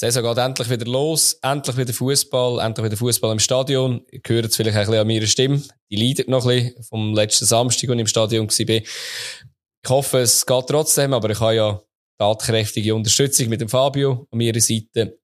Die 0.00 0.06
Saison 0.06 0.22
geht 0.22 0.38
endlich 0.38 0.70
wieder 0.70 0.86
los, 0.86 1.40
endlich 1.42 1.76
wieder 1.76 1.92
Fußball, 1.92 2.60
endlich 2.64 2.86
wieder 2.86 2.96
Fußball 2.96 3.32
im 3.32 3.40
Stadion. 3.40 4.06
Ihr 4.12 4.20
hört 4.24 4.44
es 4.44 4.54
vielleicht 4.54 4.76
ein 4.76 4.86
bisschen 4.86 5.00
an 5.00 5.06
meiner 5.08 5.26
Stimme. 5.26 5.60
Die 5.90 5.96
leidet 5.96 6.28
noch 6.28 6.46
ein 6.46 6.66
bisschen 6.66 6.84
vom 6.84 7.14
letzten 7.14 7.46
Samstag, 7.46 7.90
als 7.90 7.96
ich 7.96 8.00
im 8.00 8.06
Stadion 8.06 8.48
war. 8.48 8.76
Ich 8.76 9.90
hoffe, 9.90 10.18
es 10.18 10.46
geht 10.46 10.66
trotzdem, 10.68 11.12
aber 11.12 11.30
ich 11.30 11.40
habe 11.40 11.56
ja 11.56 11.82
tatkräftige 12.16 12.94
Unterstützung 12.94 13.48
mit 13.48 13.60
dem 13.60 13.68
Fabio 13.68 14.28
an 14.30 14.38
meiner 14.38 14.60
Seite. 14.60 15.18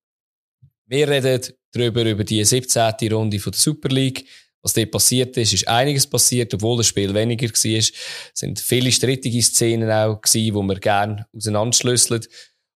Wir 0.87 1.09
reden 1.09 1.55
darüber, 1.73 2.03
über 2.03 2.25
die 2.25 2.45
17. 2.45 3.13
Runde 3.13 3.39
von 3.39 3.53
der 3.53 3.61
Super 3.61 3.91
League. 3.91 4.27
Was 4.61 4.73
dort 4.73 4.91
passiert 4.91 5.37
ist, 5.37 5.53
ist 5.53 5.69
einiges 5.69 6.07
passiert, 6.07 6.53
obwohl 6.53 6.79
das 6.79 6.89
Spiel 6.89 7.15
weniger 7.15 7.47
war. 7.47 7.79
Es 7.79 7.93
sind 8.33 8.59
viele 8.59 8.91
strittige 8.91 9.43
Szenen 9.43 9.89
auch 9.91 10.21
die 10.23 10.53
wir 10.53 10.81
gerne 10.81 11.27
auseinanderschlüsseln. 11.33 12.27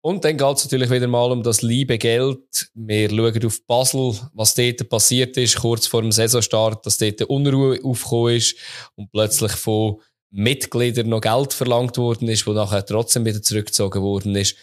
Und 0.06 0.24
dann 0.24 0.38
geht 0.38 0.58
es 0.58 0.66
natürlich 0.66 0.92
wieder 0.92 1.08
mal 1.08 1.32
um 1.32 1.42
das 1.42 1.64
liebe 1.64 1.98
Geld. 1.98 2.70
Wir 2.76 3.10
schauen 3.10 3.44
auf 3.44 3.66
Basel, 3.66 4.14
was 4.34 4.54
dort 4.54 4.88
passiert 4.88 5.36
ist, 5.36 5.56
kurz 5.56 5.88
vor 5.88 6.04
dem 6.04 6.12
Saisonstart, 6.12 6.86
dass 6.86 7.00
dort 7.00 7.24
Unruhe 7.24 7.80
aufgekommen 7.84 8.36
ist 8.36 8.56
und 8.94 9.12
plötzlich 9.12 9.54
von 9.54 10.00
Mitgliedern 10.30 11.10
noch 11.10 11.22
Geld 11.22 11.54
verlangt 11.54 11.98
worden 11.98 12.28
ist, 12.28 12.46
wo 12.46 12.54
nachher 12.54 12.86
trotzdem 12.86 13.26
wieder 13.26 13.42
zurückgezogen 13.42 14.04
worden 14.04 14.36
ist. 14.36 14.56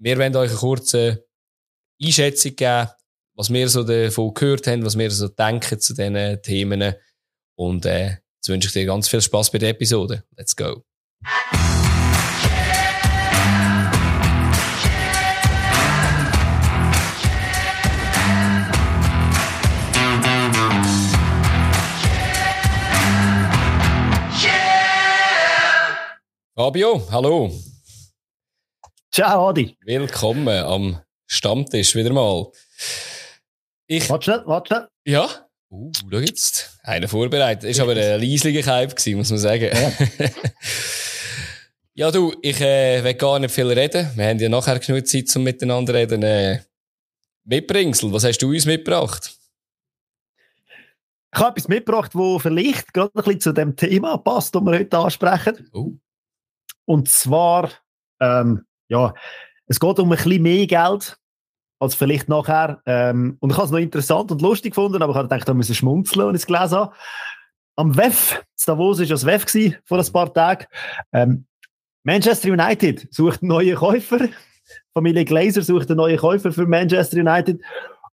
Wir 0.00 0.18
werden 0.18 0.34
euch 0.34 0.50
eine 0.50 0.58
kurze 0.58 1.24
Einschätzung 2.02 2.56
geben, 2.56 2.88
was 3.36 3.52
wir 3.52 3.68
so 3.68 3.84
davon 3.84 4.34
gehört 4.34 4.66
haben, 4.66 4.84
was 4.84 4.98
wir 4.98 5.08
so 5.12 5.28
denken 5.28 5.78
zu 5.78 5.94
diesen 5.94 6.42
Themen. 6.42 6.94
Und 7.54 7.86
äh, 7.86 8.06
jetzt 8.08 8.48
wünsche 8.48 8.66
ich 8.66 8.72
dir 8.72 8.86
ganz 8.86 9.06
viel 9.06 9.20
Spaß 9.20 9.52
bei 9.52 9.58
der 9.58 9.68
Episode. 9.68 10.24
Let's 10.36 10.56
go. 10.56 10.82
Fabio, 26.56 27.02
hallo. 27.10 27.50
Ciao, 29.10 29.48
Adi. 29.48 29.76
Willkommen 29.84 30.56
am 30.56 31.00
Stammtisch 31.26 31.96
wieder 31.96 32.12
mal. 32.12 32.52
Ich, 33.88 34.08
warte 34.08 34.44
warte 34.46 34.88
Ja? 35.04 35.28
Uh, 35.68 35.90
schau 35.98 36.18
jetzt. 36.18 36.78
Einer 36.84 37.08
vorbereitet. 37.08 37.68
Ist 37.68 37.80
aber 37.80 37.96
ein 37.96 38.20
leisliger 38.20 38.64
Hype 38.72 38.94
gewesen, 38.94 39.18
muss 39.18 39.30
man 39.30 39.40
sagen. 39.40 39.64
Ja, 39.64 39.92
ja 41.94 42.10
du, 42.12 42.32
ich 42.40 42.60
äh, 42.60 43.02
will 43.02 43.14
gar 43.14 43.40
nicht 43.40 43.52
viel 43.52 43.72
reden. 43.72 44.08
Wir 44.14 44.28
haben 44.28 44.38
ja 44.38 44.48
nachher 44.48 44.78
genug 44.78 45.08
Zeit, 45.08 45.34
um 45.34 45.42
miteinander 45.42 45.92
zu 45.92 45.98
reden. 45.98 46.22
Äh, 46.22 46.60
Mitbringsel, 47.42 48.12
was 48.12 48.22
hast 48.22 48.38
du 48.38 48.50
uns 48.50 48.64
mitgebracht? 48.64 49.36
Ich 51.34 51.40
habe 51.40 51.48
etwas 51.48 51.66
mitgebracht, 51.66 52.12
das 52.14 52.42
vielleicht 52.42 52.94
gerade 52.94 53.10
ein 53.12 53.24
bisschen 53.24 53.40
zu 53.40 53.52
dem 53.52 53.74
Thema 53.74 54.18
passt, 54.18 54.54
das 54.54 54.62
wir 54.62 54.78
heute 54.78 54.98
ansprechen. 54.98 55.68
Oh. 55.72 55.94
Und 56.86 57.08
zwar, 57.08 57.70
ähm, 58.20 58.64
ja, 58.88 59.14
es 59.66 59.80
geht 59.80 59.98
um 59.98 60.12
ein 60.12 60.16
bisschen 60.16 60.42
mehr 60.42 60.66
Geld 60.66 61.18
als 61.80 61.94
vielleicht 61.94 62.28
nachher. 62.28 62.82
Ähm, 62.86 63.36
und 63.40 63.50
ich 63.50 63.56
habe 63.56 63.66
es 63.66 63.72
noch 63.72 63.78
interessant 63.78 64.30
und 64.30 64.42
lustig 64.42 64.72
gefunden, 64.74 65.02
aber 65.02 65.12
ich 65.12 65.16
habe 65.16 65.28
gedacht, 65.28 65.48
da 65.48 65.54
müssen 65.54 65.74
schmunzeln, 65.74 66.26
als 66.26 66.36
ich 66.36 66.42
es 66.42 66.46
gelesen 66.46 66.78
habe. 66.78 66.94
Am 67.76 67.96
WEF, 67.96 68.42
Davos 68.66 69.00
war 69.00 69.06
das 69.06 69.26
WEF 69.26 69.44
vor 69.84 69.98
ein 69.98 70.12
paar 70.12 70.32
Tagen. 70.32 70.66
Ähm, 71.12 71.46
Manchester 72.04 72.50
United 72.50 73.08
sucht 73.10 73.42
einen 73.42 73.48
neuen 73.48 73.76
Käufer. 73.76 74.28
Familie 74.94 75.24
Glazer 75.24 75.62
sucht 75.62 75.90
einen 75.90 75.96
neuen 75.96 76.18
Käufer 76.18 76.52
für 76.52 76.66
Manchester 76.66 77.18
United. 77.18 77.60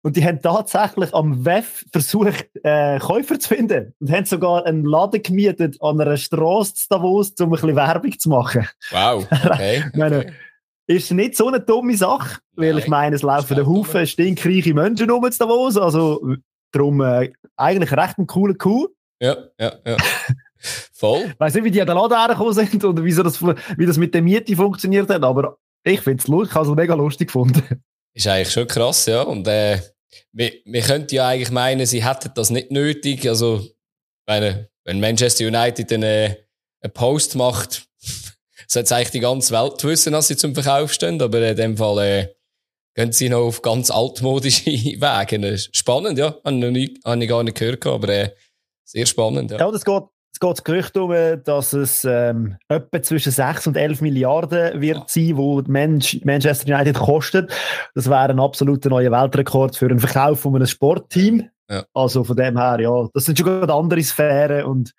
Und 0.03 0.17
die 0.17 0.25
haben 0.25 0.41
tatsächlich 0.41 1.15
am 1.15 1.45
WEF 1.45 1.85
versucht, 1.93 2.49
äh, 2.63 2.99
Käufer 2.99 3.39
zu 3.39 3.49
finden. 3.49 3.95
Und 4.01 4.11
haben 4.11 4.25
sogar 4.25 4.65
einen 4.65 4.85
Laden 4.85 5.23
gemietet 5.23 5.77
an 5.81 6.01
einer 6.01 6.17
Straße 6.17 6.75
zu 6.75 6.87
Davos, 6.89 7.35
um 7.39 7.47
ein 7.47 7.51
bisschen 7.51 7.77
Werbung 7.77 8.19
zu 8.19 8.29
machen. 8.31 8.67
Wow, 8.91 9.27
okay. 9.45 9.85
meine, 9.95 10.33
ist 10.87 11.13
nicht 11.13 11.37
so 11.37 11.49
eine 11.49 11.61
dumme 11.61 11.97
Sache, 11.97 12.41
weil 12.57 12.73
Nein, 12.73 12.79
ich 12.79 12.89
meine, 12.89 13.17
es 13.17 13.23
laufen 13.23 13.59
ein 13.59 13.67
Haufen 13.67 14.07
stinkreiche 14.07 14.75
Menschen 14.75 15.11
um 15.11 15.31
zu 15.31 15.39
Davos. 15.39 15.77
Also, 15.77 16.37
darum 16.73 17.01
äh, 17.03 17.31
eigentlich 17.57 17.93
recht 17.93 18.19
ein 18.19 18.27
cooler 18.27 18.55
Coup. 18.55 18.89
Ja, 19.21 19.37
ja, 19.59 19.73
ja. 19.87 19.97
Voll. 20.93 21.25
Ich 21.33 21.41
weiss 21.41 21.55
nicht, 21.55 21.65
wie 21.65 21.71
die 21.71 21.81
an 21.81 21.87
den 21.87 21.97
Laden 21.97 22.19
hergekommen 22.19 22.53
sind 22.53 22.85
oder 22.85 23.05
wie 23.05 23.15
das, 23.15 23.43
wie 23.43 23.87
das 23.87 23.97
mit 23.99 24.15
der 24.15 24.23
Miete 24.23 24.57
funktioniert 24.57 25.09
hat, 25.09 25.23
aber 25.23 25.57
ich 25.85 26.01
finde 26.01 26.21
es 26.21 26.29
lustig, 26.29 26.51
ich 26.51 26.55
habe 26.57 26.69
es 26.69 26.75
mega 26.75 26.95
lustig 26.95 27.29
gefunden. 27.29 27.83
Ist 28.15 28.27
eigentlich 28.27 28.51
schon 28.51 28.67
krass, 28.67 29.07
ja. 29.07 29.23
Und 29.23 29.47
äh, 29.47 29.81
wir, 30.33 30.53
wir 30.65 30.83
könnten 30.83 31.15
ja 31.15 31.29
eigentlich 31.29 31.51
meinen, 31.51 31.87
sie 31.87 32.05
hätten 32.05 32.33
das 32.35 32.51
nicht 32.51 32.71
nötig. 32.71 33.29
Also, 33.29 33.65
meine, 34.27 34.69
wenn 34.85 35.01
Manchester 35.01 35.47
United 35.47 35.93
eine, 35.93 36.39
einen 36.81 36.93
Post 36.93 37.37
macht, 37.37 37.87
sollte 38.67 38.97
eigentlich 38.97 39.11
die 39.11 39.21
ganze 39.21 39.53
Welt 39.55 39.83
wissen, 39.85 40.13
dass 40.13 40.29
sie 40.29 40.37
zum 40.37 40.55
Verkauf 40.55 40.93
stehen. 40.93 41.21
Aber 41.21 41.41
in 41.41 41.57
dem 41.57 41.77
Fall 41.77 41.99
äh, 41.99 42.35
gehen 42.95 43.13
sie 43.13 43.29
noch 43.29 43.47
auf 43.47 43.63
ganz 43.63 43.91
altmodische 43.91 44.67
Wege. 44.67 45.59
Spannend, 45.73 46.19
ja. 46.19 46.37
Habe 46.45 46.55
ich, 46.55 46.61
noch 46.61 46.71
nie, 46.71 46.99
habe 47.05 47.23
ich 47.23 47.29
gar 47.29 47.43
nicht 47.43 47.59
gehört, 47.59 47.87
aber 47.87 48.09
äh, 48.09 48.31
sehr 48.85 49.07
spannend. 49.07 49.51
Ja, 49.51 49.59
ja 49.59 49.71
das 49.71 49.85
geht 49.85 50.03
es 50.03 50.20
geht 50.41 50.53
das 50.53 50.65
Gerücht 50.65 50.97
um, 50.97 51.13
dass 51.45 51.73
es 51.73 52.05
ähm, 52.05 52.57
etwa 52.69 53.03
zwischen 53.03 53.31
6 53.31 53.69
und 53.69 53.77
11 53.77 54.01
Milliarden 54.01 54.81
wird 54.81 55.09
sein, 55.09 55.37
wo 55.37 55.63
Manchester 55.67 56.75
United 56.75 56.97
kostet. 56.97 57.53
Das 57.95 58.09
wäre 58.09 58.31
ein 58.31 58.41
absoluter 58.41 58.89
neuer 58.89 59.13
Weltrekord 59.13 59.77
für 59.77 59.87
einen 59.87 60.01
Verkauf 60.01 60.41
von 60.41 60.57
einem 60.57 60.67
Sportteam. 60.67 61.49
Ja. 61.71 61.85
Also 61.95 62.25
von 62.25 62.37
dem 62.37 62.59
her, 62.59 62.81
ja, 62.81 63.09
das 63.13 63.27
sind 63.27 63.39
schon 63.39 63.71
andere 63.71 64.03
Sphären 64.03 64.65
und 64.65 64.93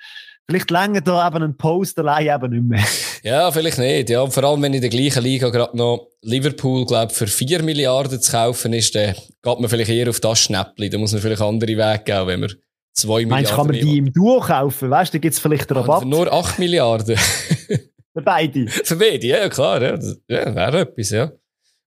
vielleicht 0.47 0.71
länger 0.71 1.01
da 1.01 1.27
eben 1.27 1.43
ein 1.43 1.57
Post 1.57 1.97
allein 1.99 2.27
eben 2.27 2.51
nicht 2.51 2.69
mehr. 2.69 2.85
Ja, 3.23 3.51
vielleicht 3.51 3.77
nicht. 3.77 4.09
Ja, 4.09 4.25
vor 4.25 4.43
allem, 4.43 4.63
wenn 4.63 4.73
in 4.73 4.81
der 4.81 4.89
gleichen 4.89 5.21
Liga 5.21 5.49
gerade 5.49 5.77
noch 5.77 6.07
Liverpool, 6.23 6.87
glaube 6.87 7.13
für 7.13 7.27
4 7.27 7.61
Milliarden 7.61 8.19
zu 8.19 8.31
kaufen 8.31 8.73
ist, 8.73 8.95
dann 8.95 9.13
geht 9.13 9.59
man 9.59 9.69
vielleicht 9.69 9.91
eher 9.91 10.09
auf 10.09 10.19
das 10.19 10.39
Schnäppli. 10.39 10.89
Da 10.89 10.97
muss 10.97 11.11
man 11.11 11.21
vielleicht 11.21 11.43
andere 11.43 11.77
Wege 11.77 12.03
gehen, 12.03 12.25
wenn 12.25 12.39
man 12.39 12.55
2 12.93 13.07
Milliarden. 13.07 13.29
Meinst 13.29 13.51
du, 13.51 13.55
kann 13.55 13.67
man 13.67 13.75
die 13.75 13.97
im 13.97 14.13
Duo 14.13 14.39
kaufen? 14.39 14.89
Weißt 14.89 15.13
du, 15.13 15.17
da 15.17 15.21
gibt 15.21 15.33
es 15.33 15.39
vielleicht 15.39 15.71
einen 15.71 15.81
Rabatt. 15.81 16.05
nur 16.05 16.31
8 16.31 16.59
Milliarden. 16.59 17.17
Für 18.13 18.21
beide. 18.21 18.67
Für 18.67 18.95
beide, 18.97 19.25
ja, 19.25 19.47
klar. 19.49 19.81
Ja, 19.81 19.99
ja 20.27 20.55
wäre 20.55 20.81
etwas, 20.81 21.11
ja. 21.11 21.31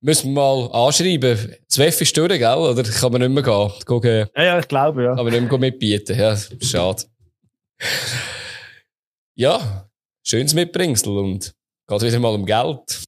Müssen 0.01 0.33
wir 0.33 0.41
mal 0.41 0.71
anschreiben. 0.73 1.55
Zwölf 1.69 2.01
ist 2.01 2.17
durch, 2.17 2.39
gell? 2.39 2.57
Oder 2.57 2.83
kann 2.83 3.13
man 3.13 3.21
nicht 3.21 3.31
mehr 3.31 3.43
gehen? 3.43 3.73
Gucken, 3.85 4.29
ja, 4.35 4.43
ja, 4.43 4.59
ich 4.59 4.69
glaube, 4.69 5.03
ja. 5.03 5.15
Kann 5.15 5.25
man 5.25 5.33
nicht 5.33 5.51
mehr 5.51 5.59
mitbieten. 5.59 6.19
Ja, 6.19 6.37
schade. 6.61 7.05
ja, 9.35 9.89
schönes 10.23 10.55
Mitbringsel 10.55 11.17
und 11.17 11.55
geht 11.89 12.03
wieder 12.03 12.21
mal 12.21 12.35
um 12.35 12.47
Geld. 12.47 13.05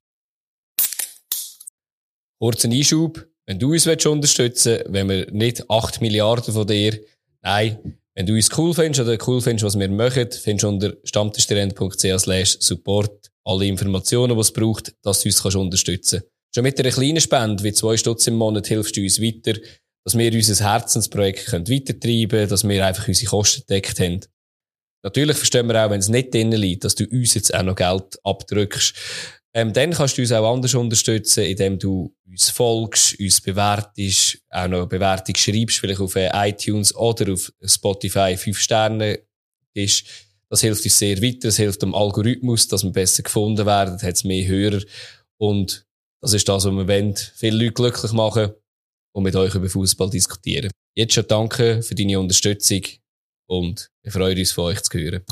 Kurzen 2.38 2.72
Einschub. 2.72 3.26
Wenn 3.46 3.58
du 3.58 3.72
uns 3.72 3.86
unterstützen 3.86 4.72
willst, 4.72 4.92
wenn 4.92 5.08
wir 5.08 5.30
nicht 5.30 5.70
8 5.70 6.00
Milliarden 6.00 6.52
von 6.52 6.66
dir 6.66 6.98
Nein, 7.46 7.96
wenn 8.16 8.26
du 8.26 8.34
uns 8.34 8.50
cool 8.58 8.74
findest 8.74 9.06
oder 9.06 9.16
cool 9.24 9.40
findest, 9.40 9.64
was 9.64 9.78
wir 9.78 9.88
machen, 9.88 10.28
findest 10.32 10.64
du 10.64 10.68
unter 10.68 10.96
stammtischtrend.ch 11.04 12.56
support 12.58 13.30
alle 13.44 13.66
Informationen, 13.66 14.34
die 14.34 14.40
es 14.40 14.52
braucht, 14.52 14.92
dass 15.04 15.20
du 15.20 15.28
uns 15.28 15.40
kannst 15.40 15.56
unterstützen 15.56 16.18
kannst. 16.18 16.32
Schon 16.52 16.64
mit 16.64 16.80
einer 16.80 16.90
kleinen 16.90 17.20
Spende, 17.20 17.62
wie 17.62 17.72
zwei 17.72 17.96
Stutz 17.96 18.26
im 18.26 18.34
Monat, 18.34 18.66
hilfst 18.66 18.96
du 18.96 19.00
uns 19.00 19.22
weiter, 19.22 19.60
dass 20.04 20.18
wir 20.18 20.32
unser 20.32 20.72
Herzensprojekt 20.72 21.46
können 21.46 21.68
weitertreiben 21.68 22.28
können, 22.30 22.48
dass 22.48 22.66
wir 22.66 22.84
einfach 22.84 23.06
unsere 23.06 23.30
Kosten 23.30 23.60
gedeckt 23.60 24.00
haben. 24.00 24.20
Natürlich 25.04 25.36
verstehen 25.36 25.68
wir 25.68 25.86
auch, 25.86 25.90
wenn 25.90 26.00
es 26.00 26.08
nicht 26.08 26.34
drinnen 26.34 26.60
liegt, 26.60 26.82
dass 26.82 26.96
du 26.96 27.04
uns 27.04 27.34
jetzt 27.34 27.54
auch 27.54 27.62
noch 27.62 27.76
Geld 27.76 28.18
abdrückst. 28.24 28.92
Ähm, 29.56 29.72
dann 29.72 29.92
kannst 29.92 30.18
du 30.18 30.20
uns 30.20 30.32
auch 30.32 30.52
anders 30.52 30.74
unterstützen, 30.74 31.44
indem 31.44 31.78
du 31.78 32.14
uns 32.28 32.50
folgst, 32.50 33.18
uns 33.18 33.40
bewertest, 33.40 34.38
auch 34.50 34.68
noch 34.68 34.80
eine 34.80 34.86
Bewertung 34.86 35.34
schreibst, 35.34 35.78
vielleicht 35.78 36.00
auf 36.00 36.14
äh, 36.14 36.28
iTunes 36.50 36.94
oder 36.94 37.32
auf 37.32 37.50
Spotify 37.64 38.36
fünf 38.36 38.58
Sterne 38.58 39.18
ist. 39.72 40.04
Das 40.50 40.60
hilft 40.60 40.84
uns 40.84 40.98
sehr 40.98 41.22
weiter, 41.22 41.48
das 41.48 41.56
hilft 41.56 41.80
dem 41.80 41.94
Algorithmus, 41.94 42.68
dass 42.68 42.84
wir 42.84 42.92
besser 42.92 43.22
gefunden 43.22 43.64
werden, 43.64 43.94
hat 43.94 44.16
es 44.16 44.24
mehr 44.24 44.46
Hörer. 44.46 44.82
Und 45.38 45.86
das 46.20 46.34
ist 46.34 46.46
das, 46.46 46.66
was 46.66 46.72
wir 46.72 46.86
wollen. 46.86 47.16
Viele 47.16 47.56
Leute 47.56 47.72
glücklich 47.72 48.12
machen 48.12 48.52
und 49.12 49.22
mit 49.22 49.36
euch 49.36 49.54
über 49.54 49.70
Fußball 49.70 50.10
diskutieren. 50.10 50.70
Jetzt 50.94 51.14
schon 51.14 51.28
danke 51.28 51.82
für 51.82 51.94
deine 51.94 52.20
Unterstützung 52.20 52.82
und 53.46 53.90
wir 54.02 54.12
freuen 54.12 54.38
uns, 54.38 54.52
von 54.52 54.64
euch 54.64 54.82
zu 54.82 54.98
hören. 54.98 55.24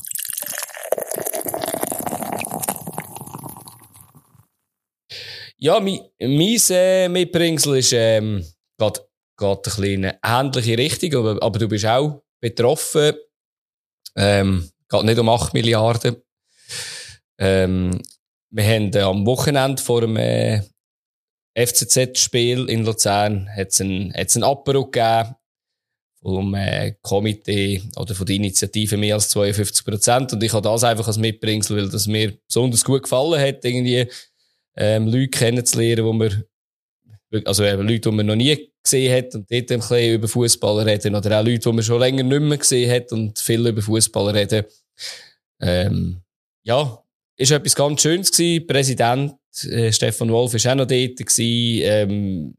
Ja, 5.65 5.81
mein, 5.81 5.99
mein 6.21 6.61
äh, 6.69 7.09
Mitbringsel 7.09 7.79
ist, 7.79 7.95
ähm, 7.95 8.45
in 8.79 10.05
eine 10.05 10.19
ähnliche 10.23 10.77
Richtung, 10.77 11.15
aber, 11.15 11.43
aber 11.43 11.59
du 11.59 11.69
bist 11.69 11.87
auch 11.87 12.23
betroffen. 12.39 13.15
Ähm, 14.15 14.71
geht 14.91 15.05
nicht 15.05 15.19
um 15.19 15.31
8 15.31 15.55
Milliarden. 15.55 16.17
Ähm, 17.39 18.03
wir 18.51 18.63
haben 18.63 18.93
äh, 18.93 19.01
am 19.01 19.25
Wochenende 19.25 19.83
vor 19.83 20.03
dem, 20.03 20.19
äh, 20.19 20.61
FCZ-Spiel 21.55 22.69
in 22.69 22.85
Luzern 22.85 23.49
hat 23.49 23.69
es 23.69 23.81
ein, 23.81 24.13
hat's 24.15 24.37
ein 24.37 24.45
Apero 24.45 24.91
gegeben 24.91 25.35
vom 26.21 26.55
äh, 26.57 26.95
Komitee 27.01 27.83
oder 27.97 28.15
von 28.15 28.27
der 28.27 28.37
Initiative 28.37 28.99
mehr 28.99 29.15
als 29.15 29.31
52 29.31 29.83
Prozent. 29.87 30.33
Und 30.35 30.43
ich 30.43 30.53
habe 30.53 30.69
das 30.69 30.85
einfach 30.85 31.07
als 31.07 31.17
Mitbringsel, 31.17 31.79
weil 31.79 31.89
das 31.89 32.07
mir 32.07 32.37
besonders 32.47 32.85
gut 32.85 33.05
gefallen 33.05 33.41
hat, 33.41 33.65
irgendwie 33.65 34.07
ähm, 34.77 35.07
Leute 35.07 35.29
kennenzulernen, 35.29 36.05
wo 36.05 36.13
man 36.13 36.45
also 37.45 37.65
eben 37.65 37.87
Leute, 37.89 38.11
die 38.11 38.17
man 38.17 38.27
noch 38.27 38.37
nie 38.37 38.71
gesehen 38.83 39.17
hat 39.17 39.35
und 39.35 39.51
dort 39.51 39.73
ein 39.73 39.81
bisschen 39.81 40.15
über 40.15 40.29
Fußballer 40.29 40.87
reden 40.87 41.15
oder 41.15 41.41
auch 41.41 41.45
Leute, 41.45 41.59
die 41.59 41.73
man 41.73 41.83
schon 41.83 42.01
länger 42.01 42.23
nicht 42.23 42.41
mehr 42.41 42.59
gesehen 42.59 42.91
hat 42.91 43.13
und 43.13 43.39
viel 43.39 43.67
über 43.67 43.83
Fußballer 43.83 44.35
reden. 44.35 44.65
Ähm, 45.61 46.21
ja, 46.63 47.03
ist 47.37 47.51
etwas 47.51 47.75
ganz 47.75 48.03
Schönes 48.03 48.31
gewesen. 48.31 48.67
Präsident 48.67 49.35
äh, 49.65 49.93
Stefan 49.93 50.31
Wolf 50.31 50.55
ist 50.55 50.67
auch 50.67 50.75
noch 50.75 50.87
dort. 50.87 51.21
Ähm, 51.39 52.55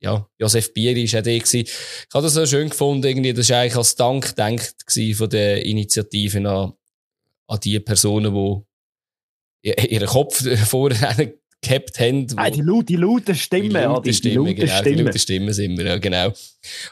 ja, 0.00 0.28
Josef 0.38 0.72
Bieri 0.72 1.04
ist 1.04 1.14
auch 1.14 1.22
dort 1.22 1.44
gewesen. 1.44 1.66
Ich 1.66 2.14
habe 2.14 2.24
das 2.24 2.34
so 2.34 2.46
schön 2.46 2.70
gefunden, 2.70 3.06
irgendwie, 3.06 3.32
das 3.32 3.46
ist 3.46 3.52
eigentlich 3.52 3.76
als 3.76 3.94
Dank 3.94 4.36
gedacht 4.36 4.74
von 5.16 5.30
der 5.30 5.64
Initiative 5.64 6.38
an, 6.48 6.72
an 7.46 7.60
die 7.60 7.80
Personen, 7.80 8.34
die 9.62 9.80
ihren 9.90 10.08
Kopf 10.08 10.44
vorher 10.68 11.32
gehabt 11.60 11.98
haben. 11.98 12.26
Ah, 12.36 12.50
die, 12.50 12.60
laut, 12.60 12.88
die 12.88 12.96
lauten 12.96 13.34
Stimmen. 13.34 13.70
Die 13.70 13.74
lauten 13.74 14.12
Stimmen, 14.12 14.46
die, 14.46 14.54
genau, 14.54 14.76
Stimmen. 14.78 14.96
die 14.96 15.02
lauten 15.02 15.18
Stimmen 15.18 15.52
sind 15.52 15.78
wir, 15.78 15.86
ja, 15.86 15.98
genau. 15.98 16.32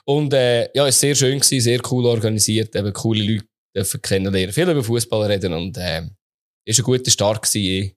Und 0.04 0.32
äh, 0.34 0.64
ja, 0.64 0.68
es 0.68 0.76
war 0.76 0.92
sehr 0.92 1.14
schön, 1.14 1.38
gewesen, 1.38 1.60
sehr 1.60 1.80
cool 1.90 2.06
organisiert, 2.06 2.74
eben 2.74 2.92
coole 2.92 3.22
Leute 3.22 3.46
dürfen 3.74 4.02
kennenlernen, 4.02 4.52
viel 4.52 4.68
über 4.68 4.82
Fußball 4.82 5.30
reden 5.30 5.52
und 5.52 5.76
äh, 5.76 6.02
ist 6.64 6.78
ein 6.78 6.84
guter 6.84 7.10
Start 7.10 7.42
gewesen 7.42 7.92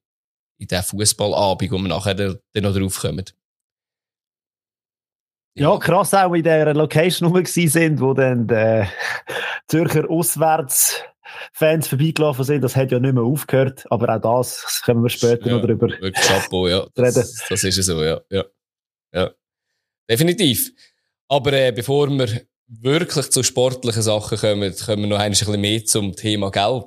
in 0.59 0.67
diesem 0.67 0.83
Fußballabend, 0.83 1.71
wo 1.71 1.77
wir 1.77 1.87
nachher 1.87 2.13
dann 2.15 2.37
noch 2.61 2.75
drauf 2.75 2.99
kommen. 2.99 3.25
Ja, 5.55 5.77
krass 5.77 6.13
auch 6.13 6.33
in 6.33 6.43
der 6.43 6.73
Location, 6.73 7.29
wo 7.29 7.35
wir 7.35 7.45
sind, 7.45 7.99
wo 7.99 8.13
dann 8.13 8.47
die 8.47 8.85
Zürcher 9.67 10.09
Auswärtsfans 11.53 11.87
vorbeigelaufen 11.87 12.43
sind. 12.43 12.63
Das 12.63 12.75
hat 12.75 12.91
ja 12.91 12.99
nicht 12.99 13.13
mehr 13.13 13.23
aufgehört, 13.23 13.85
aber 13.89 14.15
auch 14.15 14.41
das 14.41 14.81
können 14.85 15.03
wir 15.03 15.09
später 15.09 15.47
ja, 15.47 15.55
noch 15.55 15.65
drüber 15.65 15.89
Chapeau, 16.11 16.67
ja. 16.67 16.87
Das, 16.95 17.17
reden. 17.17 17.29
Das 17.49 17.63
ist 17.63 17.85
so, 17.85 18.03
ja. 18.03 18.21
ja. 18.29 18.45
ja. 19.13 19.31
Definitiv. 20.09 20.71
Aber 21.27 21.53
äh, 21.53 21.71
bevor 21.71 22.09
wir 22.09 22.41
wirklich 22.67 23.29
zu 23.29 23.43
sportlichen 23.43 24.01
Sachen 24.01 24.37
kommen, 24.37 24.75
kommen 24.75 25.03
wir 25.03 25.07
noch 25.07 25.19
ein 25.19 25.31
bisschen 25.31 25.59
mehr 25.59 25.83
zum 25.85 26.15
Thema 26.15 26.51
Geld. 26.51 26.85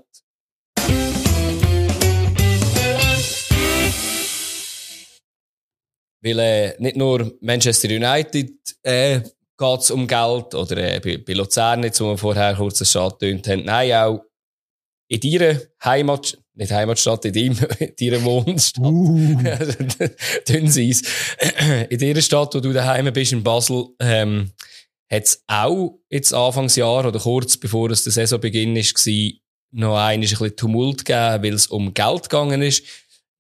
Weil 6.25 6.39
äh, 6.39 6.75
nicht 6.79 6.97
nur 6.97 7.33
Manchester 7.41 7.89
United 7.89 8.53
äh, 8.83 9.21
geht 9.21 9.81
es 9.81 9.91
um 9.91 10.07
Geld 10.07 10.55
oder 10.55 10.77
äh, 10.77 11.01
bei, 11.01 11.19
bei 11.19 11.33
Luzern, 11.33 11.83
jetzt, 11.83 12.01
wo 12.01 12.11
wir 12.11 12.19
vorher 12.19 12.55
kurz 12.55 12.81
eine 12.81 12.87
Stadt 12.87 13.19
tönt 13.19 13.49
haben, 13.49 13.65
nein, 13.65 13.93
auch 13.93 14.25
in 15.13 15.21
deiner 15.21 15.61
Heimat, 15.85 16.39
nicht 16.55 16.73
Heimatstadt, 16.73 17.25
in, 17.27 17.33
deinem, 17.33 17.59
in 17.79 17.93
deiner 18.01 18.25
Wohnstadt, 18.25 18.85
uh. 18.85 19.39
Dünnseiss, 20.49 21.03
in 21.91 21.99
deiner 21.99 22.23
Stadt, 22.23 22.55
wo 22.55 22.61
du 22.61 22.73
daheim 22.73 23.13
bist, 23.13 23.33
in 23.33 23.43
Basel, 23.43 23.89
ähm, 24.01 24.53
hat 25.11 25.25
es 25.25 25.43
auch 25.47 25.99
jetzt 26.09 26.33
Anfangsjahr 26.33 27.07
oder 27.07 27.19
kurz 27.19 27.59
bevor 27.59 27.91
es 27.91 28.05
der 28.05 28.13
Saisonbeginn 28.13 28.75
war, 28.75 29.33
noch 29.75 29.97
ein 29.97 30.21
bisschen 30.21 30.57
Tumult 30.57 31.05
gegeben, 31.05 31.45
weil 31.45 31.55
es 31.55 31.67
um 31.67 31.93
Geld 31.93 32.31
gegangen 32.31 32.63
ist 32.63 32.83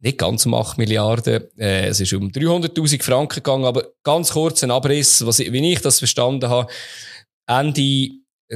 nicht 0.04 0.18
ganz 0.18 0.44
um 0.46 0.54
8 0.54 0.78
Milliarden. 0.78 1.44
Äh, 1.56 1.86
es 1.86 2.00
ist 2.00 2.12
um 2.12 2.28
300.000 2.28 3.02
Franken 3.04 3.36
gegangen, 3.36 3.64
aber 3.64 3.86
ganz 4.02 4.32
kurz 4.32 4.64
ein 4.64 4.72
Abriss, 4.72 5.24
was 5.24 5.38
ich, 5.38 5.52
wie 5.52 5.72
ich 5.72 5.80
das 5.80 6.00
verstanden 6.00 6.50
habe. 6.50 6.70
Ende 7.46 8.10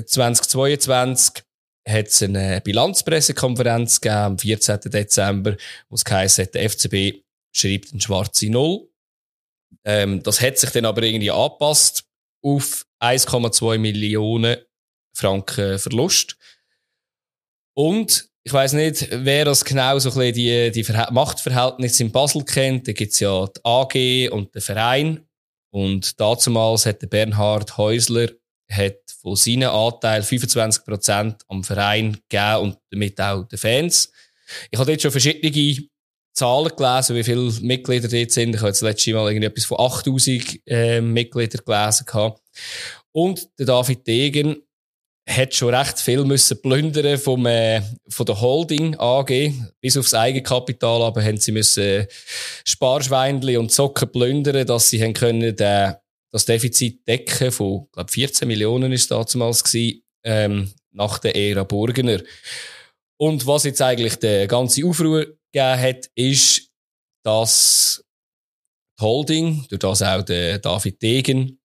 2022 0.04 1.45
hat 1.86 2.08
es 2.08 2.22
eine 2.22 2.60
Bilanzpressekonferenz 2.60 4.00
gegeben, 4.00 4.16
am 4.16 4.38
14. 4.38 4.80
Dezember, 4.86 5.56
wo 5.88 5.94
es 5.94 6.04
geheißen 6.04 6.44
hat, 6.44 6.54
der 6.54 6.68
FCB 6.68 7.22
schreibt 7.52 7.92
eine 7.92 8.00
schwarze 8.00 8.50
Null. 8.50 8.88
Ähm, 9.84 10.22
das 10.22 10.40
hat 10.40 10.58
sich 10.58 10.70
dann 10.70 10.84
aber 10.84 11.02
irgendwie 11.02 11.30
angepasst 11.30 12.04
auf 12.42 12.86
1,2 13.00 13.78
Millionen 13.78 14.56
Franken 15.14 15.78
Verlust. 15.78 16.36
Und 17.74 18.28
ich 18.42 18.52
weiß 18.52 18.74
nicht, 18.74 19.08
wer 19.10 19.44
das 19.44 19.64
genau 19.64 19.98
so 19.98 20.20
ein 20.20 20.32
die, 20.32 20.70
die 20.70 20.86
Machtverhältnisse 21.10 22.04
in 22.04 22.12
Basel 22.12 22.44
kennt. 22.44 22.86
Da 22.86 22.92
gibt's 22.92 23.20
ja 23.20 23.46
die 23.46 23.60
AG 23.64 24.32
und 24.32 24.54
den 24.54 24.62
Verein. 24.62 25.26
Und 25.72 26.20
damals 26.20 26.86
hat 26.86 27.02
der 27.02 27.08
Bernhard 27.08 27.76
Häusler 27.76 28.28
hat 28.70 28.98
von 29.20 29.36
seinem 29.36 29.70
Anteil 29.70 30.22
25% 30.22 31.36
am 31.48 31.64
Verein 31.64 32.18
gegeben 32.28 32.56
und 32.62 32.78
damit 32.90 33.20
auch 33.20 33.44
den 33.44 33.58
Fans. 33.58 34.10
Ich 34.70 34.78
habe 34.78 34.92
jetzt 34.92 35.02
schon 35.02 35.10
verschiedene 35.10 35.88
Zahlen 36.32 36.72
gelesen, 36.76 37.16
wie 37.16 37.24
viele 37.24 37.50
Mitglieder 37.62 38.08
dort 38.08 38.30
sind. 38.30 38.54
Ich 38.54 38.60
habe 38.60 38.68
jetzt 38.68 38.82
letztes 38.82 39.14
Mal 39.14 39.30
irgendwie 39.30 39.46
etwas 39.46 39.64
von 39.64 39.80
8000 39.80 40.60
äh, 40.66 41.00
Mitgliedern 41.00 41.64
gelesen. 41.64 42.04
Gehabt. 42.04 42.42
Und 43.12 43.48
der 43.58 43.66
David 43.66 44.06
Degen 44.06 44.56
hat 45.28 45.54
schon 45.54 45.74
recht 45.74 45.98
viel 45.98 46.24
müssen 46.24 46.60
plündern 46.60 47.18
vom, 47.18 47.46
äh, 47.46 47.82
von 48.08 48.26
der 48.26 48.40
Holding 48.40 48.96
AG 48.96 49.52
bis 49.80 49.96
aufs 49.96 50.14
Eigenkapital, 50.14 51.02
aber 51.02 51.22
haben 51.22 51.38
sie 51.38 51.52
müssen 51.52 51.82
äh, 51.82 52.06
Sparschweinli 52.64 53.56
und 53.56 53.72
Socken 53.72 54.12
plündern, 54.12 54.66
dass 54.66 54.90
sie 54.90 55.02
haben 55.02 55.14
können, 55.14 55.58
äh, 55.58 55.94
das 56.32 56.44
Defizit 56.44 57.06
decken 57.06 57.50
von, 57.50 57.88
glaube 57.92 58.10
14 58.10 58.46
Millionen 58.46 58.92
ist 58.92 59.10
damals 59.10 59.64
gewesen, 59.64 60.02
ähm, 60.24 60.72
nach 60.92 61.18
der 61.18 61.36
Ära 61.36 61.64
Burgener. 61.64 62.20
Und 63.18 63.46
was 63.46 63.64
jetzt 63.64 63.80
eigentlich 63.80 64.16
der 64.16 64.46
ganze 64.46 64.84
Aufruhr 64.86 65.26
gegeben 65.52 65.80
hat, 65.80 66.10
ist, 66.14 66.70
dass 67.24 68.04
die 68.98 69.04
Holding, 69.04 69.66
durch 69.68 69.80
das 69.80 70.02
auch 70.02 70.22
der 70.22 70.58
David 70.58 71.00
Degen 71.02 71.60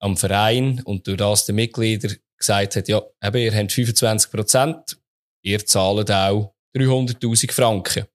am 0.00 0.16
Verein 0.16 0.82
und 0.84 1.06
durch 1.06 1.16
das 1.16 1.46
die 1.46 1.52
Mitglieder 1.52 2.14
gesagt 2.38 2.76
hat, 2.76 2.88
ja, 2.88 3.02
eben, 3.22 3.36
ihr 3.38 3.54
habt 3.54 3.72
25 3.72 4.30
Prozent, 4.30 4.98
ihr 5.42 5.64
zahlt 5.64 6.10
auch 6.10 6.54
300.000 6.76 7.52
Franken. 7.52 8.06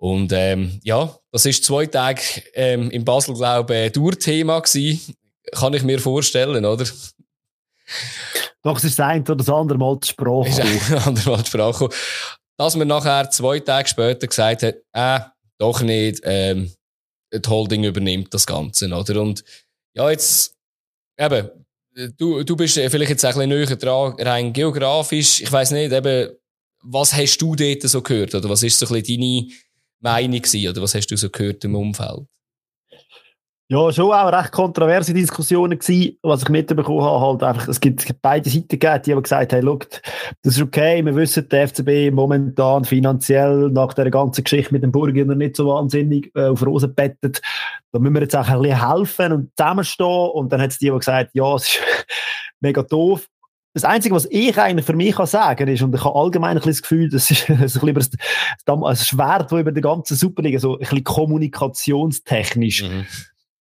Und 0.00 0.32
ähm, 0.32 0.80
ja, 0.82 1.14
das 1.30 1.44
ist 1.44 1.62
zwei 1.62 1.84
Tage 1.84 2.22
ähm, 2.54 2.90
in 2.90 3.04
Basel, 3.04 3.34
glaube 3.34 3.74
ich, 3.74 3.82
ein 3.84 3.92
Dauerthema 3.92 4.58
gewesen. 4.60 5.14
Kann 5.52 5.74
ich 5.74 5.82
mir 5.82 5.98
vorstellen, 5.98 6.64
oder? 6.64 6.86
Doch, 8.62 8.78
es 8.78 8.84
ist 8.84 8.98
das 8.98 9.06
eine 9.06 9.20
oder 9.20 9.36
das 9.36 9.50
andere 9.50 9.76
Mal 9.76 9.98
die 10.02 10.08
Sprache. 10.08 10.48
Ist 10.48 10.60
ein 10.60 10.98
andere 11.04 11.30
Mal 11.30 11.42
die 11.42 11.50
Sprache. 11.50 11.88
Dass 12.56 12.76
man 12.76 12.88
nachher 12.88 13.30
zwei 13.30 13.60
Tage 13.60 13.88
später 13.88 14.26
gesagt 14.26 14.62
hat, 14.62 14.76
äh, 14.92 15.20
doch 15.58 15.82
nicht, 15.82 16.22
ähm, 16.24 16.72
die 17.30 17.48
Holding 17.48 17.84
übernimmt 17.84 18.32
das 18.32 18.46
Ganze, 18.46 18.88
oder? 18.88 19.20
Und 19.20 19.44
ja, 19.94 20.10
jetzt, 20.10 20.56
eben, 21.18 21.50
du, 22.16 22.42
du 22.42 22.56
bist 22.56 22.74
vielleicht 22.74 23.10
jetzt 23.10 23.24
ein 23.26 23.34
bisschen 23.34 23.48
näher 23.50 23.76
dran, 23.76 24.14
rein 24.18 24.52
geografisch. 24.54 25.42
Ich 25.42 25.52
weiss 25.52 25.72
nicht, 25.72 25.92
eben, 25.92 26.30
was 26.82 27.12
hast 27.12 27.36
du 27.36 27.54
dort 27.54 27.82
so 27.82 28.00
gehört? 28.00 28.34
Oder 28.34 28.48
was 28.48 28.62
ist 28.62 28.78
so 28.78 28.86
ein 28.86 29.02
bisschen 29.02 29.20
deine 29.20 29.46
Meinung 30.00 30.42
gewesen? 30.42 30.68
Oder 30.68 30.82
was 30.82 30.94
hast 30.94 31.06
du 31.08 31.16
so 31.16 31.30
gehört 31.30 31.64
im 31.64 31.74
Umfeld? 31.74 32.26
Ja, 33.72 33.92
schon 33.92 34.10
auch 34.10 34.32
recht 34.32 34.50
kontroverse 34.50 35.14
Diskussionen 35.14 35.78
gewesen, 35.78 36.18
was 36.22 36.42
ich 36.42 36.48
mitbekommen 36.48 37.04
habe, 37.04 37.20
halt 37.20 37.42
einfach, 37.44 37.68
es 37.68 37.78
gibt 37.78 38.04
beide 38.20 38.50
Seiten 38.50 38.66
gegeben, 38.66 39.02
die 39.06 39.12
haben 39.12 39.22
gesagt, 39.22 39.52
hey, 39.52 39.60
look, 39.60 39.86
das 40.42 40.56
ist 40.56 40.60
okay, 40.60 41.04
wir 41.04 41.14
wissen, 41.14 41.48
der 41.48 41.68
FCB 41.68 42.12
momentan 42.12 42.84
finanziell 42.84 43.70
nach 43.70 43.94
der 43.94 44.10
ganzen 44.10 44.42
Geschichte 44.42 44.72
mit 44.72 44.82
dem 44.82 44.90
Burger 44.90 45.24
nicht 45.24 45.54
so 45.54 45.68
wahnsinnig 45.68 46.32
äh, 46.34 46.46
auf 46.46 46.66
Rosen 46.66 46.92
bettet, 46.96 47.40
da 47.92 48.00
müssen 48.00 48.14
wir 48.14 48.22
jetzt 48.22 48.34
auch 48.34 48.48
ein 48.48 48.60
bisschen 48.60 48.88
helfen 48.90 49.32
und 49.32 49.52
zusammenstehen 49.56 50.30
und 50.30 50.50
dann 50.50 50.60
hat 50.60 50.70
es 50.70 50.78
die, 50.78 50.90
die 50.90 50.98
gesagt, 50.98 51.30
ja, 51.34 51.54
es 51.54 51.62
ist 51.62 51.78
mega 52.60 52.82
doof, 52.82 53.28
das 53.72 53.84
Einzige, 53.84 54.14
was 54.14 54.26
ich 54.30 54.58
eigentlich 54.58 54.84
für 54.84 54.96
mich 54.96 55.14
kann 55.14 55.26
sagen 55.26 55.68
ist, 55.68 55.82
und 55.82 55.94
ich 55.94 56.04
habe 56.04 56.18
allgemein 56.18 56.50
ein 56.50 56.56
bisschen 56.56 56.72
das 56.72 56.82
Gefühl, 56.82 57.08
das 57.08 57.30
ist, 57.30 57.48
das 57.48 57.60
ist 57.76 57.82
ein, 57.82 57.94
bisschen 57.94 58.18
das 58.66 59.06
Schwert, 59.06 59.52
das 59.52 59.60
über 59.60 59.72
die 59.72 59.80
ganze 59.80 60.16
Superliga, 60.16 60.58
so 60.58 60.74
ein 60.74 60.78
bisschen 60.80 61.04
kommunikationstechnisch, 61.04 62.82
mhm 62.82 63.06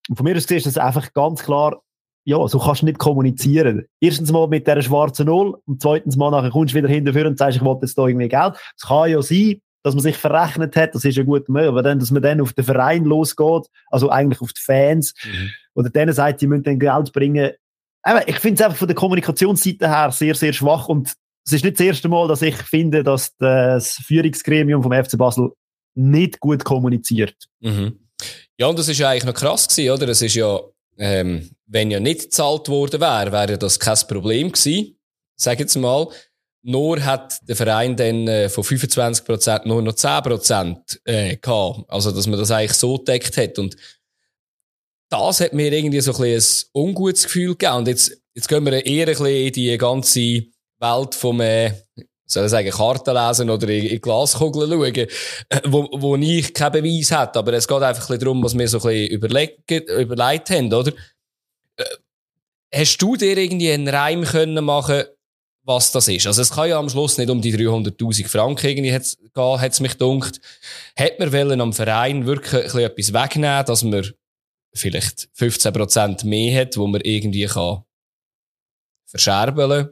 und 0.09 0.15
von 0.15 0.23
mir 0.23 0.35
aus 0.35 0.45
ist 0.45 0.65
das 0.65 0.77
einfach 0.77 1.13
ganz 1.13 1.43
klar, 1.43 1.81
ja, 2.25 2.45
so 2.47 2.59
kannst 2.59 2.81
du 2.81 2.85
nicht 2.85 2.97
kommunizieren. 2.97 3.85
Erstens 4.01 4.31
mal 4.31 4.47
mit 4.47 4.67
dieser 4.67 4.81
schwarzen 4.81 5.27
Null 5.27 5.57
und 5.65 5.81
zweitens 5.81 6.17
mal 6.17 6.31
nachher 6.31 6.49
kommst 6.49 6.73
du 6.73 6.77
wieder 6.77 6.89
hinterher 6.89 7.27
und 7.27 7.37
sagst, 7.37 7.57
ich 7.57 7.63
wollte 7.63 7.85
jetzt 7.85 7.97
da 7.97 8.07
irgendwie 8.07 8.27
Geld. 8.27 8.55
Es 8.75 8.87
kann 8.87 9.09
ja 9.09 9.21
sein, 9.21 9.61
dass 9.83 9.93
man 9.93 10.03
sich 10.03 10.17
verrechnet 10.17 10.75
hat, 10.75 10.93
das 10.93 11.05
ist 11.05 11.17
ein 11.17 11.25
guter 11.25 11.51
Möglich, 11.51 11.69
aber 11.69 11.83
dann, 11.83 11.99
dass 11.99 12.11
man 12.11 12.21
dann 12.21 12.41
auf 12.41 12.53
den 12.53 12.65
Verein 12.65 13.05
losgeht, 13.05 13.67
also 13.89 14.09
eigentlich 14.09 14.41
auf 14.41 14.51
die 14.51 14.61
Fans, 14.61 15.13
mhm. 15.23 15.49
oder 15.75 15.89
denen 15.89 16.13
sagt, 16.13 16.41
die 16.41 16.47
müssen 16.47 16.63
dann 16.63 16.79
Geld 16.79 17.13
bringen. 17.13 17.51
Ich 18.25 18.39
finde 18.39 18.55
es 18.55 18.65
einfach 18.65 18.77
von 18.77 18.87
der 18.87 18.95
Kommunikationsseite 18.95 19.87
her 19.89 20.11
sehr, 20.11 20.35
sehr 20.35 20.53
schwach 20.53 20.87
und 20.87 21.13
es 21.45 21.53
ist 21.53 21.63
nicht 21.63 21.79
das 21.79 21.85
erste 21.85 22.09
Mal, 22.09 22.27
dass 22.27 22.41
ich 22.41 22.55
finde, 22.55 23.03
dass 23.03 23.35
das 23.37 23.93
Führungsgremium 24.05 24.83
vom 24.83 24.91
FC 24.91 25.17
Basel 25.17 25.49
nicht 25.95 26.39
gut 26.39 26.63
kommuniziert. 26.63 27.35
Mhm. 27.59 27.99
Ja, 28.57 28.67
und 28.67 28.77
das 28.77 28.87
ist 28.87 28.99
ja 28.99 29.09
eigentlich 29.09 29.25
noch 29.25 29.33
krass 29.33 29.67
gewesen, 29.67 29.91
oder? 29.91 30.07
Es 30.09 30.21
ist 30.21 30.35
ja, 30.35 30.59
ähm, 30.97 31.49
wenn 31.65 31.91
ja 31.91 31.99
nicht 31.99 32.23
gezahlt 32.23 32.67
worden 32.69 33.01
wäre, 33.01 33.31
wäre 33.31 33.57
das 33.57 33.79
kein 33.79 33.97
Problem 34.07 34.51
gewesen. 34.51 34.97
Sag 35.35 35.59
jetzt 35.59 35.75
mal. 35.75 36.07
Nur 36.61 37.03
hat 37.05 37.39
der 37.47 37.55
Verein 37.55 37.95
dann 37.95 38.27
äh, 38.27 38.49
von 38.49 38.65
25% 38.65 39.65
nur 39.65 39.81
noch 39.81 39.93
10% 39.93 40.99
äh, 41.05 41.37
gehabt. 41.37 41.85
Also, 41.87 42.11
dass 42.11 42.27
man 42.27 42.37
das 42.37 42.51
eigentlich 42.51 42.73
so 42.73 42.97
deckt 42.97 43.37
hat. 43.37 43.57
Und 43.57 43.77
das 45.09 45.41
hat 45.41 45.53
mir 45.53 45.71
irgendwie 45.71 46.01
so 46.01 46.13
ein, 46.13 46.21
bisschen 46.21 46.69
ein 46.73 46.81
ungutes 46.81 47.23
Gefühl 47.23 47.55
gegeben. 47.55 47.77
Und 47.77 47.87
jetzt, 47.87 48.17
jetzt 48.33 48.47
gehen 48.47 48.65
wir 48.65 48.85
eher 48.85 49.07
ein 49.07 49.13
bisschen 49.13 49.27
in 49.27 49.53
die 49.53 49.77
ganze 49.77 50.43
Welt 50.79 51.15
vom, 51.15 51.41
äh, 51.41 51.73
soll 52.25 52.45
ich 52.45 52.51
sagen, 52.51 52.69
Karten 52.69 53.15
lesen 53.15 53.49
oder 53.49 53.67
in, 53.69 53.85
in 53.87 54.01
Glaskugeln 54.01 54.69
schauen, 54.69 54.95
äh, 54.95 55.07
wo, 55.65 55.89
wo 55.91 56.15
ich 56.15 56.53
keinen 56.53 56.83
Beweis 56.83 57.11
hätte. 57.11 57.39
Aber 57.39 57.53
es 57.53 57.67
geht 57.67 57.81
einfach 57.81 58.03
ein 58.03 58.07
bisschen 58.07 58.19
darum, 58.19 58.43
was 58.43 58.57
wir 58.57 58.67
so 58.67 58.77
ein 58.77 58.83
bisschen 58.83 59.11
überlegt, 59.11 59.71
überlegt 59.71 60.49
haben, 60.51 60.73
oder? 60.73 60.91
Äh, 61.77 61.83
hast 62.73 62.97
du 62.97 63.15
dir 63.15 63.35
irgendwie 63.35 63.71
einen 63.71 63.87
Reim 63.87 64.23
können 64.23 64.63
machen 64.63 65.03
was 65.69 65.91
das 65.91 66.07
ist. 66.07 66.25
Also 66.25 66.41
es 66.41 66.51
kann 66.51 66.67
ja 66.67 66.79
am 66.79 66.89
Schluss 66.89 67.19
nicht 67.19 67.29
um 67.29 67.41
die 67.41 67.55
300'000 67.55 68.27
Franken 68.27 68.65
irgendwie 68.65 68.89
gehen, 68.89 69.61
hat 69.61 69.71
es 69.71 69.79
mich 69.79 69.97
gedacht. 69.99 70.41
Hat 70.97 71.19
man 71.19 71.31
wollen 71.31 71.61
am 71.61 71.73
Verein 71.73 72.25
wirklich 72.25 72.73
ein 72.73 72.81
etwas 72.81 73.13
wegnehmen, 73.13 73.65
dass 73.65 73.83
man 73.83 74.11
vielleicht 74.73 75.29
15% 75.37 76.25
mehr 76.25 76.61
hat, 76.61 76.77
wo 76.77 76.87
man 76.87 77.01
irgendwie 77.01 77.45
kann 77.45 77.83
verscherbeln 79.07 79.89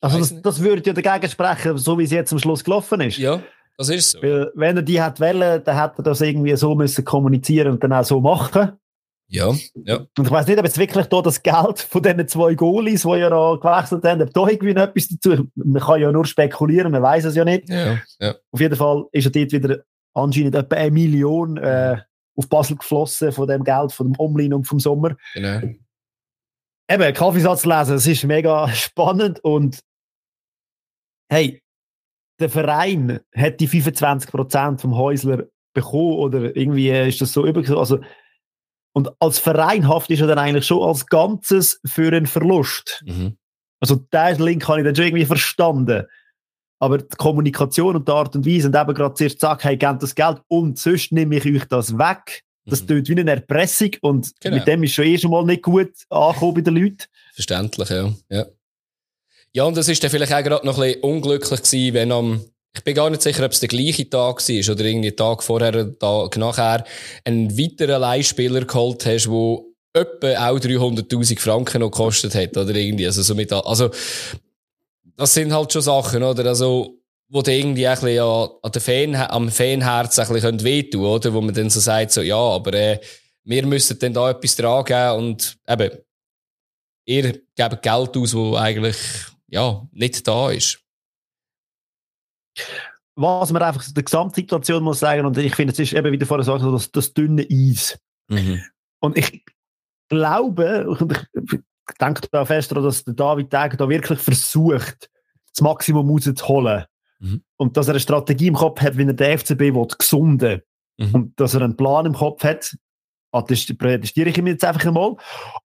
Also 0.00 0.18
das, 0.18 0.42
das 0.42 0.60
würde 0.60 0.82
ja 0.86 0.92
dagegen 0.92 1.30
sprechen, 1.30 1.76
so 1.76 1.98
wie 1.98 2.04
es 2.04 2.10
jetzt 2.10 2.32
am 2.32 2.38
Schluss 2.38 2.64
gelaufen 2.64 3.00
ist. 3.02 3.18
Ja, 3.18 3.42
das 3.76 3.88
ist 3.88 4.12
so. 4.12 4.22
Weil, 4.22 4.50
wenn 4.54 4.76
er 4.76 4.82
die 4.82 5.00
hat 5.00 5.20
wollen, 5.20 5.62
dann 5.64 5.80
hätte 5.80 5.98
er 5.98 6.02
das 6.04 6.20
irgendwie 6.20 6.56
so 6.56 6.74
müssen 6.74 7.04
kommunizieren 7.04 7.72
und 7.72 7.84
dann 7.84 7.92
auch 7.92 8.04
so 8.04 8.20
machen. 8.20 8.78
Ja, 9.26 9.52
ja. 9.74 9.96
Und 10.16 10.26
ich 10.26 10.30
weiß 10.30 10.46
nicht, 10.46 10.58
ob 10.58 10.64
jetzt 10.64 10.78
wirklich 10.78 11.06
da 11.06 11.22
das 11.22 11.42
Geld 11.42 11.80
von 11.80 12.02
diesen 12.02 12.28
zwei 12.28 12.54
Goalies, 12.54 13.02
die 13.02 13.08
ja 13.08 13.30
noch 13.30 13.58
gewechselt 13.58 14.04
haben, 14.04 14.22
ob 14.22 14.32
da 14.32 14.46
irgendwie 14.46 14.74
noch 14.74 14.82
etwas 14.82 15.08
dazu. 15.08 15.46
Man 15.54 15.82
kann 15.82 16.00
ja 16.00 16.12
nur 16.12 16.26
spekulieren, 16.26 16.92
man 16.92 17.02
weiß 17.02 17.24
es 17.24 17.34
ja 17.34 17.44
nicht. 17.44 17.68
Ja, 17.68 17.98
ja. 18.20 18.34
Auf 18.50 18.60
jeden 18.60 18.76
Fall 18.76 19.06
ist 19.12 19.24
er 19.24 19.32
dort 19.32 19.52
wieder 19.52 19.78
anscheinend 20.12 20.54
etwa 20.54 20.76
eine 20.76 20.90
Million 20.90 21.56
äh, 21.56 21.96
auf 22.36 22.48
Basel 22.48 22.76
geflossen 22.76 23.32
von 23.32 23.48
dem 23.48 23.64
Geld, 23.64 23.92
von 23.92 24.12
dem 24.12 24.16
Umlein 24.16 24.54
und 24.54 24.64
vom 24.64 24.80
Sommer. 24.80 25.16
Genau. 25.34 25.60
Eben, 26.88 27.14
Kaffeesatz 27.14 27.64
lesen, 27.64 27.96
es 27.96 28.06
ist 28.06 28.24
mega 28.24 28.68
spannend 28.74 29.42
und 29.42 29.80
hey, 31.30 31.62
der 32.40 32.50
Verein 32.50 33.20
hat 33.34 33.60
die 33.60 33.68
25% 33.68 34.78
vom 34.78 34.96
Häusler 34.96 35.44
bekommen 35.72 36.18
oder 36.18 36.56
irgendwie 36.56 36.90
ist 36.90 37.20
das 37.20 37.32
so 37.32 37.46
übergekommen. 37.46 37.80
Also, 37.80 38.00
und 38.92 39.10
als 39.20 39.38
Verein 39.38 39.88
haftet 39.88 40.14
ist 40.14 40.20
er 40.20 40.28
dann 40.28 40.38
eigentlich 40.38 40.66
schon 40.66 40.82
als 40.82 41.06
Ganzes 41.06 41.80
für 41.84 42.08
einen 42.08 42.26
Verlust. 42.26 43.02
Mhm. 43.06 43.36
Also, 43.80 43.96
diesen 43.96 44.44
Link 44.44 44.68
habe 44.68 44.80
ich 44.80 44.84
dann 44.84 44.94
schon 44.94 45.06
irgendwie 45.06 45.26
verstanden. 45.26 46.06
Aber 46.84 46.98
die 46.98 47.16
Kommunikation 47.16 47.96
und 47.96 48.06
die 48.06 48.12
Art 48.12 48.36
und 48.36 48.44
Weise 48.44 48.66
und 48.66 48.76
eben 48.76 48.94
gerade 48.94 49.14
zuerst 49.14 49.40
sagen, 49.40 49.60
hey, 49.62 49.76
gebt 49.76 50.02
das 50.02 50.14
Geld 50.14 50.42
und 50.48 50.78
sonst 50.78 51.12
nehme 51.12 51.36
ich 51.36 51.46
euch 51.46 51.64
das 51.64 51.96
weg. 51.96 52.42
Das 52.66 52.82
mhm. 52.82 52.88
tut 52.88 53.08
wie 53.08 53.20
eine 53.20 53.30
Erpressung 53.30 53.90
und 54.02 54.32
genau. 54.38 54.56
mit 54.56 54.66
dem 54.66 54.82
ist 54.82 54.92
schon 54.92 55.06
eh 55.06 55.16
schon 55.16 55.30
mal 55.30 55.44
nicht 55.44 55.62
gut 55.62 55.92
angekommen 56.10 56.54
bei 56.54 56.60
den 56.60 56.76
Leuten. 56.76 57.04
Verständlich, 57.32 57.88
ja. 57.88 58.12
Ja, 58.28 58.46
ja 59.54 59.64
und 59.64 59.78
das 59.78 59.88
ist 59.88 60.02
dann 60.04 60.10
vielleicht 60.10 60.32
auch 60.34 60.42
gerade 60.42 60.66
noch 60.66 60.78
ein 60.78 60.92
bisschen 60.92 61.02
unglücklich 61.02 61.62
gewesen, 61.62 61.94
wenn 61.94 62.12
am 62.12 62.44
ich 62.76 62.82
bin 62.82 62.96
gar 62.96 63.08
nicht 63.08 63.22
sicher, 63.22 63.44
ob 63.44 63.52
es 63.52 63.60
der 63.60 63.68
gleiche 63.68 64.10
Tag 64.10 64.46
war 64.48 64.74
oder 64.74 64.84
irgendwie 64.84 65.12
Tag 65.12 65.44
vorher 65.44 65.68
oder 65.68 65.96
Tag 65.96 66.36
nachher 66.36 66.84
einen 67.24 67.56
weiteren 67.56 68.00
Leihspieler 68.00 68.64
geholt 68.64 69.06
hast, 69.06 69.26
der 69.26 69.58
etwa 69.94 70.48
auch 70.48 70.58
300.000 70.58 71.38
Franken 71.38 71.80
noch 71.80 71.92
gekostet 71.92 72.34
hat 72.34 72.56
oder 72.56 72.74
irgendwie. 72.74 73.06
Also, 73.06 73.22
so 73.22 73.36
mit, 73.36 73.52
also, 73.52 73.90
das 75.16 75.34
sind 75.34 75.52
halt 75.52 75.72
schon 75.72 75.82
Sachen, 75.82 76.22
oder? 76.22 76.46
Also, 76.46 76.98
wo 77.28 77.42
du 77.42 77.52
irgendwie 77.52 77.86
ein 77.86 77.94
bisschen 77.94 78.20
an, 78.20 78.72
den 78.72 78.82
Fan, 78.82 79.14
am 79.14 79.50
Fanherz 79.50 80.18
ein 80.18 80.28
bisschen 80.28 80.64
wehtun 80.64 81.04
oder? 81.04 81.32
Wo 81.32 81.40
man 81.40 81.54
dann 81.54 81.70
so 81.70 81.80
sagt, 81.80 82.12
so, 82.12 82.22
ja, 82.22 82.36
aber, 82.36 82.74
äh, 82.74 83.00
wir 83.44 83.66
müssen 83.66 83.98
dann 83.98 84.14
da 84.14 84.30
etwas 84.30 84.56
dran 84.56 84.84
geben 84.84 85.28
und 85.28 85.58
eben, 85.68 85.90
ihr 87.06 87.32
gebt 87.54 87.82
Geld 87.82 88.16
aus, 88.16 88.34
wo 88.34 88.56
eigentlich, 88.56 88.96
ja, 89.48 89.86
nicht 89.92 90.26
da 90.26 90.50
ist 90.50 90.80
was 93.16 93.52
man 93.52 93.62
einfach 93.62 93.84
der 93.92 94.02
Gesamtsituation 94.02 94.82
muss 94.82 95.00
sagen, 95.00 95.26
und 95.26 95.36
ich 95.38 95.54
finde, 95.54 95.72
es 95.72 95.78
ist 95.78 95.92
eben, 95.92 96.12
wie 96.12 96.18
du 96.18 96.26
vorher 96.26 96.44
sagst, 96.44 96.64
das, 96.64 96.90
das 96.90 97.14
dünne 97.14 97.46
Eis. 97.50 97.98
Mhm. 98.28 98.62
Und 99.00 99.16
ich 99.16 99.44
glaube, 100.08 100.88
und 100.88 101.12
ich 101.12 101.60
denke 102.00 102.28
da 102.30 102.44
fest 102.44 102.70
daran, 102.70 102.84
dass 102.84 103.04
der 103.04 103.14
David 103.14 103.50
Tag 103.50 103.76
da 103.78 103.88
wirklich 103.88 104.18
versucht, 104.18 105.10
das 105.50 105.60
Maximum 105.60 106.08
rauszuholen. 106.10 106.84
Mhm. 107.20 107.42
Und 107.56 107.76
dass 107.76 107.88
er 107.88 107.92
eine 107.92 108.00
Strategie 108.00 108.48
im 108.48 108.54
Kopf 108.54 108.80
hat, 108.80 108.96
wie 108.96 109.04
er 109.04 109.12
der 109.12 109.38
FCB 109.38 109.60
will, 109.60 109.86
gesunden. 109.98 110.62
Mhm. 110.98 111.14
Und 111.14 111.40
dass 111.40 111.54
er 111.54 111.62
einen 111.62 111.76
Plan 111.76 112.06
im 112.06 112.14
Kopf 112.14 112.42
hat, 112.44 112.76
attestiere 113.32 114.28
ich 114.28 114.38
ihm 114.38 114.46
jetzt 114.46 114.64
einfach 114.64 114.86
einmal. 114.86 115.16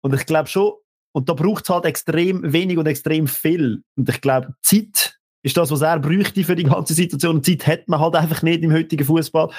Und 0.02 0.14
ich 0.14 0.26
glaube 0.26 0.50
schon, 0.50 0.74
und 1.12 1.28
da 1.28 1.34
braucht 1.34 1.64
es 1.64 1.70
halt 1.70 1.86
extrem 1.86 2.54
wenig 2.54 2.78
und 2.78 2.88
extrem 2.88 3.28
viel. 3.28 3.84
Und 3.96 4.10
ich 4.10 4.22
glaube, 4.22 4.54
Zeit 4.62 5.20
ist 5.42 5.58
das, 5.58 5.72
was 5.72 5.82
er 5.82 6.00
bräuchte 6.00 6.44
für 6.44 6.56
die 6.56 6.64
ganze 6.64 6.94
Situation. 6.94 7.38
Und 7.38 7.46
Zeit 7.46 7.66
hat 7.66 7.88
man 7.88 8.00
halt 8.00 8.16
einfach 8.16 8.42
nicht 8.42 8.64
im 8.64 8.74
heutigen 8.74 9.06
Fußball. 9.06 9.50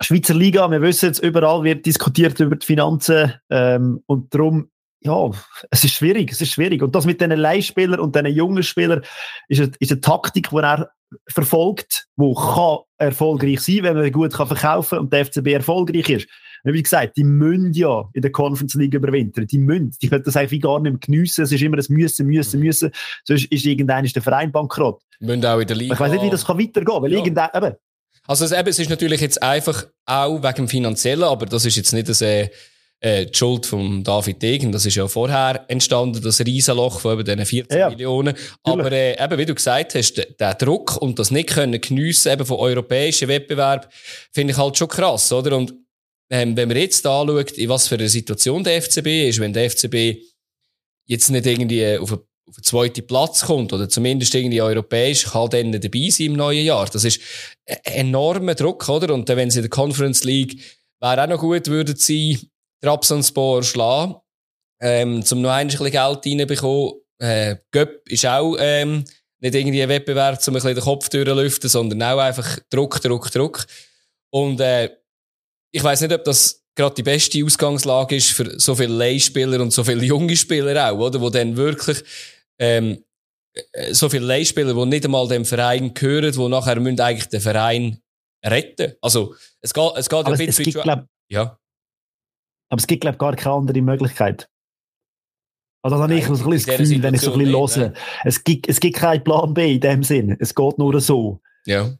Schweizer 0.00 0.34
Liga, 0.34 0.68
wir 0.70 0.82
wissen 0.82 1.06
jetzt, 1.06 1.20
überall 1.20 1.62
wird 1.62 1.86
diskutiert 1.86 2.38
über 2.40 2.56
die 2.56 2.66
Finanzen 2.66 3.34
ähm, 3.50 4.02
und 4.06 4.34
darum, 4.34 4.68
ja, 5.04 5.30
es 5.70 5.84
ist 5.84 5.94
schwierig, 5.94 6.32
es 6.32 6.40
ist 6.40 6.52
schwierig. 6.52 6.82
Und 6.82 6.94
das 6.94 7.06
mit 7.06 7.20
diesen 7.20 7.36
Leihspielern 7.36 8.00
und 8.00 8.14
diesen 8.14 8.28
jungen 8.28 8.62
Spielern 8.62 9.02
ist 9.48 9.60
eine, 9.60 9.72
ist 9.78 9.90
eine 9.90 10.00
Taktik, 10.00 10.50
die 10.50 10.56
er 10.56 10.90
verfolgt, 11.28 12.06
die 12.16 12.34
kann 12.34 12.78
erfolgreich 12.98 13.60
sein, 13.60 13.82
wenn 13.82 13.96
man 13.96 14.12
gut 14.12 14.32
kann 14.32 14.46
verkaufen 14.46 14.98
und 14.98 15.12
der 15.12 15.26
FCB 15.26 15.48
erfolgreich 15.48 16.08
ist. 16.08 16.28
Wie 16.64 16.82
gesagt, 16.82 17.16
die 17.16 17.24
müssen 17.24 17.72
ja 17.72 18.08
in 18.12 18.22
der 18.22 18.30
Conference 18.30 18.74
League 18.74 18.94
überwintern. 18.94 19.46
Die 19.46 19.58
müssen. 19.58 19.96
Die 20.00 20.08
können 20.08 20.22
das 20.24 20.36
eigentlich 20.36 20.62
gar 20.62 20.78
nicht 20.78 20.92
mehr 20.92 21.00
geniessen. 21.00 21.42
Es 21.42 21.50
ist 21.50 21.60
immer 21.60 21.76
das 21.76 21.88
Müssen, 21.88 22.26
Müssen, 22.26 22.60
mhm. 22.60 22.66
Müssen. 22.66 22.90
Sonst 23.24 23.46
ist 23.46 23.64
irgendein 23.64 24.04
der 24.04 24.22
Verein 24.22 24.52
bankrott. 24.52 25.02
Müssen 25.18 25.44
auch 25.44 25.58
in 25.58 25.66
der 25.66 25.76
Liga. 25.76 25.94
Ich 25.94 26.00
weiß 26.00 26.12
nicht, 26.12 26.22
wie 26.22 26.30
das 26.30 26.44
kann 26.44 26.58
weitergehen, 26.58 27.02
weil 27.02 27.12
ja. 27.12 27.18
irgendein, 27.18 27.48
eben. 27.54 27.74
Also, 28.28 28.44
es, 28.44 28.52
eben, 28.52 28.68
es 28.68 28.78
ist 28.78 28.90
natürlich 28.90 29.20
jetzt 29.20 29.42
einfach 29.42 29.86
auch 30.06 30.40
wegen 30.40 30.54
dem 30.54 30.68
Finanziellen, 30.68 31.24
aber 31.24 31.46
das 31.46 31.64
ist 31.64 31.76
jetzt 31.76 31.92
nicht 31.92 32.08
das, 32.08 32.22
äh, 33.02 33.26
die 33.26 33.34
Schuld 33.36 33.66
von 33.66 34.04
David 34.04 34.40
Degen. 34.40 34.70
Das 34.70 34.86
ist 34.86 34.94
ja 34.94 35.08
vorher 35.08 35.64
entstanden, 35.68 36.22
das 36.22 36.40
Riesenloch 36.40 37.00
von 37.00 37.14
eben 37.14 37.24
diesen 37.24 37.44
14 37.44 37.78
ja, 37.78 37.90
Millionen. 37.90 38.34
Aber 38.62 38.92
äh, 38.92 39.22
eben, 39.22 39.38
wie 39.38 39.46
du 39.46 39.54
gesagt 39.54 39.96
hast, 39.96 40.22
der, 40.38 40.54
Druck 40.54 40.96
und 41.02 41.18
das 41.18 41.32
nicht 41.32 41.50
können 41.50 41.80
geniessen 41.80 42.32
eben 42.32 42.46
von 42.46 42.58
europäischen 42.58 43.26
Wettbewerb, 43.26 43.92
finde 44.30 44.52
ich 44.52 44.58
halt 44.58 44.78
schon 44.78 44.86
krass, 44.86 45.32
oder? 45.32 45.56
Und 45.56 45.74
ähm, 46.30 46.56
wenn 46.56 46.68
man 46.68 46.76
jetzt 46.76 47.04
anschaut, 47.04 47.52
in 47.52 47.68
was 47.68 47.88
für 47.88 47.96
eine 47.96 48.08
Situation 48.08 48.62
der 48.62 48.80
FCB 48.80 49.28
ist, 49.28 49.40
wenn 49.40 49.52
der 49.52 49.68
FCB 49.68 50.22
jetzt 51.06 51.28
nicht 51.30 51.46
irgendwie 51.46 51.98
auf, 51.98 52.12
eine, 52.12 52.20
auf 52.48 52.56
einen 52.56 52.62
zweiten 52.62 53.06
Platz 53.06 53.44
kommt 53.44 53.72
oder 53.72 53.88
zumindest 53.88 54.32
irgendwie 54.34 54.62
europäisch, 54.62 55.24
kann 55.24 55.50
dann 55.50 55.72
dabei 55.72 56.08
sein 56.08 56.26
im 56.26 56.32
neuen 56.34 56.64
Jahr. 56.64 56.86
Das 56.86 57.04
ist 57.04 57.20
ein 57.66 57.78
enormer 58.06 58.54
Druck, 58.54 58.88
oder? 58.88 59.12
Und 59.12 59.28
dann, 59.28 59.38
wenn 59.38 59.50
sie 59.50 59.58
in 59.58 59.64
der 59.64 59.70
Conference 59.70 60.22
League 60.22 60.60
wäre 61.00 61.24
auch 61.24 61.28
noch 61.28 61.40
gut, 61.40 61.66
würden 61.66 61.96
sie 61.96 62.51
Trabzonspor 62.82 63.62
schlagen, 63.62 64.16
ähm, 64.80 65.24
zum 65.24 65.40
noch 65.40 65.50
ein 65.50 65.68
bisschen 65.68 65.90
Geld 65.90 66.26
reinbekommen. 66.26 66.94
Äh, 67.18 67.56
Göpp 67.70 68.08
ist 68.08 68.26
auch, 68.26 68.56
ähm, 68.58 69.04
nicht 69.40 69.54
irgendwie 69.54 69.82
ein 69.82 69.88
Wettbewerb, 69.88 70.38
um 70.46 70.52
ein 70.52 70.54
bisschen 70.54 70.74
den 70.74 70.84
Kopf 70.84 71.08
durchlüften, 71.08 71.68
sondern 71.68 72.02
auch 72.02 72.18
einfach 72.18 72.58
Druck, 72.70 73.00
Druck, 73.00 73.30
Druck. 73.30 73.66
Und, 74.30 74.60
äh, 74.60 74.90
ich 75.72 75.82
weiß 75.82 76.00
nicht, 76.02 76.12
ob 76.12 76.24
das 76.24 76.62
gerade 76.74 76.94
die 76.94 77.02
beste 77.02 77.44
Ausgangslage 77.44 78.16
ist 78.16 78.30
für 78.30 78.58
so 78.58 78.74
viele 78.74 78.94
Leihspieler 78.94 79.60
und 79.60 79.72
so 79.72 79.84
viele 79.84 80.04
junge 80.04 80.36
Spieler 80.36 80.90
auch, 80.90 80.98
oder? 80.98 81.20
Wo 81.20 81.30
dann 81.30 81.56
wirklich, 81.56 82.02
ähm, 82.58 83.04
äh, 83.72 83.92
so 83.92 84.08
viele 84.08 84.26
Leihspieler, 84.26 84.74
die 84.74 84.86
nicht 84.86 85.04
einmal 85.04 85.28
dem 85.28 85.44
Verein 85.44 85.92
gehören, 85.92 86.32
die 86.32 86.48
nachher 86.48 86.80
müssen 86.80 87.00
eigentlich 87.00 87.28
den 87.28 87.40
Verein 87.40 87.98
retten. 88.44 88.94
Also, 89.00 89.34
es 89.60 89.74
geht, 89.74 89.92
es 89.96 90.08
geht 90.08 90.26
ein 90.26 90.32
bisschen, 90.32 90.48
es 90.48 90.58
gibt, 90.58 90.82
glaub, 90.82 91.04
ja. 91.28 91.58
Aber 92.72 92.78
es 92.78 92.86
gibt, 92.86 93.02
glaube 93.02 93.16
ich, 93.16 93.18
gar 93.18 93.36
keine 93.36 93.54
andere 93.54 93.82
Möglichkeit. 93.82 94.48
Also, 95.82 95.96
das 95.96 96.02
habe 96.04 96.14
ich 96.14 96.24
so 96.24 96.32
ein 96.32 96.50
bisschen 96.50 96.70
das 96.70 96.78
Gefühl, 96.78 97.02
wenn 97.02 97.14
ich 97.14 97.20
so 97.20 97.34
ein 97.34 97.38
bisschen 97.38 97.82
höre. 97.82 97.92
Es 98.24 98.44
gibt, 98.44 98.66
es 98.66 98.80
gibt 98.80 98.96
keinen 98.96 99.22
Plan 99.22 99.52
B 99.52 99.74
in 99.74 99.80
dem 99.80 100.02
Sinn. 100.02 100.34
Es 100.40 100.54
geht 100.54 100.78
nur 100.78 100.98
so. 101.02 101.42
Ja. 101.66 101.90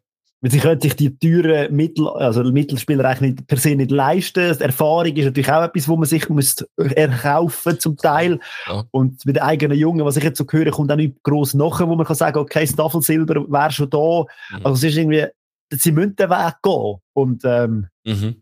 Weil 0.41 0.51
sie 0.51 0.61
können 0.61 0.81
sich 0.81 0.97
die 0.97 1.19
teuren 1.19 1.77
Mittel, 1.77 2.09
also 2.09 2.43
Mittelspieler 2.45 3.05
eigentlich 3.05 3.35
nicht, 3.35 3.47
per 3.47 3.59
se 3.59 3.75
nicht 3.77 3.91
leisten. 3.91 4.57
Die 4.57 4.65
Erfahrung 4.65 5.15
ist 5.15 5.27
natürlich 5.27 5.53
auch 5.53 5.63
etwas, 5.63 5.89
wo 5.89 5.97
man 5.99 6.09
sich 6.09 6.27
muss 6.31 6.65
erkaufen 6.77 7.79
zum 7.79 7.99
Teil. 7.99 8.41
Ja. 8.67 8.85
Und 8.93 9.27
mit 9.27 9.37
den 9.37 9.43
eigenen 9.43 9.77
Jungen, 9.77 10.07
was 10.07 10.17
ich 10.17 10.25
jetzt 10.25 10.39
so 10.39 10.47
höre, 10.51 10.71
kommt 10.71 10.91
auch 10.91 10.97
nicht 10.97 11.23
gross 11.23 11.53
nachher, 11.53 11.87
wo 11.87 11.97
man 11.97 12.07
kann 12.07 12.17
sagen, 12.17 12.39
okay, 12.39 12.67
Staffelsilber 12.67 13.45
wäre 13.47 13.71
schon 13.73 13.91
da. 13.91 14.25
Mhm. 14.57 14.65
Also 14.65 14.73
es 14.73 14.85
ist 14.85 14.97
irgendwie, 14.97 15.27
sie 15.71 15.93
müssen 15.93 16.17
den 16.17 16.31
Weg 16.31 16.55
gehen. 16.63 16.97
Und 17.13 17.43
ähm, 17.45 17.89
Mhm. 18.05 18.42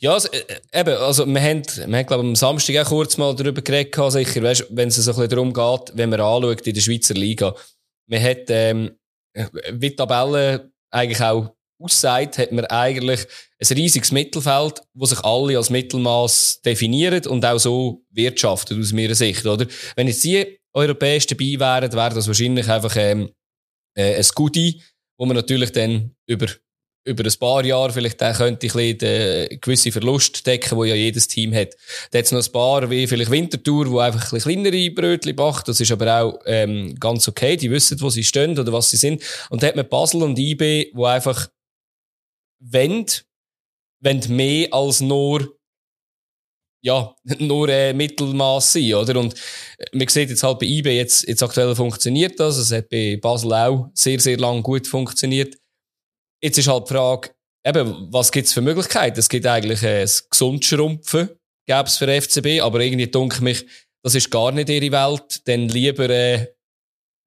Ja, 0.00 0.12
also, 0.12 0.28
äh, 0.30 0.44
eben, 0.72 0.96
also, 0.96 1.26
wir 1.26 1.40
haben, 1.40 1.62
wir 1.64 1.98
haben, 1.98 2.06
glaube 2.06 2.22
ich, 2.22 2.28
am 2.28 2.36
Samstag 2.36 2.76
auch 2.76 2.88
kurz 2.88 3.16
mal 3.16 3.34
darüber 3.34 3.62
geredet, 3.62 3.94
sicher, 4.12 4.42
weißt, 4.42 4.66
wenn 4.70 4.88
es 4.88 4.96
so 4.96 5.10
ein 5.10 5.16
bisschen 5.16 5.30
darum 5.30 5.52
geht, 5.52 5.96
wenn 5.96 6.10
man 6.10 6.20
anschaut 6.20 6.66
in 6.66 6.74
der 6.74 6.80
Schweizer 6.80 7.14
Liga. 7.14 7.54
Man 8.08 8.22
hat, 8.22 8.44
ähm, 8.48 8.92
wie 9.72 9.90
die 9.90 9.96
Tabelle 9.96 10.70
eigentlich 10.90 11.20
auch 11.20 11.54
aussagt, 11.78 12.38
hat 12.38 12.52
man 12.52 12.64
eigentlich 12.66 13.26
ein 13.60 13.76
riesiges 13.76 14.12
Mittelfeld, 14.12 14.82
wo 14.94 15.04
sich 15.04 15.20
alle 15.20 15.56
als 15.56 15.70
Mittelmaß 15.70 16.62
definieren 16.64 17.26
und 17.26 17.44
auch 17.44 17.58
so 17.58 18.02
wirtschaften, 18.10 18.80
aus 18.80 18.92
meiner 18.92 19.14
Sicht, 19.14 19.44
oder? 19.44 19.66
Wenn 19.94 20.08
jetzt 20.08 20.24
die 20.24 20.58
Europäer 20.72 21.20
dabei 21.20 21.58
wären, 21.58 21.92
wäre 21.92 22.14
das 22.14 22.26
wahrscheinlich 22.26 22.68
einfach, 22.68 22.96
ähm, 22.96 23.30
äh, 23.96 24.16
ein 24.16 24.26
Goodie, 24.34 24.82
wo 25.18 25.26
man 25.26 25.36
natürlich 25.36 25.72
dann 25.72 26.14
über 26.26 26.46
über 27.06 27.24
ein 27.24 27.38
paar 27.38 27.64
Jahre 27.64 27.92
vielleicht 27.92 28.20
dann 28.20 28.34
könnte 28.34 28.66
ich 28.66 28.74
ein 28.74 28.98
den 28.98 29.60
gewisse 29.60 29.92
Verlust 29.92 30.46
decken, 30.46 30.76
wo 30.76 30.84
ja 30.84 30.94
jedes 30.94 31.28
Team 31.28 31.54
hat. 31.54 31.76
Da 32.10 32.18
hat 32.18 32.32
noch 32.32 32.44
ein 32.44 32.52
paar, 32.52 32.90
wie 32.90 33.06
vielleicht 33.06 33.30
Wintertour, 33.30 33.90
wo 33.90 34.00
einfach 34.00 34.32
ein 34.32 34.40
kleinere 34.40 34.90
Brötchen 34.90 35.36
macht. 35.36 35.68
Das 35.68 35.80
ist 35.80 35.92
aber 35.92 36.20
auch 36.20 36.40
ähm, 36.46 36.96
ganz 36.98 37.28
okay. 37.28 37.56
Die 37.56 37.70
wissen, 37.70 38.00
wo 38.00 38.10
sie 38.10 38.24
stehen 38.24 38.58
oder 38.58 38.72
was 38.72 38.90
sie 38.90 38.96
sind. 38.96 39.22
Und 39.50 39.62
da 39.62 39.68
hat 39.68 39.76
man 39.76 39.88
Basel 39.88 40.22
und 40.22 40.38
IB, 40.38 40.90
wo 40.94 41.04
einfach 41.04 41.48
wenn, 42.58 43.06
wenn 44.00 44.20
mehr 44.28 44.74
als 44.74 45.00
nur 45.00 45.56
ja, 46.82 47.14
nur 47.38 47.68
äh, 47.68 47.92
Mittelmaß 47.92 48.74
sein, 48.74 48.94
oder? 48.94 49.18
Und 49.18 49.34
man 49.92 50.08
sieht 50.08 50.30
jetzt 50.30 50.42
halt 50.42 50.58
bei 50.58 50.66
IB 50.66 50.96
jetzt, 50.96 51.26
jetzt 51.26 51.42
aktuell 51.42 51.74
funktioniert 51.74 52.38
das. 52.38 52.56
Es 52.56 52.72
hat 52.72 52.88
bei 52.88 53.18
Basel 53.20 53.52
auch 53.52 53.90
sehr, 53.94 54.20
sehr 54.20 54.38
lang 54.38 54.62
gut 54.62 54.86
funktioniert. 54.86 55.56
Jetzt 56.46 56.58
ist 56.58 56.68
halt 56.68 56.88
die 56.88 56.94
Frage, 56.94 57.30
eben, 57.66 58.06
was 58.12 58.30
gibt's 58.30 58.52
für 58.52 58.60
Möglichkeiten? 58.60 59.18
Es 59.18 59.28
gibt 59.28 59.46
eigentlich 59.46 59.84
ein 59.84 60.08
Gesundschrumpfen, 60.30 61.30
gäbe 61.66 61.82
es 61.86 61.96
für 61.96 62.06
FCB, 62.06 62.60
aber 62.60 62.78
irgendwie 62.78 63.08
denke 63.08 63.42
mich, 63.42 63.66
das 64.04 64.14
ist 64.14 64.30
gar 64.30 64.52
nicht 64.52 64.68
ihre 64.68 64.92
Welt, 64.92 65.40
dann 65.48 65.68
lieber 65.68 66.08
äh, 66.08 66.46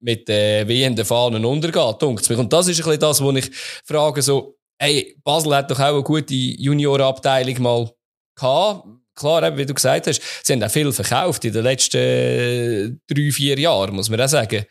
mit 0.00 0.26
äh, 0.30 0.66
wehenden 0.66 1.04
Fahnen 1.04 1.44
untergehen. 1.44 2.38
Und 2.38 2.50
das 2.50 2.68
ist 2.68 2.78
ein 2.78 2.84
bisschen 2.84 2.98
das, 2.98 3.20
wo 3.20 3.30
ich 3.32 3.50
frage, 3.84 4.22
so, 4.22 4.56
hey, 4.78 5.14
Basel 5.22 5.54
hat 5.54 5.70
doch 5.70 5.80
auch 5.80 5.92
eine 5.92 6.02
gute 6.02 6.32
Juniorenabteilung 6.32 7.60
mal 7.60 7.92
gehabt. 8.34 8.88
Klar, 9.14 9.54
wie 9.58 9.66
du 9.66 9.74
gesagt 9.74 10.06
hast, 10.06 10.22
sie 10.42 10.54
haben 10.54 10.62
auch 10.62 10.70
viel 10.70 10.90
verkauft 10.94 11.44
in 11.44 11.52
den 11.52 11.64
letzten 11.64 11.98
äh, 11.98 12.90
drei, 13.06 13.30
vier 13.30 13.58
Jahren, 13.58 13.94
muss 13.94 14.08
man 14.08 14.22
auch 14.22 14.28
sagen. 14.28 14.64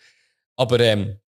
Aber 0.56 0.80
ähm, 0.80 1.20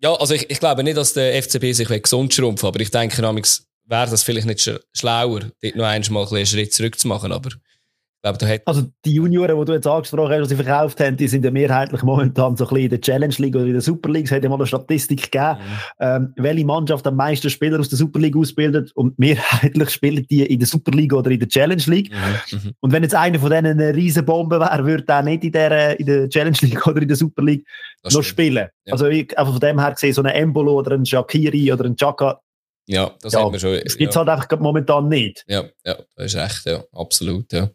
ja, 0.00 0.14
also 0.14 0.34
ich, 0.34 0.48
ich 0.50 0.60
glaube 0.60 0.84
nicht, 0.84 0.96
dass 0.96 1.12
der 1.12 1.42
FCB 1.42 1.72
sich 1.72 1.88
gesund 1.88 2.32
schrumpft, 2.32 2.64
aber 2.64 2.80
ich 2.80 2.90
denke, 2.90 3.22
wäre 3.22 4.10
das 4.10 4.22
vielleicht 4.22 4.46
nicht 4.46 4.70
schlauer, 4.92 5.40
dort 5.62 5.76
noch 5.76 5.84
einmal 5.84 6.26
einen 6.26 6.46
Schritt 6.46 6.72
zurück 6.72 6.98
zu 6.98 7.08
machen, 7.08 7.32
aber 7.32 7.50
glaube, 8.22 8.48
hat 8.48 8.62
also 8.66 8.82
die 9.04 9.14
Junioren, 9.14 9.58
die 9.58 9.64
du 9.64 9.72
jetzt 9.72 9.86
angesprochen 9.86 10.32
hast, 10.32 10.50
die 10.50 10.56
sie 10.56 10.62
verkauft 10.62 11.00
haben, 11.00 11.16
die 11.16 11.28
sind 11.28 11.44
ja 11.44 11.50
mehrheitlich 11.50 12.02
momentan 12.02 12.56
so 12.56 12.64
ein 12.64 12.68
bisschen 12.68 12.84
in 12.84 12.90
der 12.90 13.00
Challenge 13.00 13.34
League 13.38 13.54
oder 13.54 13.66
in 13.66 13.72
der 13.72 13.80
Super 13.80 14.10
League. 14.10 14.26
Es 14.26 14.32
hat 14.32 14.42
ja 14.42 14.48
mal 14.48 14.56
eine 14.56 14.66
Statistik 14.66 15.30
gegeben, 15.30 15.58
mhm. 15.58 15.84
ähm, 16.00 16.34
welche 16.36 16.66
Mannschaft 16.66 17.06
am 17.06 17.16
meisten 17.16 17.48
Spieler 17.50 17.78
aus 17.78 17.88
der 17.88 17.98
Super 17.98 18.18
League 18.18 18.36
ausbildet 18.36 18.92
und 18.94 19.18
mehrheitlich 19.18 19.90
spielen 19.90 20.26
die 20.28 20.44
in 20.44 20.58
der 20.58 20.68
Super 20.68 20.90
League 20.92 21.12
oder 21.12 21.30
in 21.30 21.38
der 21.38 21.48
Challenge 21.48 21.82
League. 21.86 22.10
Mhm. 22.10 22.58
mhm. 22.58 22.72
Und 22.80 22.92
wenn 22.92 23.02
jetzt 23.02 23.14
einer 23.14 23.38
von 23.38 23.50
denen 23.50 23.80
eine 23.80 23.94
riesen 23.94 24.24
Bombe 24.24 24.58
wäre, 24.58 24.84
würde 24.84 25.04
er 25.06 25.22
nicht 25.22 25.44
in 25.44 25.52
der, 25.52 26.00
in 26.00 26.06
der 26.06 26.28
Challenge 26.28 26.58
League 26.62 26.86
oder 26.86 27.02
in 27.02 27.08
der 27.08 27.16
Super 27.16 27.42
League 27.42 27.66
das 28.02 28.14
noch 28.14 28.22
stimmt. 28.22 28.32
spielen. 28.32 28.68
Ja. 28.84 28.92
Also 28.92 29.06
ich, 29.06 29.36
einfach 29.38 29.52
von 29.52 29.60
dem 29.60 29.80
her 29.80 29.92
gesehen, 29.92 30.12
so 30.12 30.22
ein 30.22 30.28
Embolo 30.28 30.74
oder 30.74 30.92
ein 30.92 31.06
Shakiri 31.06 31.72
oder 31.72 31.84
ein 31.84 31.96
Chaka, 31.96 32.40
ja, 32.90 33.14
das 33.20 33.34
ja, 33.34 33.40
haben 33.40 33.52
wir 33.52 33.60
schon. 33.60 33.74
Es 33.74 33.98
gibt 33.98 34.10
es 34.10 34.14
ja. 34.14 34.20
halt 34.20 34.30
einfach 34.30 34.58
momentan 34.58 35.08
nicht. 35.08 35.44
Ja, 35.46 35.64
ja, 35.84 35.98
das 36.16 36.34
ist 36.34 36.34
echt, 36.36 36.64
ja, 36.64 36.82
absolut, 36.92 37.52
ja. 37.52 37.68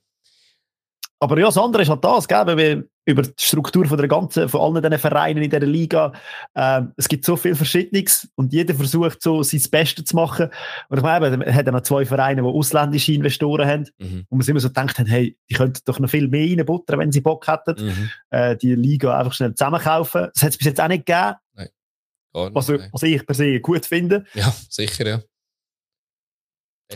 Aber 1.24 1.40
ja, 1.40 1.46
das 1.46 1.58
andere 1.58 1.84
ist 1.84 1.90
halt 1.90 2.04
das, 2.04 2.28
gell, 2.28 2.58
wir 2.58 2.84
über 3.06 3.22
die 3.22 3.32
Struktur 3.40 3.86
von 3.86 3.98
der 3.98 4.10
ganzen, 4.10 4.50
von 4.50 4.60
allen 4.60 4.84
diesen 4.84 5.00
Vereinen 5.00 5.42
in 5.42 5.50
dieser 5.50 5.66
Liga, 5.66 6.12
äh, 6.54 6.82
es 6.98 7.08
gibt 7.08 7.24
so 7.24 7.38
viel 7.38 7.56
Verschiedenes 7.56 8.30
und 8.36 8.52
jeder 8.52 8.74
versucht 8.74 9.22
so 9.22 9.42
sein 9.42 9.62
Bestes 9.72 10.04
zu 10.04 10.18
machen. 10.18 10.50
Und 10.90 10.98
ich 10.98 11.04
meine, 11.04 11.38
man 11.38 11.56
hat 11.56 11.66
ja 11.66 11.72
noch 11.72 11.82
zwei 11.82 12.06
Vereine, 12.06 12.42
die 12.42 12.48
ausländische 12.48 13.14
Investoren 13.14 13.66
haben 13.66 13.90
mhm. 14.00 14.26
und 14.28 14.38
man 14.38 14.42
sich 14.42 14.50
immer 14.50 14.60
so 14.60 14.68
gedacht 14.68 15.00
haben, 15.00 15.06
hey, 15.06 15.38
die 15.50 15.54
könnten 15.54 15.80
doch 15.86 16.00
noch 16.00 16.10
viel 16.10 16.28
mehr 16.28 16.58
reinbuttern, 16.58 17.00
wenn 17.00 17.14
sie 17.14 17.22
Bock 17.22 17.48
hätten, 17.48 17.86
mhm. 17.86 18.10
äh, 18.30 18.58
die 18.58 18.76
Liga 18.76 19.18
einfach 19.18 19.34
schnell 19.34 19.56
zusammenkaufen. 19.56 20.28
Das 20.34 20.44
hat 20.44 20.50
es 20.50 20.58
bis 20.58 20.68
jetzt 20.68 20.82
auch 20.82 20.90
nicht 20.90 21.06
gegeben. 21.06 21.36
Nein. 21.54 21.70
Nicht, 22.34 22.56
was, 22.56 22.70
was 22.70 23.04
ich 23.04 23.26
per 23.26 23.36
se 23.36 23.62
gut 23.62 23.86
finde. 23.86 24.26
Ja, 24.34 24.54
sicher, 24.70 25.08
ja. 25.08 25.22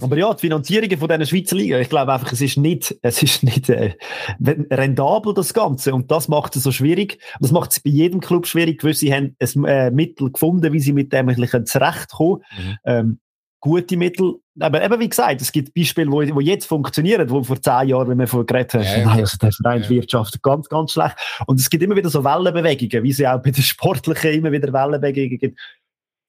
Aber 0.02 0.18
ja, 0.18 0.34
die 0.34 0.42
Finanzierung 0.42 0.90
von 0.98 1.08
diesen 1.08 1.26
Schweizer 1.26 1.56
Liga, 1.56 1.80
ich 1.80 1.90
glaube 1.90 2.14
einfach, 2.14 2.32
es 2.32 2.42
ist 2.42 2.58
nicht, 2.58 2.96
es 3.02 3.24
ist 3.24 3.44
nicht 3.44 3.70
äh, 3.70 3.96
rentabel, 4.40 5.34
das 5.34 5.54
Ganze. 5.54 5.94
Und 5.94 6.12
das 6.12 6.28
macht 6.28 6.56
es 6.56 6.64
so 6.64 6.72
schwierig. 6.72 7.20
Das 7.40 7.52
macht 7.52 7.72
es 7.72 7.80
bei 7.80 7.90
jedem 7.90 8.20
Club 8.20 8.48
schwierig, 8.48 8.84
weil 8.84 8.94
sie 8.94 9.14
haben 9.14 9.36
ein 9.40 9.66
äh, 9.66 9.92
Mittel 9.92 10.32
gefunden, 10.32 10.74
wie 10.74 10.80
sie 10.80 10.94
mit 10.94 11.14
dem 11.14 11.30
ein 11.30 11.66
zurechtkommen 11.66 12.44
mhm. 12.58 12.78
ähm, 12.86 13.20
Gute 13.60 13.98
Mittel. 13.98 14.36
Aber 14.60 14.84
eben, 14.84 15.00
wie 15.00 15.10
gesagt, 15.10 15.42
es 15.42 15.52
gibt 15.52 15.74
Beispiele, 15.74 16.12
wo, 16.12 16.22
wo 16.36 16.40
jetzt 16.40 16.68
funktionieren, 16.68 17.30
wo 17.30 17.44
vor 17.44 17.60
zehn 17.60 17.90
Jahren, 17.90 18.10
wenn 18.10 18.20
wir 18.20 18.28
von 18.28 18.46
geredet 18.46 18.76
haben, 18.76 18.84
ja, 18.84 18.98
ja. 19.16 19.22
also 19.22 19.38
der 19.42 19.52
Vereinswirtschaft 19.52 20.36
ja. 20.36 20.40
ganz, 20.44 20.70
ganz 20.70 20.92
schlecht. 20.92 21.16
Und 21.48 21.60
es 21.60 21.70
gibt 21.70 21.84
immer 21.84 21.96
wieder 21.96 22.10
so 22.10 22.24
Wellenbewegungen, 22.24 23.04
wie 23.04 23.14
sie 23.14 23.28
auch 23.28 23.42
bei 23.42 23.50
den 23.50 23.64
Sportlichen 23.64 24.34
immer 24.34 24.52
wieder 24.52 24.72
Wellenbewegungen 24.72 25.40
gibt 25.40 25.60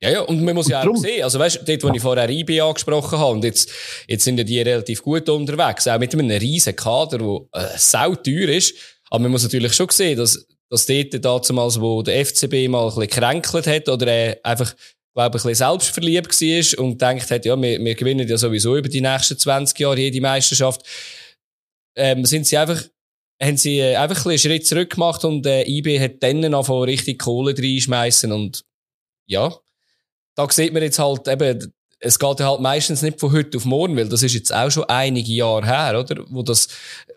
ja, 0.00 0.10
ja, 0.10 0.20
und 0.20 0.42
man 0.44 0.54
muss 0.54 0.66
und 0.66 0.72
ja 0.72 0.88
auch 0.88 0.96
sehen, 0.96 1.24
also 1.24 1.40
weißt, 1.40 1.62
dort, 1.66 1.82
wo 1.82 1.88
ich 1.92 2.00
vorher 2.00 2.30
IB 2.30 2.60
angesprochen 2.60 3.18
habe, 3.18 3.32
und 3.32 3.44
jetzt, 3.44 3.70
jetzt 4.06 4.24
sind 4.24 4.38
ja 4.38 4.44
die 4.44 4.60
relativ 4.60 5.02
gut 5.02 5.28
unterwegs, 5.28 5.88
auch 5.88 5.98
mit 5.98 6.12
einem 6.14 6.30
riesen 6.30 6.76
Kader, 6.76 7.18
der 7.18 7.40
äh, 7.52 7.76
sau 7.76 8.14
teuer 8.14 8.48
ist, 8.48 8.74
aber 9.10 9.22
man 9.22 9.32
muss 9.32 9.42
natürlich 9.42 9.74
schon 9.74 9.88
sehen, 9.88 10.16
dass, 10.16 10.46
dass 10.70 10.86
dort 10.86 11.24
damals, 11.24 11.80
wo 11.80 12.02
der 12.02 12.24
FCB 12.24 12.68
mal 12.68 12.82
ein 12.82 12.94
bisschen 12.94 13.08
gekränkelt 13.08 13.66
hat, 13.66 13.88
oder 13.88 14.06
äh, 14.06 14.36
einfach, 14.44 14.72
glaube 15.14 15.36
ich, 15.36 15.44
ein 15.44 15.48
bisschen 15.50 15.54
selbstverliebt 15.54 16.40
war 16.40 16.84
und 16.84 16.90
gedacht 16.92 17.30
hat, 17.32 17.44
ja, 17.44 17.60
wir, 17.60 17.84
wir 17.84 17.94
gewinnen 17.96 18.28
ja 18.28 18.36
sowieso 18.36 18.76
über 18.76 18.88
die 18.88 19.00
nächsten 19.00 19.36
20 19.36 19.76
Jahre 19.80 19.98
jede 19.98 20.20
Meisterschaft, 20.20 20.82
ähm, 21.96 22.24
sind 22.24 22.46
sie 22.46 22.56
einfach, 22.56 22.84
haben 23.42 23.56
sie 23.56 23.80
äh, 23.80 23.96
einfach 23.96 24.24
ein 24.24 24.30
bisschen 24.30 24.52
Schritt 24.52 24.64
zurück 24.64 24.90
gemacht 24.90 25.24
und 25.24 25.44
äh, 25.44 25.64
IB 25.68 25.98
hat 25.98 26.22
dann 26.22 26.44
angefangen, 26.44 26.84
richtig 26.84 27.18
Kohle 27.18 27.52
reinschmeißen 27.58 28.30
und 28.30 28.64
ja, 29.26 29.52
da 30.38 30.48
sieht 30.50 30.72
man 30.72 30.82
jetzt 30.82 31.00
halt 31.00 31.26
eben, 31.26 31.72
es 31.98 32.16
geht 32.16 32.40
halt 32.40 32.60
meistens 32.60 33.02
nicht 33.02 33.18
von 33.18 33.32
heute 33.32 33.58
auf 33.58 33.64
morgen, 33.64 33.96
weil 33.96 34.08
das 34.08 34.22
ist 34.22 34.34
jetzt 34.34 34.54
auch 34.54 34.70
schon 34.70 34.84
einige 34.84 35.32
Jahre 35.32 35.66
her, 35.66 35.98
oder? 35.98 36.24
Wo 36.28 36.44
das, 36.44 36.68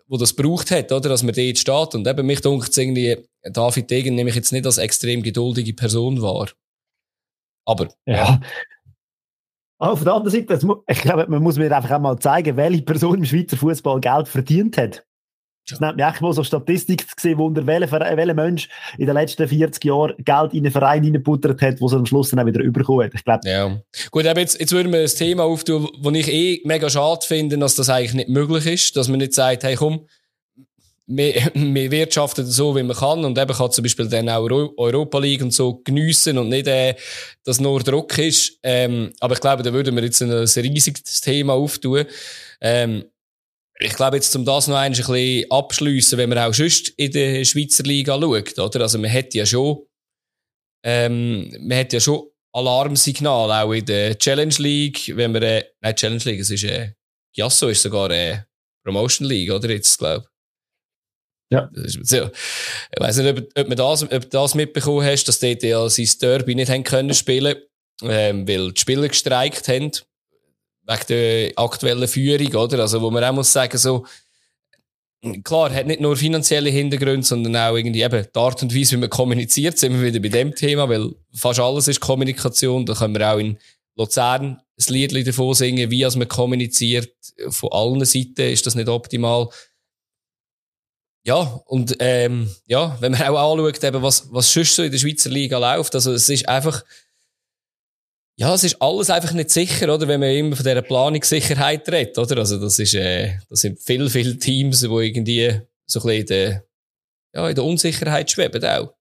wo 0.08 0.16
das 0.16 0.32
braucht 0.32 0.72
hat, 0.72 0.90
oder? 0.90 1.08
Dass 1.08 1.22
man 1.22 1.32
dort 1.32 1.56
steht. 1.56 1.94
Und 1.94 2.06
eben, 2.06 2.26
mich 2.26 2.40
dunkt 2.40 2.76
irgendwie, 2.76 3.16
David 3.44 3.88
Degen 3.90 4.16
nehme 4.16 4.30
ich 4.30 4.36
jetzt 4.36 4.50
nicht 4.50 4.66
als 4.66 4.78
extrem 4.78 5.22
geduldige 5.22 5.72
Person 5.72 6.20
wahr. 6.20 6.48
Aber. 7.64 7.90
Ja. 8.06 8.40
Auf 9.78 10.02
der 10.02 10.14
anderen 10.14 10.32
Seite, 10.32 10.82
ich 10.88 11.00
glaube, 11.00 11.26
man 11.28 11.42
muss 11.44 11.58
mir 11.58 11.74
einfach 11.74 11.92
einmal 11.92 12.18
zeigen, 12.18 12.56
welche 12.56 12.82
Person 12.82 13.18
im 13.18 13.24
Schweizer 13.24 13.56
Fußball 13.56 14.00
Geld 14.00 14.26
verdient 14.26 14.76
hat. 14.78 15.04
Es 15.70 15.80
nimmt 15.80 15.96
mich 15.96 16.04
echt 16.04 16.20
mal 16.20 16.32
so 16.32 16.42
Statistik 16.42 17.06
zu 17.08 17.14
sehen, 17.18 17.38
wunder, 17.38 17.66
welcher, 17.66 17.90
welcher 17.90 18.34
Mensch 18.34 18.68
in 18.98 19.06
den 19.06 19.14
letzten 19.14 19.46
40 19.46 19.84
Jahren 19.84 20.14
Geld 20.18 20.54
in 20.54 20.64
einen 20.64 20.72
Verein 20.72 21.02
reingebuttert 21.02 21.62
hat, 21.62 21.80
wo 21.80 21.86
es 21.86 21.92
am 21.92 22.04
Schluss 22.04 22.30
dann 22.30 22.40
auch 22.40 22.46
wieder 22.46 22.60
überkommen. 22.60 23.10
Ich 23.14 23.24
glaube. 23.24 23.48
Ja. 23.48 23.78
Gut, 24.10 24.26
aber 24.26 24.40
jetzt, 24.40 24.58
jetzt 24.58 24.72
würden 24.72 24.92
wir 24.92 25.00
ein 25.00 25.06
Thema 25.06 25.44
auftun, 25.44 25.88
wo 26.00 26.10
ich 26.10 26.28
eh 26.28 26.60
mega 26.64 26.90
schade 26.90 27.24
finde, 27.24 27.56
dass 27.58 27.76
das 27.76 27.88
eigentlich 27.88 28.14
nicht 28.14 28.28
möglich 28.28 28.66
ist, 28.66 28.96
dass 28.96 29.08
man 29.08 29.18
nicht 29.18 29.34
sagt, 29.34 29.62
hey, 29.62 29.76
komm, 29.76 30.06
wir, 31.06 31.34
wir 31.54 31.90
wirtschaften 31.90 32.46
so, 32.46 32.74
wie 32.76 32.82
man 32.82 32.96
kann 32.96 33.24
und 33.24 33.38
eben 33.38 33.54
kann 33.54 33.70
zum 33.70 33.82
Beispiel 33.82 34.08
dann 34.08 34.28
auch 34.28 34.48
Europa 34.76 35.18
League 35.18 35.42
und 35.42 35.52
so 35.52 35.80
geniessen 35.84 36.38
und 36.38 36.48
nicht, 36.48 36.66
äh, 36.66 36.94
dass 37.44 37.60
nur 37.60 37.80
Druck 37.80 38.16
ist. 38.18 38.58
Ähm, 38.62 39.12
aber 39.20 39.34
ich 39.34 39.40
glaube, 39.40 39.62
da 39.62 39.72
würden 39.72 39.94
wir 39.94 40.02
jetzt 40.02 40.22
ein, 40.22 40.30
ein 40.30 40.46
riesiges 40.46 41.20
Thema 41.20 41.54
auftun. 41.54 42.04
Ähm, 42.60 43.04
ich 43.82 43.94
glaube, 43.94 44.16
jetzt, 44.16 44.34
um 44.36 44.44
das 44.44 44.68
noch 44.68 44.76
ein 44.76 44.92
bisschen 44.92 45.50
abschliessen, 45.50 46.18
wenn 46.18 46.28
man 46.28 46.38
auch 46.38 46.54
sonst 46.54 46.88
in 46.90 47.12
der 47.12 47.44
Schweizer 47.44 47.82
Liga 47.84 48.18
schaut, 48.20 48.58
oder? 48.58 48.80
Also, 48.82 48.98
man 48.98 49.12
hat 49.12 49.34
ja 49.34 49.44
schon, 49.44 49.86
ähm, 50.84 51.50
man 51.60 51.78
hat 51.78 51.92
ja 51.92 52.00
schon 52.00 52.28
Alarmsignal 52.54 53.50
auch 53.50 53.72
in 53.72 53.84
der 53.84 54.18
Challenge 54.18 54.54
League, 54.58 55.16
wenn 55.16 55.32
man, 55.32 55.42
äh, 55.42 55.64
nein, 55.80 55.96
Challenge 55.96 56.22
League, 56.24 56.40
es 56.40 56.50
ist, 56.50 56.64
äh, 56.64 56.92
Giasso 57.34 57.68
ist 57.68 57.82
sogar, 57.82 58.10
äh, 58.10 58.42
Promotion 58.84 59.26
League, 59.28 59.50
oder? 59.50 59.70
Jetzt, 59.70 59.98
glaube 59.98 60.26
ja. 61.52 61.68
So. 61.74 62.30
Ich 62.94 63.00
weiss 63.00 63.18
nicht, 63.18 63.38
ob, 63.38 63.58
ob, 63.58 63.68
man 63.68 63.76
das, 63.76 64.02
ob 64.02 64.10
du 64.10 64.28
das 64.28 64.54
mitbekommen 64.54 65.04
hast, 65.04 65.24
dass 65.24 65.38
die 65.38 65.58
ja 65.60 65.86
sein 65.88 66.08
Derby 66.20 66.54
nicht 66.54 66.70
haben 66.70 66.82
können 66.82 67.12
spielen, 67.12 67.56
ähm, 68.02 68.48
weil 68.48 68.72
die 68.72 68.80
Spieler 68.80 69.06
gestreikt 69.06 69.68
haben 69.68 69.92
wegen 70.86 71.06
der 71.08 71.52
aktuellen 71.56 72.08
Führung, 72.08 72.54
oder? 72.54 72.80
Also, 72.80 73.00
wo 73.00 73.10
man 73.10 73.24
auch 73.24 73.32
muss 73.32 73.52
sagen, 73.52 73.78
so, 73.78 74.04
klar, 75.44 75.72
hat 75.72 75.86
nicht 75.86 76.00
nur 76.00 76.16
finanzielle 76.16 76.70
Hintergründe, 76.70 77.26
sondern 77.26 77.56
auch 77.56 77.76
irgendwie 77.76 78.02
eben 78.02 78.26
die 78.34 78.38
Art 78.38 78.62
und 78.62 78.74
Weise, 78.74 78.96
wie 78.96 79.00
man 79.00 79.10
kommuniziert, 79.10 79.78
sind 79.78 79.94
wir 79.94 80.02
wieder 80.02 80.20
bei 80.20 80.28
dem 80.28 80.54
Thema, 80.54 80.88
weil 80.88 81.14
fast 81.34 81.60
alles 81.60 81.88
ist 81.88 82.00
Kommunikation. 82.00 82.84
Da 82.86 82.94
können 82.94 83.14
wir 83.14 83.32
auch 83.32 83.38
in 83.38 83.58
Luzern 83.96 84.60
ein 84.88 84.94
Lied 84.94 85.26
davon 85.26 85.54
singen, 85.54 85.90
wie 85.90 86.04
als 86.04 86.16
man 86.16 86.28
kommuniziert. 86.28 87.12
Von 87.48 87.72
allen 87.72 88.04
Seiten 88.04 88.50
ist 88.50 88.66
das 88.66 88.74
nicht 88.74 88.88
optimal. 88.88 89.48
Ja, 91.24 91.62
und 91.66 91.96
ähm, 92.00 92.50
ja, 92.66 92.96
wenn 92.98 93.12
man 93.12 93.22
auch 93.22 93.52
anschaut, 93.52 93.84
eben, 93.84 94.02
was, 94.02 94.32
was 94.32 94.52
sonst 94.52 94.74
so 94.74 94.82
in 94.82 94.90
der 94.90 94.98
Schweizer 94.98 95.30
Liga 95.30 95.56
läuft, 95.58 95.94
also 95.94 96.12
es 96.12 96.28
ist 96.28 96.48
einfach, 96.48 96.84
ja, 98.36 98.54
es 98.54 98.64
ist 98.64 98.80
alles 98.80 99.10
einfach 99.10 99.32
nicht 99.32 99.50
sicher, 99.50 99.92
oder? 99.92 100.08
Wenn 100.08 100.20
man 100.20 100.30
immer 100.30 100.56
von 100.56 100.64
dieser 100.64 100.82
Planungssicherheit 100.82 101.88
redet, 101.90 102.18
oder? 102.18 102.38
Also 102.38 102.58
das 102.58 102.78
ist, 102.78 102.94
äh, 102.94 103.38
das 103.48 103.60
sind 103.60 103.78
viele, 103.80 104.08
viele 104.08 104.38
Teams, 104.38 104.80
die 104.80 104.86
irgendwie 104.86 105.60
so 105.86 106.00
ein 106.00 106.06
bisschen 106.06 106.20
in 106.20 106.26
der, 106.26 106.64
ja, 107.34 107.48
in 107.48 107.54
der 107.54 107.64
Unsicherheit 107.64 108.30
schweben 108.30 108.64
auch. 108.64 108.94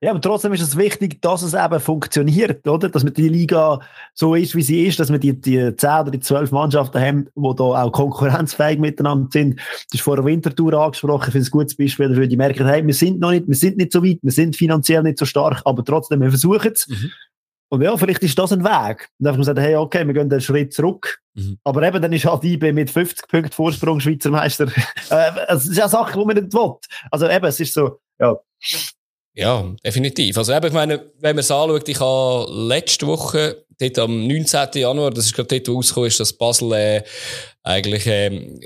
Ja, 0.00 0.10
aber 0.10 0.20
trotzdem 0.20 0.52
ist 0.52 0.62
es 0.62 0.76
wichtig, 0.76 1.20
dass 1.22 1.42
es 1.42 1.54
eben 1.54 1.80
funktioniert, 1.80 2.66
oder? 2.66 2.88
Dass 2.88 3.04
man 3.04 3.14
die 3.14 3.28
Liga 3.28 3.80
so 4.14 4.34
ist, 4.34 4.54
wie 4.54 4.62
sie 4.62 4.86
ist, 4.86 4.98
dass 5.00 5.10
wir 5.10 5.18
die, 5.18 5.40
die 5.40 5.74
10 5.76 5.90
oder 5.90 6.10
die 6.10 6.20
12 6.20 6.52
Mannschaften 6.52 7.00
haben, 7.00 7.28
die 7.34 7.56
da 7.56 7.64
auch 7.64 7.92
konkurrenzfähig 7.92 8.78
miteinander 8.78 9.28
sind. 9.30 9.58
Das 9.58 9.94
ist 9.94 10.00
vor 10.00 10.16
der 10.16 10.24
Wintertour 10.24 10.74
angesprochen, 10.74 11.24
ich 11.26 11.32
finde 11.32 11.42
es 11.42 11.48
ein 11.48 11.58
gutes 11.58 11.76
Beispiel 11.76 12.08
dafür, 12.08 12.26
die 12.26 12.36
merken, 12.36 12.66
hey, 12.66 12.86
wir 12.86 12.94
sind 12.94 13.20
noch 13.20 13.30
nicht, 13.30 13.48
wir 13.48 13.54
sind 13.54 13.76
nicht 13.76 13.92
so 13.92 14.04
weit, 14.04 14.18
wir 14.22 14.32
sind 14.32 14.56
finanziell 14.56 15.02
nicht 15.02 15.18
so 15.18 15.24
stark, 15.24 15.62
aber 15.64 15.84
trotzdem, 15.84 16.20
wir 16.20 16.30
versuchen 16.30 16.72
es. 16.72 16.88
Mhm. 16.88 17.10
Und 17.68 17.82
ja, 17.82 17.96
vielleicht 17.96 18.22
ist 18.22 18.38
das 18.38 18.52
ein 18.52 18.62
Weg. 18.62 19.08
Und 19.18 19.24
dann 19.24 19.34
man 19.34 19.42
sagen, 19.42 19.60
hey, 19.60 19.74
okay, 19.74 20.06
wir 20.06 20.14
gehen 20.14 20.30
einen 20.30 20.40
Schritt 20.40 20.72
zurück. 20.72 21.20
Mhm. 21.34 21.58
Aber 21.64 21.82
eben, 21.82 22.00
dann 22.00 22.12
ist 22.12 22.24
halt 22.24 22.44
IB 22.44 22.72
mit 22.72 22.90
50 22.90 23.26
Punkten 23.28 23.52
Vorsprung 23.52 23.98
Schweizer 23.98 24.30
Meister. 24.30 24.66
äh, 25.10 25.30
es 25.48 25.66
ist 25.66 25.76
ja 25.76 25.88
Sache, 25.88 26.18
die 26.18 26.24
man 26.24 26.36
nicht 26.36 26.54
will. 26.54 26.74
Also 27.10 27.28
eben, 27.28 27.44
es 27.46 27.58
ist 27.58 27.74
so, 27.74 27.98
ja. 28.20 28.36
Ja, 29.36 29.70
definitiv. 29.84 30.38
Also 30.38 30.54
eben, 30.54 30.66
ich 30.66 30.72
meine, 30.72 31.12
wenn 31.18 31.36
man 31.36 31.40
es 31.40 31.50
anschaut, 31.50 31.86
ich 31.88 32.00
habe 32.00 32.50
letzte 32.50 33.06
Woche, 33.06 33.66
dort 33.78 33.98
am 33.98 34.26
19. 34.26 34.68
Januar, 34.74 35.10
das 35.10 35.26
ist 35.26 35.34
gerade 35.34 35.48
dort, 35.48 35.68
wo 35.68 35.74
rausgekommen 35.74 36.08
ist, 36.08 36.20
dass 36.20 36.32
Basel 36.32 36.72
äh, 36.72 37.02
eigentlich 37.62 38.04
ähm, 38.06 38.58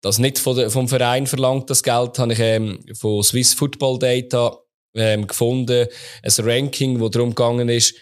das 0.00 0.18
nicht 0.18 0.40
von 0.40 0.56
der, 0.56 0.70
vom 0.70 0.88
Verein 0.88 1.28
verlangt, 1.28 1.70
das 1.70 1.84
Geld, 1.84 2.18
habe 2.18 2.32
ich 2.32 2.40
ähm, 2.40 2.80
von 2.94 3.22
Swiss 3.22 3.54
Football 3.54 4.00
Data 4.00 4.58
ähm, 4.96 5.28
gefunden. 5.28 5.86
Ein 6.22 6.44
Ranking, 6.44 6.98
wo 6.98 7.08
darum 7.08 7.30
gegangen 7.30 7.68
ist, 7.68 7.94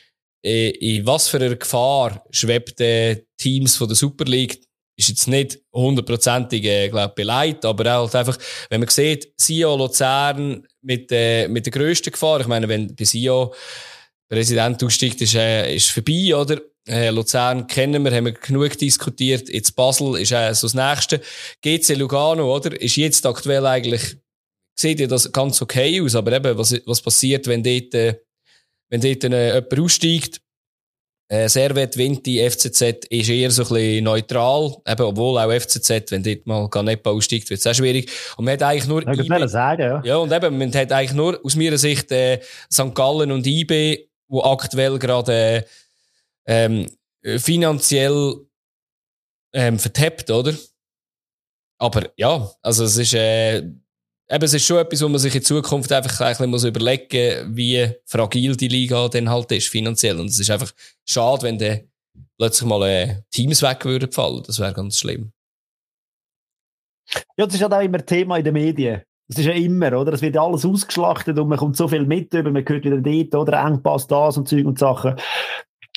äh, 0.43 0.71
in 0.71 1.05
was 1.05 1.29
für 1.29 1.37
einer 1.37 1.55
Gefahr 1.55 2.25
schwebt 2.31 2.81
äh, 2.81 3.27
Teams 3.37 3.77
von 3.77 3.89
der 3.89 3.97
Super 3.97 4.25
League 4.25 4.59
ist 4.97 5.09
jetzt 5.09 5.29
nicht 5.29 5.59
hundertprozentig, 5.73 6.65
äh, 6.65 6.89
glaube 6.89 7.15
beleidigt, 7.15 7.65
aber 7.65 7.91
halt 7.91 8.15
einfach, 8.15 8.39
wenn 8.69 8.81
man 8.81 8.89
sieht, 8.89 9.33
Sio 9.37 9.77
Luzern 9.77 10.67
mit, 10.83 11.11
äh, 11.13 11.49
mit 11.49 11.67
der 11.67 11.73
grössten 11.73 12.11
Gefahr, 12.11 12.41
ich 12.41 12.47
meine, 12.47 12.69
wenn 12.69 12.95
bei 12.95 13.05
Sio 13.05 13.55
Präsident 14.29 14.83
aussteigt, 14.85 15.21
ist, 15.21 15.35
äh, 15.35 15.75
ist 15.75 15.91
vorbei, 15.91 16.35
oder? 16.35 16.61
Äh, 16.89 17.11
Luzern 17.11 17.67
kennen 17.67 18.05
wir, 18.05 18.13
haben 18.13 18.27
wir 18.27 18.33
genug 18.33 18.79
diskutiert. 18.79 19.49
Jetzt 19.49 19.77
Basel 19.77 20.17
ist 20.17 20.33
äh, 20.33 20.55
so 20.55 20.67
das 20.67 20.75
Nächste. 20.75 21.21
GC 21.63 21.95
Lugano, 21.97 22.55
oder? 22.55 22.81
Ist 22.81 22.97
jetzt 22.97 23.27
aktuell 23.27 23.67
eigentlich, 23.67 24.17
sieht 24.79 25.01
ja 25.01 25.07
das 25.07 25.31
ganz 25.31 25.61
okay 25.61 26.01
aus, 26.01 26.15
aber 26.15 26.33
eben, 26.33 26.57
was, 26.57 26.81
was 26.87 27.03
passiert, 27.03 27.47
wenn 27.49 27.63
dort, 27.63 27.95
äh, 27.95 28.21
wenn 28.89 29.01
dort 29.01 29.25
äh, 29.25 29.55
jemand 29.55 29.79
aussteigt? 29.79 30.41
Äh, 31.31 31.49
Servet, 31.49 31.97
Vinti, 31.97 32.41
FCZ 32.51 33.05
ist 33.09 33.29
eher 33.29 33.53
so 33.53 33.63
ein 33.63 33.69
bisschen 33.69 34.05
neutral, 34.05 34.77
eben, 34.85 35.03
obwohl 35.03 35.39
auch 35.39 35.53
FCZ, 35.53 36.11
wenn 36.11 36.25
dort 36.25 36.45
mal 36.45 36.69
Ganepa 36.69 37.11
aussteigt, 37.11 37.49
wird 37.51 37.61
es 37.61 37.67
auch 37.69 37.75
schwierig. 37.75 38.11
Und 38.37 38.47
man 38.47 38.55
hat 38.55 38.65
eigentlich 38.65 38.89
nur... 38.89 39.07
IB, 39.07 39.47
sagen, 39.47 39.81
ja. 39.81 40.03
Ja, 40.05 40.17
und 40.17 40.33
eben, 40.33 40.59
man 40.59 40.75
hat 40.75 40.91
eigentlich 40.91 41.13
nur, 41.13 41.39
aus 41.45 41.55
meiner 41.55 41.79
Sicht, 41.79 42.11
äh, 42.11 42.41
St. 42.73 42.93
Gallen 42.97 43.31
und 43.31 43.47
IB, 43.47 44.09
wo 44.27 44.43
aktuell 44.43 44.99
gerade 44.99 45.65
äh, 45.65 45.65
ähm, 46.47 46.91
finanziell 47.39 48.35
ähm, 49.53 49.79
vertappt, 49.79 50.33
oder? 50.33 50.53
Aber 51.79 52.11
ja, 52.17 52.51
also 52.61 52.83
es 52.83 52.97
ist... 52.97 53.15
Äh, 53.15 53.71
eben, 54.31 54.45
es 54.45 54.55
ist 54.55 54.67
schon 54.67 54.79
etwas, 54.79 55.03
wo 55.03 55.09
man 55.09 55.19
sich 55.19 55.35
in 55.35 55.43
Zukunft 55.43 55.93
einfach 55.93 56.21
ein 56.21 56.29
bisschen 56.31 56.51
muss 56.51 56.65
überlegen 56.65 57.57
wie 57.57 57.93
fragil 58.07 58.57
die 58.57 58.69
Liga 58.69 59.09
dann 59.09 59.29
halt 59.29 59.51
ist, 59.53 59.69
finanziell. 59.69 60.19
Und 60.21 60.27
es 60.27 60.39
ist 60.39 60.51
einfach 60.51 60.73
schade, 61.07 61.43
wenn 61.43 61.59
dann 61.59 61.81
plötzlich 62.39 62.69
mal 62.69 62.89
äh, 62.89 63.23
Teams 63.31 63.63
weg 63.63 63.85
würden 63.85 64.11
fallen. 64.11 64.43
Das 64.47 64.59
wäre 64.59 64.73
ganz 64.73 64.99
schlimm. 64.99 65.33
Ja, 67.37 67.47
das 67.47 67.55
ist 67.57 67.63
halt 67.63 67.73
auch 67.73 67.81
immer 67.81 68.05
Thema 68.05 68.39
in 68.39 68.45
den 68.45 68.55
Medien. 68.55 69.03
Das 69.29 69.39
ist 69.39 69.47
ja 69.47 69.53
immer, 69.53 69.97
oder? 69.99 70.13
Es 70.13 70.23
wird 70.23 70.37
alles 70.37 70.65
ausgeschlachtet 70.65 71.39
und 71.39 71.49
man 71.49 71.59
kommt 71.59 71.77
so 71.77 71.87
viel 71.87 72.05
mit 72.05 72.35
über, 72.35 72.51
man 72.51 72.65
hört 72.67 72.85
wieder 72.85 73.01
dort, 73.01 73.35
oder? 73.35 73.65
Engpass 73.65 74.07
das 74.07 74.37
und 74.37 74.49
Zeug 74.49 74.67
und 74.67 74.79
Sachen. 74.79 75.15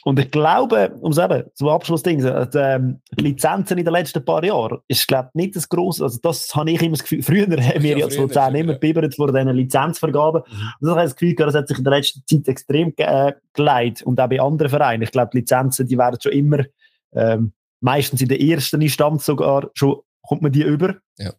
Und 0.04 0.20
ich 0.20 0.32
glaube, 0.32 0.96
um 1.02 1.12
es 1.12 1.18
eben 1.18 1.44
zum 1.54 1.70
Abschlussding, 1.70 2.20
die 2.20 2.58
ähm, 2.58 3.02
Lizenzen 3.18 3.78
in 3.78 3.86
den 3.86 3.94
letzten 3.94 4.24
paar 4.24 4.44
Jahren 4.44 4.80
ist, 4.88 5.08
glaube 5.08 5.30
ich, 5.30 5.36
nicht 5.36 5.56
das 5.56 5.70
grosse, 5.70 6.04
also 6.04 6.20
das 6.22 6.54
habe 6.56 6.72
ich 6.72 6.82
immer 6.82 6.98
das 6.98 7.04
Gefühl, 7.04 7.24
früher 7.24 7.46
haben 7.46 7.84
wir 7.84 7.98
ja 7.98 8.10
zu 8.10 8.22
Luzern 8.22 8.56
immer 8.56 8.74
bibbert 8.74 9.16
vor 9.16 9.32
diesen 9.32 9.50
Lizenzvergaben. 9.50 10.42
Mhm. 10.46 10.74
Und 10.80 10.88
das 10.88 10.90
habe 10.90 11.02
ich 11.02 11.06
das 11.06 11.16
Gefühl, 11.16 11.36
das 11.36 11.56
hat 11.56 11.68
sich 11.68 11.78
in 11.78 11.84
der 11.84 11.94
letzten 11.94 12.24
Zeit 12.28 12.48
extrem 12.48 12.94
äh, 12.98 13.34
geleitet 13.54 14.04
und 14.04 14.20
auch 14.20 14.30
bei 14.30 14.42
anderen 14.42 14.70
Vereinen. 14.70 15.04
Ich 15.04 15.12
glaube, 15.12 15.30
die 15.34 15.40
Lizenzen, 15.40 15.88
die 15.88 15.98
werden 15.98 16.20
schon 16.22 16.34
immer, 16.34 16.66
ähm, 17.14 17.54
meistens 17.80 18.22
in 18.22 18.28
der 18.28 18.42
ersten 18.42 18.82
Instanz 18.82 19.26
sogar, 19.26 19.70
schon 19.74 20.02
kommt 20.22 20.42
man 20.42 20.52
die 20.52 20.64
über. 20.64 20.96
Ja. 21.18 21.34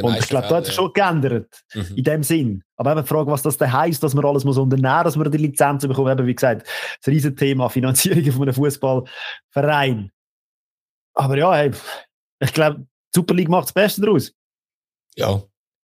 Und 0.00 0.16
ich 0.18 0.28
glaube, 0.28 0.48
da 0.48 0.56
hat 0.56 0.66
sich 0.66 0.74
schon 0.74 0.92
geändert, 0.92 1.62
mhm. 1.74 1.96
in 1.96 2.04
dem 2.04 2.22
Sinn. 2.22 2.62
Aber 2.82 2.90
eben 2.90 3.02
die 3.02 3.08
Frage, 3.08 3.30
was 3.30 3.42
das 3.42 3.56
denn 3.56 3.72
heisst, 3.72 4.02
dass 4.02 4.12
man 4.12 4.24
alles 4.24 4.42
muss 4.42 4.58
unternehmen 4.58 5.04
dass 5.04 5.14
man 5.14 5.30
die 5.30 5.38
Lizenzen 5.38 5.88
bekommt, 5.88 6.10
eben, 6.10 6.26
wie 6.26 6.34
gesagt, 6.34 6.66
das 7.00 7.06
Riesenthema, 7.06 7.68
Finanzierung 7.68 8.24
von 8.32 8.42
einem 8.42 8.54
Fußballverein. 8.54 10.10
Aber 11.14 11.38
ja, 11.38 11.54
hey, 11.54 11.70
ich 12.40 12.52
glaube, 12.52 12.80
die 12.80 12.86
Super 13.14 13.34
League 13.34 13.48
macht 13.48 13.66
das 13.66 13.72
Beste 13.72 14.00
daraus. 14.00 14.32
Ja, 15.14 15.44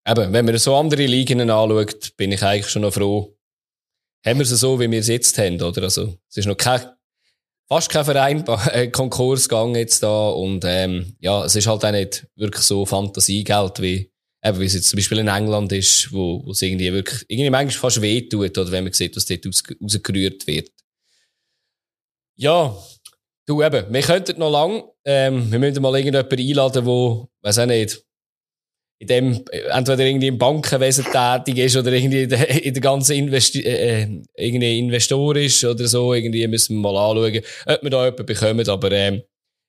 eben, 0.06 0.32
wenn 0.32 0.44
man 0.44 0.56
so 0.56 0.76
andere 0.76 1.04
Ligen 1.04 1.50
anschaut, 1.50 2.16
bin 2.16 2.30
ich 2.30 2.44
eigentlich 2.44 2.68
schon 2.68 2.82
noch 2.82 2.94
froh. 2.94 3.36
Haben 4.24 4.38
wir 4.38 4.42
es 4.42 4.50
so, 4.50 4.78
wie 4.78 4.88
wir 4.88 5.00
es 5.00 5.08
jetzt 5.08 5.36
haben, 5.36 5.60
oder? 5.60 5.82
Also, 5.82 6.16
es 6.28 6.36
ist 6.36 6.46
noch 6.46 6.56
kein 6.56 6.80
fast 7.66 7.90
kein 7.90 8.04
Verein 8.04 8.44
äh, 8.72 8.86
gegangen 8.86 9.74
jetzt 9.74 10.00
da 10.04 10.28
und 10.28 10.64
ähm, 10.64 11.16
ja, 11.18 11.44
es 11.44 11.56
ist 11.56 11.66
halt 11.66 11.84
auch 11.84 11.90
nicht 11.90 12.28
wirklich 12.36 12.62
so 12.62 12.86
Fantasiegeld 12.86 13.82
wie 13.82 14.13
eben, 14.44 14.60
wie 14.60 14.64
es 14.64 14.74
jetzt 14.74 14.88
zum 14.88 14.98
Beispiel 14.98 15.18
in 15.18 15.28
England 15.28 15.72
ist, 15.72 16.12
wo, 16.12 16.44
wo 16.44 16.50
es 16.50 16.62
irgendwie 16.62 16.92
wirklich 16.92 17.24
irgendwie 17.28 17.50
manchmal 17.50 17.80
fast 17.80 18.02
weh 18.02 18.28
tut 18.28 18.56
oder 18.58 18.70
wenn 18.70 18.84
man 18.84 18.92
sieht, 18.92 19.16
was 19.16 19.24
dort 19.24 19.46
aus, 19.46 19.62
rausgerührt 19.82 20.46
wird. 20.46 20.70
Ja, 22.36 22.76
du 23.46 23.62
eben, 23.62 23.92
wir 23.92 24.02
könnten 24.02 24.38
noch 24.38 24.50
lang, 24.50 24.84
ähm, 25.04 25.50
wir 25.50 25.58
müssen 25.58 25.82
mal 25.82 25.96
irgendjemanden 25.96 26.38
einladen, 26.38 26.84
wo, 26.84 27.28
weiß 27.42 27.60
auch 27.60 27.66
nicht, 27.66 28.04
in 29.00 29.08
dem, 29.08 29.44
entweder 29.70 30.04
irgendwie 30.04 30.28
im 30.28 30.38
Bankenwesen 30.38 31.04
tätig 31.04 31.58
ist 31.58 31.76
oder 31.76 31.92
irgendwie 31.92 32.22
in 32.22 32.28
der, 32.28 32.64
in 32.64 32.72
der 32.72 32.80
ganzen 32.80 33.16
Investi 33.16 33.60
äh, 33.60 34.02
äh, 34.02 34.22
irgendwie 34.36 34.78
Investor 34.78 35.36
ist 35.36 35.64
oder 35.64 35.86
so, 35.86 36.14
irgendwie 36.14 36.46
müssen 36.46 36.76
wir 36.76 36.92
mal 36.92 36.96
anschauen, 36.96 37.42
ob 37.66 37.82
wir 37.82 37.90
da 37.90 38.04
jemanden 38.04 38.26
bekommen, 38.26 38.68
aber 38.68 38.92
ähm, 38.92 39.22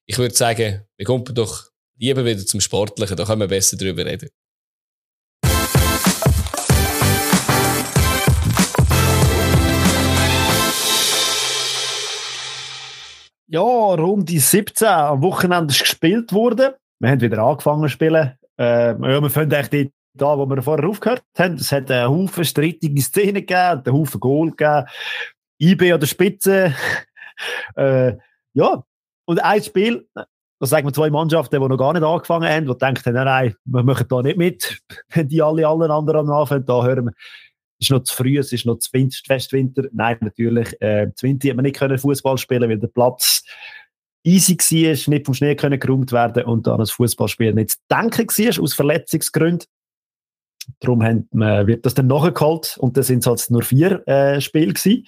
ich 0.08 0.18
würde 0.18 0.36
sagen, 0.36 0.82
wir 0.98 1.06
kommen 1.06 1.26
doch 1.34 1.70
lieber 1.98 2.24
wieder 2.26 2.46
zum 2.46 2.62
Sportlichen, 2.62 3.18
da 3.18 3.26
können 3.26 3.42
wir 3.42 3.48
besser 3.48 3.78
drüber 3.78 4.06
reden. 4.06 4.30
Ja, 13.48 13.62
Runde 13.62 14.40
17 14.40 14.88
am 14.88 15.22
Wochenende 15.22 15.72
ist 15.72 15.80
gespielt 15.80 16.34
worden. 16.34 16.74
Wir 17.00 17.10
haben 17.12 17.22
wieder 17.22 17.44
angefangen 17.44 17.84
zu 17.84 17.90
spielen. 17.90 18.38
Äh, 18.58 18.88
ja, 18.88 19.22
wir 19.22 19.30
finden 19.30 19.54
eigentlich 19.54 19.92
da, 20.14 20.38
wo 20.38 20.48
wir 20.48 20.62
vorher 20.64 20.90
aufgehört 20.90 21.24
haben. 21.38 21.56
Es 21.56 21.72
hat 21.72 21.92
einen 21.92 22.10
Haufen 22.10 22.44
strittige 22.44 23.02
Szenen 23.02 23.36
gegeben, 23.36 23.84
einen 23.86 23.94
Haufen 23.94 24.20
Goal 24.20 24.50
gegeben. 24.50 24.86
IB 25.62 25.94
an 25.94 26.00
der 26.00 26.08
Spitze. 26.08 26.74
äh, 27.76 28.14
ja, 28.54 28.84
und 29.26 29.44
ein 29.44 29.64
Spiel, 29.64 30.08
da 30.16 30.26
sagen 30.62 30.88
wir 30.88 30.94
zwei 30.94 31.12
Mannschaften, 31.12 31.62
die 31.62 31.68
noch 31.68 31.78
gar 31.78 31.94
nicht 31.94 32.04
angefangen 32.04 32.50
haben, 32.50 32.66
die 32.66 32.78
denken, 32.78 33.14
nein, 33.14 33.26
nein, 33.26 33.56
wir 33.66 33.84
machen 33.84 34.08
da 34.10 34.22
nicht 34.24 34.38
mit, 34.38 34.82
wenn 35.10 35.28
die 35.28 35.42
alle, 35.44 35.68
alle 35.68 35.94
anderen 35.94 36.30
anfangen, 36.32 36.66
da 36.66 36.84
hören 36.84 37.06
wir, 37.06 37.14
ist 37.86 37.92
noch 37.92 38.04
zu 38.04 38.16
früh, 38.16 38.38
es 38.38 38.52
ist 38.52 38.66
noch 38.66 38.78
zu 38.78 38.90
Festwinter. 39.26 39.84
Nein, 39.94 40.18
natürlich, 40.22 40.80
äh, 40.82 41.12
zu 41.16 41.28
Winter 41.28 41.50
hat 41.50 41.56
man 41.56 41.64
nicht 41.64 42.02
Fußball 42.02 42.38
spielen, 42.38 42.70
weil 42.70 42.80
der 42.80 42.88
Platz 42.88 43.44
easy 44.26 44.58
war, 44.58 45.14
nicht 45.14 45.26
vom 45.26 45.36
Schnee 45.36 45.56
können 45.56 45.80
geräumt 45.80 46.12
werden 46.12 46.44
und 46.44 46.68
an 46.68 46.80
das 46.80 46.92
Fußballspiel 46.92 47.54
nicht 47.54 47.72
zu 47.72 47.78
denken 47.92 48.28
war, 48.28 48.64
aus 48.64 48.74
Verletzungsgründen. 48.74 49.68
Darum 50.80 51.04
haben, 51.04 51.30
äh, 51.42 51.68
wird 51.68 51.86
das 51.86 51.94
dann 51.94 52.08
nachgeholt 52.08 52.76
und 52.80 52.98
dann 52.98 53.04
sind 53.04 53.20
es 53.20 53.28
halt 53.28 53.46
nur 53.52 53.62
vier 53.62 54.06
äh, 54.08 54.42
Spiele 54.42 54.74
gewesen. 54.74 55.06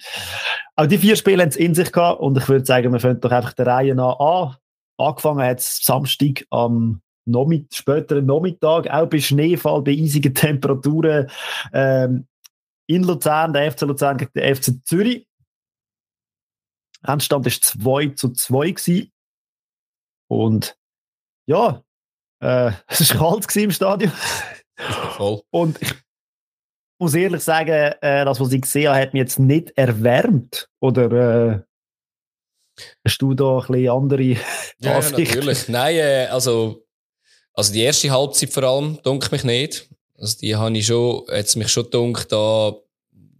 Aber 0.76 0.86
die 0.86 0.98
vier 0.98 1.16
Spiele 1.16 1.42
haben 1.42 1.48
es 1.48 1.56
in 1.56 1.74
sich 1.74 1.90
gehabt 1.90 2.20
und 2.20 2.38
ich 2.38 2.48
würde 2.48 2.64
sagen, 2.64 2.92
wir 2.92 3.00
fangen 3.00 3.20
doch 3.20 3.32
einfach 3.32 3.54
der 3.54 3.66
Reihe 3.66 3.94
nach 3.96 4.20
an. 4.20 4.56
Angefangen 4.98 5.44
hat 5.44 5.58
es 5.58 5.80
Samstag 5.82 6.44
am 6.50 7.02
Nachmittag, 7.24 7.76
späteren 7.76 8.26
Nachmittag, 8.26 8.88
auch 8.88 9.08
bei 9.08 9.18
Schneefall, 9.18 9.82
bei 9.82 9.92
eisigen 9.92 10.32
Temperaturen 10.32 11.28
ähm, 11.72 12.26
in 12.88 13.04
Luzern, 13.04 13.52
der 13.52 13.70
FC 13.70 13.82
Luzern 13.82 14.16
gegen 14.16 14.32
den 14.34 14.56
FC 14.56 14.84
Zürich. 14.84 15.26
Endstand 17.06 17.44
war 17.44 17.52
2 18.08 18.14
zu 18.14 18.32
2 18.32 18.70
gewesen. 18.70 19.12
Und 20.28 20.76
ja, 21.46 21.82
äh, 22.40 22.72
es 22.88 23.10
war 23.18 23.30
kalt 23.30 23.56
im 23.56 23.70
Stadion. 23.70 24.12
Voll. 25.16 25.42
Und 25.50 25.80
ich 25.80 25.94
muss 27.00 27.14
ehrlich 27.14 27.42
sagen, 27.42 27.94
äh, 28.00 28.24
das, 28.24 28.40
was 28.40 28.52
ich 28.52 28.62
gesehen 28.62 28.88
habe, 28.88 29.00
hat 29.00 29.12
mich 29.12 29.20
jetzt 29.20 29.38
nicht 29.38 29.76
erwärmt. 29.76 30.68
Oder 30.80 31.12
äh, 31.12 31.62
hast 33.04 33.18
du 33.22 33.34
da 33.34 33.58
ein 33.58 33.66
bisschen 33.66 33.90
andere 33.90 34.22
ja, 34.22 34.38
ja, 34.78 35.10
natürlich. 35.10 35.68
Nein, 35.68 35.96
äh, 35.96 36.26
also, 36.30 36.86
also 37.52 37.72
die 37.72 37.82
erste 37.82 38.10
Halbzeit 38.10 38.50
vor 38.50 38.62
allem, 38.64 39.00
dunkel 39.02 39.30
mich 39.32 39.44
nicht. 39.44 39.90
Also 40.18 40.36
die 40.38 40.56
habe 40.56 40.76
ich 40.76 40.86
schon, 40.86 41.22
jetzt 41.28 41.56
mich 41.56 41.68
schon 41.68 41.90
gedacht, 41.90 42.32
da, 42.32 42.74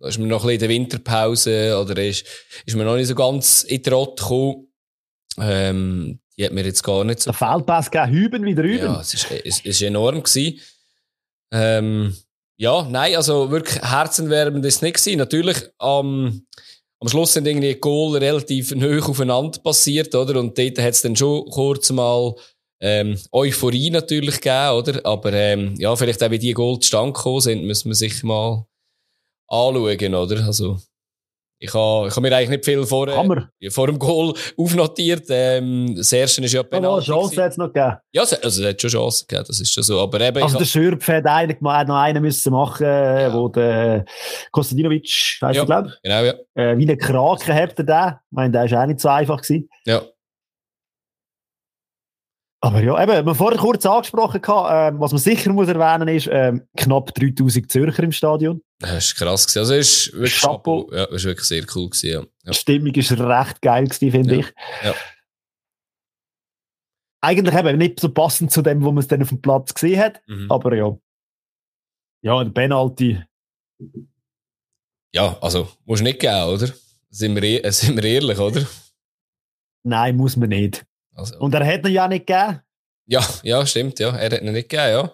da 0.01 0.09
ist 0.09 0.19
mir 0.19 0.27
noch 0.27 0.45
ein 0.45 0.47
bisschen 0.47 0.55
in 0.55 0.61
der 0.61 0.69
Winterpause 0.69 1.79
oder 1.79 2.05
ist, 2.05 2.25
ist 2.65 2.77
mir 2.77 2.85
noch 2.85 2.97
nicht 2.97 3.09
so 3.09 3.15
ganz 3.15 3.65
in 3.65 3.83
die 3.83 3.91
Rot 3.91 4.19
gekommen. 4.19 4.69
Ähm, 5.41 6.21
die 6.37 6.45
hat 6.45 6.53
mir 6.53 6.65
jetzt 6.65 6.85
gar 6.85 7.03
nicht 7.03 7.21
so... 7.21 7.33
Der 7.33 7.39
Feldpass 7.39 7.91
gegeben, 7.91 8.13
Hüben 8.13 8.45
wieder 8.45 8.63
Hüben. 8.63 8.85
Ja, 8.85 9.01
es 9.01 9.13
ist, 9.13 9.27
es 9.31 9.61
ist 9.61 9.83
enorm 9.83 10.23
gewesen. 10.23 10.61
Ähm, 11.53 12.17
ja, 12.57 12.87
nein, 12.89 13.17
also 13.17 13.51
wirklich 13.51 13.83
herzenwärmend 13.83 14.65
ist 14.65 14.77
es 14.77 14.83
nicht 14.83 14.97
gewesen. 14.97 15.19
Natürlich, 15.19 15.57
ähm, 15.83 16.47
am 17.01 17.09
Schluss 17.09 17.33
sind 17.33 17.47
irgendwie 17.47 17.75
Goal 17.75 18.17
relativ 18.19 18.75
neu 18.75 19.01
aufeinander 19.01 19.59
passiert, 19.61 20.15
oder? 20.15 20.39
Und 20.39 20.59
dort 20.59 20.79
hat 20.79 20.95
es 20.95 21.03
dann 21.03 21.17
schon 21.17 21.49
kurz 21.51 21.91
mal 21.91 22.35
ähm, 22.81 23.19
Euphorie 23.33 23.91
natürlich 23.91 24.41
gegeben, 24.41 24.71
oder? 24.71 25.01
Aber 25.05 25.33
ähm, 25.33 25.75
ja, 25.79 25.95
vielleicht 25.97 26.23
auch 26.23 26.31
wie 26.31 26.39
die 26.39 26.53
Goal 26.53 26.79
zustande 26.79 27.13
gekommen 27.13 27.41
sind, 27.41 27.65
müssen 27.65 27.89
wir 27.89 27.95
sich 27.95 28.23
mal 28.23 28.67
anschauen, 29.49 30.15
oder? 30.15 30.45
Also, 30.47 30.79
ich 31.61 31.75
habe 31.75 32.07
ich 32.07 32.15
ha 32.15 32.21
mir 32.21 32.37
eigentlich 32.37 32.51
nicht 32.51 32.65
viel 32.65 32.87
vor, 32.87 33.09
äh, 33.09 33.71
vor 33.71 33.89
dem 33.89 33.99
Goal 33.99 34.33
aufnotiert. 34.57 35.27
Ähm, 35.29 35.93
das 35.97 36.13
erste 36.13 36.41
ist 36.45 36.53
ja 36.53 36.63
Penalty. 36.63 37.11
Ja, 37.11 37.17
Chance 37.17 37.43
hat 37.43 37.51
es 37.51 37.57
noch 37.57 37.73
gegeben. 37.73 37.97
Ja, 38.13 38.23
also 38.23 38.37
es 38.37 38.65
hat 38.65 38.81
schon 38.81 38.91
Chancen 38.91 39.27
gegeben, 39.27 39.45
das 39.49 39.61
ist 39.61 39.73
schon 39.73 39.83
so. 39.83 40.01
Aber 40.01 40.21
eben, 40.21 40.41
also 40.41 40.57
der 40.57 40.65
Schürpf 40.65 41.09
hat 41.09 41.27
eigentlich 41.27 41.61
noch 41.61 41.73
einen 41.73 42.23
müssen 42.23 42.53
machen, 42.53 42.87
ja. 42.87 43.35
wo 43.35 43.49
der 43.49 44.05
Kostadinovic, 44.53 45.09
heisst 45.43 45.57
ja, 45.57 45.65
glaube 45.65 45.89
ich. 45.89 46.03
Genau, 46.03 46.23
ja. 46.23 46.35
Äh, 46.55 46.79
wie 46.79 46.85
eine 46.85 46.97
Kraken 46.97 47.55
hat 47.55 47.77
er 47.77 47.85
da. 47.85 48.21
Ich 48.31 48.37
meine, 48.37 48.53
der 48.53 48.71
war 48.71 48.83
auch 48.83 48.87
nicht 48.87 49.01
so 49.01 49.09
einfach 49.09 49.43
gewesen. 49.43 49.69
Ja. 49.85 50.03
Aber 52.61 52.83
ja, 52.83 53.01
eben, 53.01 53.25
wir 53.25 53.35
vorher 53.37 53.59
kurz 53.59 53.87
angesprochen, 53.87 54.43
äh, 54.43 54.93
was 54.99 55.13
man 55.13 55.21
sicher 55.21 55.53
muss 55.53 55.69
erwähnen 55.69 56.09
ist, 56.09 56.27
äh, 56.27 56.55
knapp 56.77 57.15
3000 57.15 57.71
Zürcher 57.71 58.03
im 58.03 58.11
Stadion. 58.11 58.63
Das 58.81 59.21
war 59.21 59.29
krass. 59.29 59.47
Gewesen. 59.47 59.59
Also, 59.59 59.75
ist 59.75 60.13
wirklich, 60.13 60.41
Chapeau. 60.41 60.91
Ja, 60.93 61.05
ist 61.05 61.25
wirklich 61.25 61.47
sehr 61.47 61.65
cool. 61.75 61.89
Gewesen, 61.89 62.11
ja. 62.11 62.21
Ja. 62.21 62.51
Die 62.51 62.55
Stimmung 62.55 62.97
war 62.97 63.41
recht 63.41 63.63
geil, 63.63 63.89
finde 63.93 64.35
ja. 64.35 64.41
ich. 64.41 64.55
Ja. 64.85 64.95
Eigentlich 67.21 67.55
eben 67.55 67.79
nicht 67.79 68.01
so 68.01 68.09
passend 68.09 68.51
zu 68.51 68.63
dem, 68.63 68.83
wo 68.83 68.91
man 68.91 69.03
es 69.03 69.09
dann 69.09 69.23
auf 69.23 69.29
dem 69.29 69.41
Platz 69.41 69.73
gesehen 69.73 70.01
hat. 70.01 70.21
Mhm. 70.27 70.51
Aber 70.51 70.75
ja. 70.75 70.97
Ja, 72.23 72.39
ein 72.39 72.53
Penalty. 72.53 73.23
Ja, 75.15 75.39
also, 75.41 75.69
muss 75.85 76.01
nicht 76.01 76.19
geben, 76.19 76.45
oder? 76.45 76.69
Sind 77.11 77.37
wir, 77.37 77.43
e-, 77.43 77.71
sind 77.71 77.97
wir 77.97 78.05
ehrlich, 78.05 78.39
oder? 78.39 78.67
Nein, 79.85 80.17
muss 80.17 80.37
man 80.37 80.49
nicht. 80.49 80.85
Also, 81.19 81.39
Und 81.39 81.53
er 81.55 81.67
hat 81.67 81.85
ihn 81.85 81.93
ja 81.93 82.07
nicht 82.07 82.27
gegeben. 82.27 82.61
Ja, 83.07 83.27
ja, 83.43 83.67
stimmt, 83.67 83.99
ja. 83.99 84.17
Er 84.17 84.31
hat 84.31 84.41
ihn 84.41 84.53
nicht 84.53 84.69
gegeben, 84.69 84.91
ja. 84.91 85.13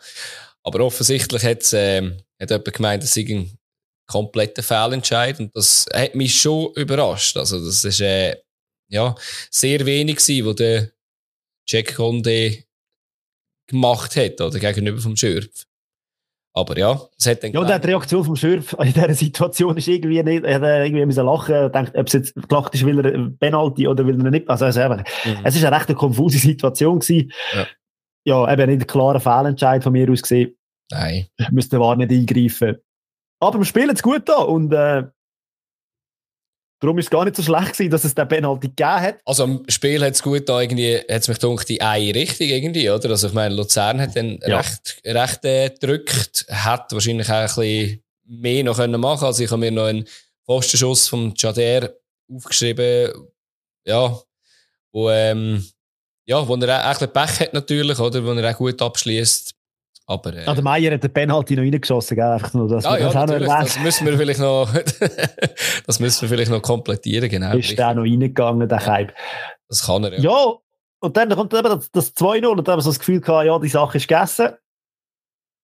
Aber 0.62 0.80
offensichtlich 0.84 1.42
hat's, 1.42 1.72
ähm, 1.72 2.18
hat 2.40 2.50
jemand 2.50 2.72
gemeint, 2.72 3.02
das 3.02 3.14
sei 3.14 3.24
ein 3.28 3.58
kompletter 4.06 4.62
Fehlentscheid. 4.62 5.40
Und 5.40 5.56
das 5.56 5.86
hat 5.92 6.14
mich 6.14 6.34
schon 6.34 6.72
überrascht. 6.74 7.36
Also, 7.36 7.64
das 7.64 7.84
ist, 7.84 8.00
äh, 8.00 8.36
ja, 8.88 9.14
sehr 9.50 9.86
wenig 9.86 10.16
gewesen, 10.16 10.46
wo 10.46 10.52
der 10.52 10.90
Jack 11.66 11.94
Conde 11.94 12.64
gemacht 13.66 14.16
hat, 14.16 14.40
oder 14.40 14.58
gegenüber 14.58 15.00
vom 15.00 15.16
Schürpf. 15.16 15.64
Aber 16.56 16.78
ja, 16.78 17.00
es 17.18 17.26
hat 17.26 17.42
dann 17.42 17.52
Ja, 17.52 17.60
und 17.60 17.68
die 17.68 17.88
Reaktion 17.88 18.24
vom 18.24 18.36
Schürf 18.36 18.76
in 18.78 18.92
dieser 18.92 19.12
Situation 19.12 19.76
ist 19.76 19.88
irgendwie 19.88 20.22
nicht, 20.22 20.44
er 20.44 20.54
hat 20.54 20.86
irgendwie 20.86 21.04
müssen 21.04 21.26
lachen, 21.26 21.72
denkt, 21.72 21.96
ob 21.96 22.06
es 22.06 22.12
jetzt 22.12 22.48
gelacht 22.48 22.72
ist, 22.74 22.86
weil 22.86 23.04
er 23.04 23.30
Penalty 23.40 23.88
oder 23.88 24.06
will 24.06 24.24
er 24.24 24.30
nicht, 24.30 24.48
also, 24.48 24.66
also 24.66 24.80
einfach, 24.80 24.98
mhm. 25.24 25.38
es 25.42 25.56
ist 25.56 25.64
eine 25.64 25.76
recht 25.76 25.92
konfuse 25.96 26.38
Situation 26.38 27.00
gewesen. 27.00 27.32
Ja. 27.52 27.66
Ja, 28.26 28.52
eben 28.52 28.70
nicht 28.70 28.82
ein 28.82 28.86
klarer 28.86 29.20
Fehlentscheid 29.20 29.82
von 29.82 29.92
mir 29.92 30.10
aus 30.10 30.22
gesehen. 30.22 30.56
Nein. 30.90 31.26
Müsste 31.50 31.80
war 31.80 31.96
nicht 31.96 32.10
eingreifen. 32.10 32.76
Aber 33.40 33.58
wir 33.58 33.64
spielen 33.64 33.90
es 33.90 34.02
gut 34.02 34.28
da 34.28 34.36
und, 34.36 34.72
äh, 34.72 35.02
Darum 36.84 36.98
ist 36.98 37.06
es 37.06 37.10
gar 37.10 37.24
nicht 37.24 37.34
so 37.34 37.42
schlecht 37.42 37.72
gewesen, 37.72 37.90
dass 37.90 38.04
es 38.04 38.14
den 38.14 38.28
Penalty 38.28 38.68
gegeben 38.68 39.00
hat. 39.00 39.16
Also 39.24 39.44
im 39.44 39.64
Spiel 39.68 40.04
hat 40.04 40.12
es 40.12 40.22
gut 40.22 40.46
da 40.46 40.60
irgendwie, 40.60 40.98
hat 40.98 41.22
es 41.22 41.28
mich 41.28 41.38
gedacht, 41.38 41.66
die 41.66 41.80
eine 41.80 42.14
Richtung 42.14 42.46
irgendwie, 42.46 42.90
oder? 42.90 43.08
Also 43.08 43.28
ich 43.28 43.32
meine, 43.32 43.54
Luzern 43.54 44.02
hat 44.02 44.14
dann 44.14 44.38
ja. 44.46 44.58
recht, 44.58 45.00
recht 45.06 45.44
äh, 45.46 45.70
gedrückt, 45.70 46.44
hat 46.50 46.92
wahrscheinlich 46.92 47.30
auch 47.30 47.36
ein 47.36 47.46
bisschen 47.46 48.02
mehr 48.26 48.64
noch 48.64 48.76
können 48.76 49.00
machen. 49.00 49.24
Also 49.24 49.44
ich 49.44 49.50
habe 49.50 49.60
mir 49.60 49.72
noch 49.72 49.86
einen 49.86 50.04
Postenschuss 50.44 51.08
vom 51.08 51.32
Jader 51.34 51.94
aufgeschrieben, 52.30 53.12
ja, 53.86 54.20
wo, 54.92 55.08
ähm, 55.08 55.66
ja, 56.26 56.46
wo 56.46 56.54
er 56.56 56.80
auch 56.80 56.84
ein 56.84 56.92
bisschen 56.92 57.12
Pech 57.14 57.40
hat 57.40 57.54
natürlich, 57.54 57.98
oder? 57.98 58.22
Wo 58.26 58.32
er 58.32 58.52
auch 58.52 58.58
gut 58.58 58.82
abschließt. 58.82 59.54
Aber, 60.06 60.34
äh, 60.34 60.44
ah, 60.44 60.54
der 60.54 60.62
Meier 60.62 60.92
hat 60.92 61.02
den 61.02 61.12
Penalty 61.12 61.56
noch 61.56 61.62
reingeschossen, 61.62 62.16
gell? 62.16 62.26
Einfach 62.26 62.52
nur, 62.52 62.68
dass 62.68 62.84
ah, 62.84 62.98
ja, 62.98 63.10
das, 63.10 63.38
das 63.38 63.78
müssen 63.80 64.06
wir 64.06 64.18
vielleicht 64.18 64.40
noch, 64.40 64.70
das 65.86 65.98
müssen 65.98 66.22
wir 66.22 66.28
vielleicht 66.28 66.50
noch 66.50 66.60
komplettieren, 66.60 67.30
genau. 67.30 67.56
Ist 67.56 67.78
der 67.78 67.94
noch 67.94 68.02
reingegangen, 68.02 68.68
der 68.68 68.78
Keib. 68.78 69.14
Das 69.68 69.86
kann 69.86 70.04
er, 70.04 70.12
ja. 70.12 70.20
Ja, 70.20 70.54
und 71.00 71.16
dann 71.16 71.30
kommt 71.30 71.54
eben 71.54 71.64
das, 71.64 71.90
das 71.90 72.16
2-0 72.16 72.46
und 72.46 72.66
dann 72.66 72.72
haben 72.72 72.78
wir 72.78 72.82
so 72.82 72.90
das 72.90 72.98
Gefühl 72.98 73.20
gehabt, 73.20 73.46
ja, 73.46 73.58
die 73.58 73.68
Sache 73.68 73.96
ist 73.96 74.08
gegessen. 74.08 74.50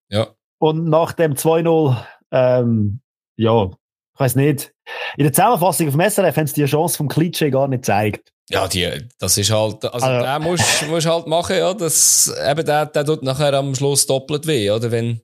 Ja. 0.09 0.29
Und 0.59 0.89
nach 0.89 1.13
dem 1.13 1.35
2-0, 1.35 1.97
ähm, 2.31 3.01
ja, 3.37 3.67
ich 3.67 4.21
weiß 4.21 4.37
nicht. 4.37 4.75
In 5.17 5.25
der 5.25 5.33
Zusammenfassung 5.33 5.89
auf 5.89 5.95
dem 5.95 6.11
SRF 6.11 6.37
haben 6.37 6.47
sie 6.47 6.63
die 6.63 6.67
Chance 6.67 6.97
vom 6.97 7.09
Klitsche 7.09 7.51
gar 7.51 7.69
nicht 7.69 7.83
gezeigt. 7.83 8.33
Ja, 8.51 8.67
die, 8.67 8.91
das 9.19 9.39
ist 9.39 9.51
halt, 9.53 9.85
also, 9.85 10.07
also 10.07 10.25
der 10.25 10.39
musst, 10.41 10.87
musst 10.89 11.07
halt 11.07 11.29
machen, 11.29 11.57
ja, 11.57 11.73
das, 11.73 12.33
eben 12.51 12.67
der, 12.67 12.87
der 12.87 13.05
tut 13.05 13.23
nachher 13.23 13.55
am 13.55 13.77
Schluss 13.77 14.05
doppelt 14.07 14.45
weh, 14.45 14.69
oder, 14.71 14.91
wenn, 14.91 15.21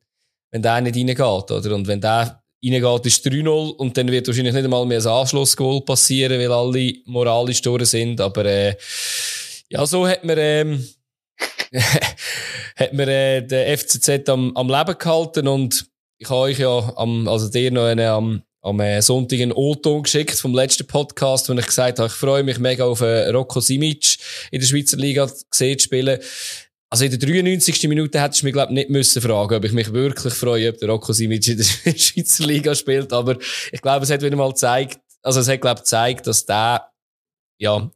wenn 0.52 0.62
der 0.62 0.80
nicht 0.80 0.96
reingeht, 0.96 1.50
oder, 1.50 1.74
und 1.74 1.88
wenn 1.88 2.00
der 2.00 2.40
reingeht, 2.64 3.06
ist 3.06 3.26
3-0 3.26 3.70
und 3.76 3.96
dann 3.96 4.12
wird 4.12 4.28
wahrscheinlich 4.28 4.54
nicht 4.54 4.64
einmal 4.64 4.86
mehr 4.86 5.00
ein 5.00 5.06
Anschlussgoal 5.06 5.80
passieren, 5.80 6.38
weil 6.38 6.52
alle 6.52 6.94
moralisch 7.06 7.60
durch 7.62 7.86
sind, 7.86 8.20
aber, 8.20 8.44
äh, 8.44 8.76
ja, 9.70 9.84
so 9.84 10.06
hat 10.06 10.22
man, 10.22 10.38
ähm, 10.38 10.88
hat 12.76 12.92
man, 12.92 13.08
äh, 13.08 13.42
den 13.44 13.76
FCZ 13.76 14.28
am, 14.28 14.56
am 14.56 14.68
Leben 14.68 14.96
gehalten 14.96 15.48
und 15.48 15.84
ich 16.18 16.30
habe 16.30 16.42
euch 16.42 16.60
ja 16.60 16.92
am, 16.96 17.26
also 17.26 17.48
dir 17.48 17.72
noch 17.72 17.86
eine, 17.86 18.08
am, 18.08 18.42
am 18.66 18.80
äh, 18.80 19.00
Sonntag 19.00 19.40
einen 19.40 19.52
O-Ton 19.52 20.02
geschickt 20.02 20.38
vom 20.38 20.52
letzten 20.52 20.86
Podcast, 20.86 21.48
wo 21.48 21.52
ich 21.52 21.66
gesagt 21.66 22.00
habe, 22.00 22.08
ich 22.08 22.14
freue 22.14 22.42
mich 22.42 22.58
mega 22.58 22.84
auf 22.84 23.00
äh, 23.00 23.28
Rocco 23.28 23.60
Simic 23.60 24.16
in 24.50 24.60
der 24.60 24.66
Schweizer 24.66 24.96
Liga 24.96 25.30
gesehen 25.50 25.78
spielen. 25.78 26.18
Also 26.90 27.04
in 27.04 27.10
der 27.10 27.18
93. 27.20 27.88
Minute 27.88 28.20
hättest 28.20 28.42
du 28.42 28.46
mich, 28.46 28.52
glaube 28.52 28.74
nicht 28.74 28.90
müssen 28.90 29.22
fragen, 29.22 29.54
ob 29.54 29.64
ich 29.64 29.72
mich 29.72 29.92
wirklich 29.92 30.34
freue, 30.34 30.70
ob 30.70 30.78
der 30.78 30.88
Rocco 30.88 31.12
Simic 31.12 31.46
in 31.46 31.58
der 31.58 31.64
Schweizer 31.96 32.44
Liga 32.44 32.74
spielt. 32.74 33.12
Aber 33.12 33.38
ich 33.70 33.80
glaube, 33.80 34.04
es 34.04 34.10
hat 34.10 34.22
wieder 34.22 34.36
mal 34.36 34.48
gezeigt, 34.48 34.98
also 35.22 35.40
es 35.40 35.48
hat, 35.48 35.60
glaube 35.60 35.78
ich, 35.78 35.82
gezeigt, 35.84 36.26
dass 36.26 36.44
der, 36.44 36.90
ja, 37.58 37.88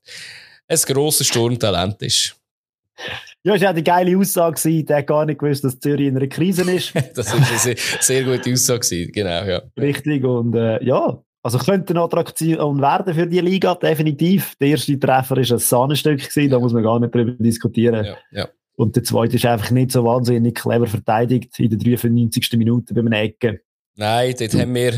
ein 0.69 0.79
grosses 0.87 1.27
Sturmtalent 1.27 2.01
ist. 2.03 2.37
Ja, 3.43 3.55
es 3.55 3.63
war 3.63 3.71
eine 3.71 3.83
geile 3.83 4.19
Aussage, 4.19 4.85
der 4.85 4.99
hat 4.99 5.07
gar 5.07 5.25
nicht 5.25 5.39
gewusst, 5.39 5.65
dass 5.65 5.79
Zürich 5.79 6.09
in 6.09 6.17
einer 6.17 6.27
Krise 6.27 6.71
ist. 6.71 6.93
das 7.15 7.33
war 7.33 7.37
eine 7.37 7.59
sehr, 7.59 7.77
sehr 8.01 8.25
gute 8.25 8.53
Aussage, 8.53 9.07
genau, 9.07 9.45
ja. 9.45 9.63
Richtig, 9.79 10.25
und 10.25 10.55
äh, 10.55 10.85
ja, 10.85 11.23
also 11.43 11.59
könnte 11.59 11.95
eine 11.95 12.03
Attraktion 12.03 12.83
werden 12.83 13.15
für 13.15 13.27
die 13.27 13.41
Liga, 13.41 13.75
definitiv. 13.75 14.57
Der 14.61 14.69
erste 14.69 14.99
Treffer 14.99 15.37
war 15.37 15.39
ein 15.39 15.59
Sahnenstück, 15.59 16.19
gewesen, 16.19 16.51
da 16.51 16.59
muss 16.59 16.75
man 16.75 16.83
gar 16.83 17.01
nicht 17.01 17.15
drüber 17.15 17.33
diskutieren. 17.33 18.05
Ja, 18.05 18.17
ja. 18.31 18.49
Und 18.77 18.97
der 18.97 19.05
zweite 19.05 19.37
ist 19.37 19.47
einfach 19.47 19.71
nicht 19.71 19.93
so 19.93 20.05
wahnsinnig 20.05 20.55
clever 20.55 20.87
verteidigt 20.87 21.59
in 21.59 21.71
der 21.71 21.79
93. 21.79 22.53
Minute 22.59 22.95
beim 22.95 23.11
Ecken. 23.13 23.59
Nein, 23.97 24.35
dort 24.39 24.55
haben 24.55 24.75
wir, 24.75 24.93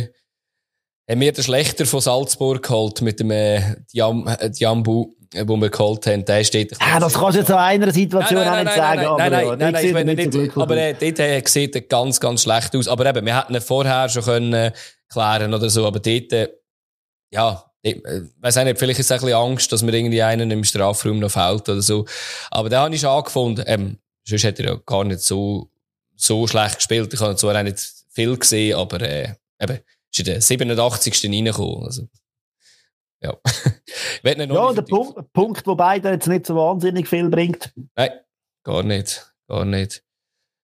haben 1.08 1.20
wir 1.20 1.32
den 1.32 1.44
Schlechter 1.44 1.86
von 1.86 2.00
Salzburg 2.00 2.62
geholt 2.62 3.02
mit 3.02 3.20
dem 3.20 3.30
äh, 3.30 3.76
Diam, 3.92 4.26
äh, 4.26 4.50
Diambu 4.50 5.14
wo 5.46 5.56
wir 5.56 5.70
geholt 5.70 6.06
haben, 6.06 6.24
der 6.24 6.44
steht. 6.44 6.74
Ah, 6.80 7.00
das 7.00 7.14
kannst 7.14 7.36
du 7.36 7.40
jetzt 7.40 7.50
an 7.50 7.58
einer 7.58 7.92
Situation 7.92 8.40
nein, 8.40 8.48
nein, 8.48 8.58
auch 8.58 8.64
nicht 8.64 8.76
sagen. 8.76 9.02
Nein, 9.02 9.16
nein, 9.16 9.30
nein, 9.30 9.58
nein, 9.58 9.72
nein, 9.72 9.86
ich 9.86 9.92
meine 9.92 10.14
nicht, 10.14 10.32
so 10.32 10.60
aber 10.60 10.76
äh, 10.76 10.94
dort 10.94 11.18
äh, 11.18 11.42
sieht 11.46 11.74
er 11.74 11.80
ganz, 11.82 12.20
ganz 12.20 12.42
schlecht 12.42 12.76
aus. 12.76 12.88
Aber 12.88 13.06
eben, 13.06 13.24
wir 13.24 13.38
hätten 13.38 13.54
ihn 13.54 13.60
vorher 13.60 14.08
schon 14.08 14.22
können 14.22 14.52
äh, 14.52 14.72
klären 15.08 15.54
oder 15.54 15.70
so, 15.70 15.86
aber 15.86 16.00
dort, 16.00 16.32
äh, 16.32 16.48
ja, 17.30 17.64
ich 17.82 18.04
äh, 18.04 18.22
weiß 18.40 18.56
nicht, 18.56 18.78
vielleicht 18.78 19.00
ist 19.00 19.06
es 19.06 19.12
ein 19.12 19.20
bisschen 19.20 19.36
Angst, 19.36 19.72
dass 19.72 19.82
mir 19.82 19.92
irgendwie 19.92 20.22
einen 20.22 20.50
im 20.50 20.64
Strafraum 20.64 21.18
noch 21.18 21.30
fällt 21.30 21.68
oder 21.68 21.82
so. 21.82 22.06
Aber 22.50 22.68
den 22.68 22.78
habe 22.78 22.94
ich 22.94 23.00
schon 23.00 23.10
angefunden. 23.10 23.64
Ähm, 23.66 23.98
sonst 24.24 24.44
hätte 24.44 24.62
er 24.62 24.74
ja 24.74 24.80
gar 24.86 25.04
nicht 25.04 25.20
so, 25.20 25.68
so 26.14 26.46
schlecht 26.46 26.76
gespielt. 26.76 27.12
Ich 27.12 27.20
habe 27.20 27.36
zwar 27.36 27.58
auch 27.58 27.62
nicht 27.62 27.80
viel 28.10 28.36
gesehen, 28.36 28.76
aber 28.78 29.00
äh, 29.00 29.34
eben, 29.60 29.78
ist 30.12 30.18
in 30.20 30.24
der 30.26 30.40
87. 30.40 31.24
reingekommen. 31.24 31.86
Also. 31.86 32.08
Ja. 33.22 33.36
ja, 34.24 34.72
der 34.72 34.82
Punkt, 34.82 35.32
Punkt, 35.32 35.66
wo 35.66 35.74
beide 35.74 36.10
jetzt 36.10 36.26
nicht 36.28 36.46
so 36.46 36.56
wahnsinnig 36.56 37.08
viel 37.08 37.28
bringt. 37.28 37.72
Nein, 37.94 38.10
gar 38.64 38.82
nicht. 38.82 39.32
Gar 39.48 39.64
nicht. 39.64 40.02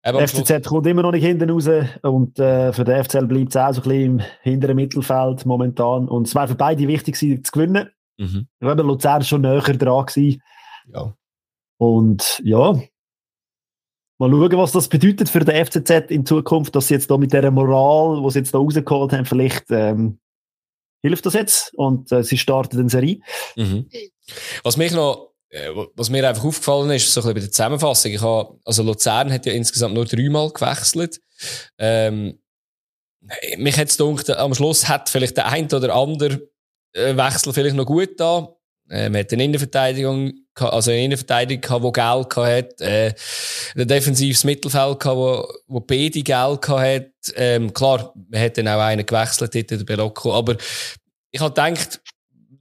der 0.06 0.28
FCZ 0.28 0.68
kommt 0.68 0.88
immer 0.88 1.02
noch 1.02 1.12
nicht 1.12 1.24
hinten 1.24 1.50
raus 1.50 1.68
und 2.02 2.40
äh, 2.40 2.72
für 2.72 2.84
den 2.84 3.04
FCL 3.04 3.26
bleibt 3.26 3.50
es 3.50 3.58
auch 3.58 3.74
so 3.74 3.82
ein 3.82 3.90
bisschen 3.90 4.20
im 4.20 4.26
hinteren 4.42 4.76
Mittelfeld 4.76 5.46
momentan. 5.46 6.08
Und 6.08 6.28
es 6.28 6.36
war 6.36 6.48
für 6.48 6.56
beide 6.56 6.88
wichtig, 6.88 7.18
zu 7.18 7.52
gewinnen. 7.52 7.90
Mhm. 8.18 8.48
Ich 8.60 8.66
glaube, 8.66 8.84
Luzern 8.84 9.24
schon 9.24 9.42
näher 9.42 9.62
dran 9.62 10.06
gewesen. 10.06 10.42
Ja. 10.94 11.14
Und 11.78 12.42
ja, 12.44 12.74
mal 14.18 14.30
schauen, 14.30 14.58
was 14.58 14.72
das 14.72 14.88
bedeutet 14.88 15.30
für 15.30 15.40
den 15.40 15.66
FCZ 15.66 16.10
in 16.12 16.26
Zukunft, 16.26 16.76
dass 16.76 16.88
sie 16.88 16.94
jetzt 16.94 17.12
da 17.12 17.18
mit 17.18 17.34
dieser 17.34 17.52
Moral, 17.52 18.22
die 18.24 18.30
sie 18.32 18.40
jetzt 18.40 18.54
da 18.54 18.60
rausgeholt 18.60 19.14
haben, 19.14 19.26
vielleicht 19.26 19.66
ähm, 19.72 20.20
hilft 21.08 21.26
das 21.26 21.34
jetzt 21.34 21.74
und 21.76 22.12
äh, 22.12 22.24
sie 22.24 22.38
starten 22.38 22.80
eine 22.80 22.90
Serie. 22.90 23.20
Mhm. 23.56 23.90
Was 24.64 24.78
mich 24.78 24.92
noch 24.92 25.36
äh, 25.50 25.70
was 25.96 26.10
mir 26.10 26.28
einfach 26.28 26.44
aufgefallen 26.44 26.92
ist, 26.92 27.14
so 27.14 27.22
ein 27.22 27.24
bisschen 27.24 27.34
bei 27.34 27.40
der 27.40 27.52
Zusammenfassung, 27.52 28.12
ich 28.12 28.22
habe, 28.22 28.60
also 28.66 28.84
Luzern 28.84 29.32
hat 29.32 29.46
ja 29.46 29.54
insgesamt 29.54 29.94
nur 29.94 30.06
dreimal 30.06 30.50
gewechselt. 30.50 31.22
Ähm, 31.78 32.40
mich 33.58 33.78
hat 33.78 33.88
es 33.88 33.98
gedacht, 33.98 34.30
am 34.32 34.54
Schluss 34.54 34.88
hat 34.88 35.10
vielleicht 35.10 35.38
der 35.38 35.48
ein 35.48 35.72
oder 35.72 35.96
andere 35.96 36.50
äh, 36.94 37.16
Wechsel 37.16 37.54
vielleicht 37.54 37.76
noch 37.76 37.86
gut 37.86 38.20
da. 38.20 38.56
Man 38.88 39.18
hat 39.18 39.34
eine 39.34 39.44
Innenverteidigung, 39.44 40.34
also 40.54 40.92
eine 40.92 41.04
Innenverteidigung 41.06 41.82
die 41.82 41.92
Geld 41.92 42.36
hat, 42.36 42.82
äh, 42.82 43.14
ein 43.76 43.88
defensives 43.88 44.44
Mittelfeld 44.44 45.00
gehabt, 45.00 45.18
wo, 45.68 45.80
beide 45.80 46.22
Geld 46.22 46.68
hat. 46.68 47.12
Ähm, 47.36 47.74
klar, 47.74 48.14
man 48.30 48.42
hat 48.42 48.58
dann 48.58 48.68
auch 48.68 48.80
einen 48.82 49.06
gewechselt, 49.06 49.56
dort, 49.56 49.72
der 49.72 49.78
Belocco, 49.78 50.34
aber 50.34 50.56
ich 51.32 51.42
habe 51.42 51.50
gedacht, 51.50 52.00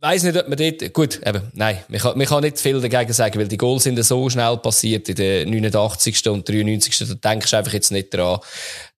weiß 0.04 0.22
nicht, 0.22 0.36
ob 0.36 0.48
man 0.48 0.58
dort, 0.58 0.92
gut, 0.92 1.20
eben, 1.26 1.42
nein, 1.54 1.78
man 1.88 2.00
kann, 2.00 2.18
man 2.18 2.26
kann 2.26 2.42
nicht 2.42 2.58
viel 2.58 2.80
dagegen 2.80 3.12
sagen, 3.12 3.38
weil 3.38 3.48
die 3.48 3.56
Goals 3.56 3.84
sind 3.84 4.02
so 4.04 4.28
schnell 4.28 4.56
passiert 4.58 5.08
in 5.08 5.14
den 5.14 5.50
89. 5.50 6.28
und 6.28 6.48
93. 6.48 6.98
Da 7.20 7.30
denkst 7.32 7.50
du 7.50 7.56
einfach 7.56 7.72
jetzt 7.72 7.90
nicht 7.90 8.12
dran, 8.12 8.38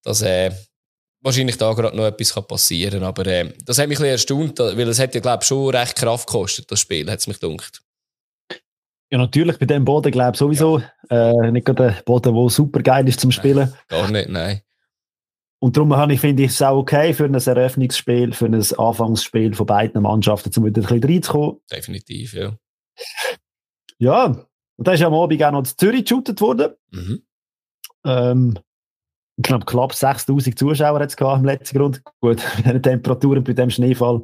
dass, 0.02 0.22
äh, 0.22 0.50
wahrscheinlich 1.26 1.58
da 1.58 1.72
gerade 1.74 1.96
noch 1.96 2.06
etwas 2.06 2.32
passieren 2.46 3.00
kann. 3.00 3.08
Aber 3.08 3.26
äh, 3.26 3.52
das 3.64 3.78
hat 3.78 3.88
mich 3.88 3.98
ein 3.98 4.16
bisschen 4.16 4.46
erstaunt, 4.46 4.58
weil 4.58 4.88
es 4.88 4.98
hat 4.98 5.14
ja, 5.14 5.20
glaube 5.20 5.42
ich, 5.42 5.48
schon 5.48 5.74
recht 5.74 5.96
Kraft 5.96 6.26
gekostet, 6.26 6.70
das 6.70 6.80
Spiel, 6.80 7.10
hat 7.10 7.18
es 7.18 7.26
mich 7.26 7.40
gedacht. 7.40 7.82
Ja, 9.10 9.18
natürlich, 9.18 9.58
bei 9.58 9.66
dem 9.66 9.84
Boden, 9.84 10.10
glaube 10.10 10.32
ich, 10.32 10.38
sowieso. 10.38 10.80
Ja. 11.10 11.30
Äh, 11.30 11.52
nicht 11.52 11.66
gerade 11.66 11.92
der 11.94 12.02
Boden, 12.02 12.34
der 12.34 12.50
super 12.50 12.82
geil 12.82 13.06
ist 13.06 13.20
zum 13.20 13.30
Spielen. 13.30 13.68
Nein, 13.68 13.78
gar 13.88 14.10
nicht, 14.10 14.28
nein. 14.28 14.60
Und 15.58 15.76
darum 15.76 15.96
habe 15.96 16.12
ich, 16.12 16.20
finde 16.20 16.44
ich 16.44 16.50
es 16.50 16.62
auch 16.62 16.76
okay 16.76 17.14
für 17.14 17.24
ein 17.24 17.34
Eröffnungsspiel, 17.34 18.32
für 18.32 18.46
ein 18.46 18.54
Anfangsspiel 18.54 19.54
von 19.54 19.66
beiden 19.66 20.02
Mannschaften, 20.02 20.52
um 20.56 20.64
wieder 20.64 20.82
ein 20.82 20.86
bisschen 20.86 21.04
reinzukommen. 21.04 21.60
Definitiv, 21.70 22.34
ja. 22.34 22.58
Ja, 23.98 24.46
und 24.76 24.86
da 24.86 24.92
ist 24.92 25.02
am 25.02 25.14
Abend 25.14 25.42
auch 25.42 25.52
noch 25.52 25.62
zu 25.62 25.76
Zürich 25.76 26.04
geshootet 26.04 26.40
worden. 26.40 26.74
Mhm. 26.90 27.22
Ähm, 28.04 28.58
ich 29.36 29.42
glaube, 29.42 29.66
knapp 29.66 29.92
6000 29.92 30.58
Zuschauer 30.58 31.00
hat 31.00 31.12
es 31.12 31.20
im 31.20 31.44
letzten 31.44 31.78
Grund. 31.78 32.02
Gut, 32.20 32.42
bei 32.64 32.72
den 32.72 32.82
Temperaturen, 32.82 33.44
bei 33.44 33.52
dem 33.52 33.70
Schneefall 33.70 34.22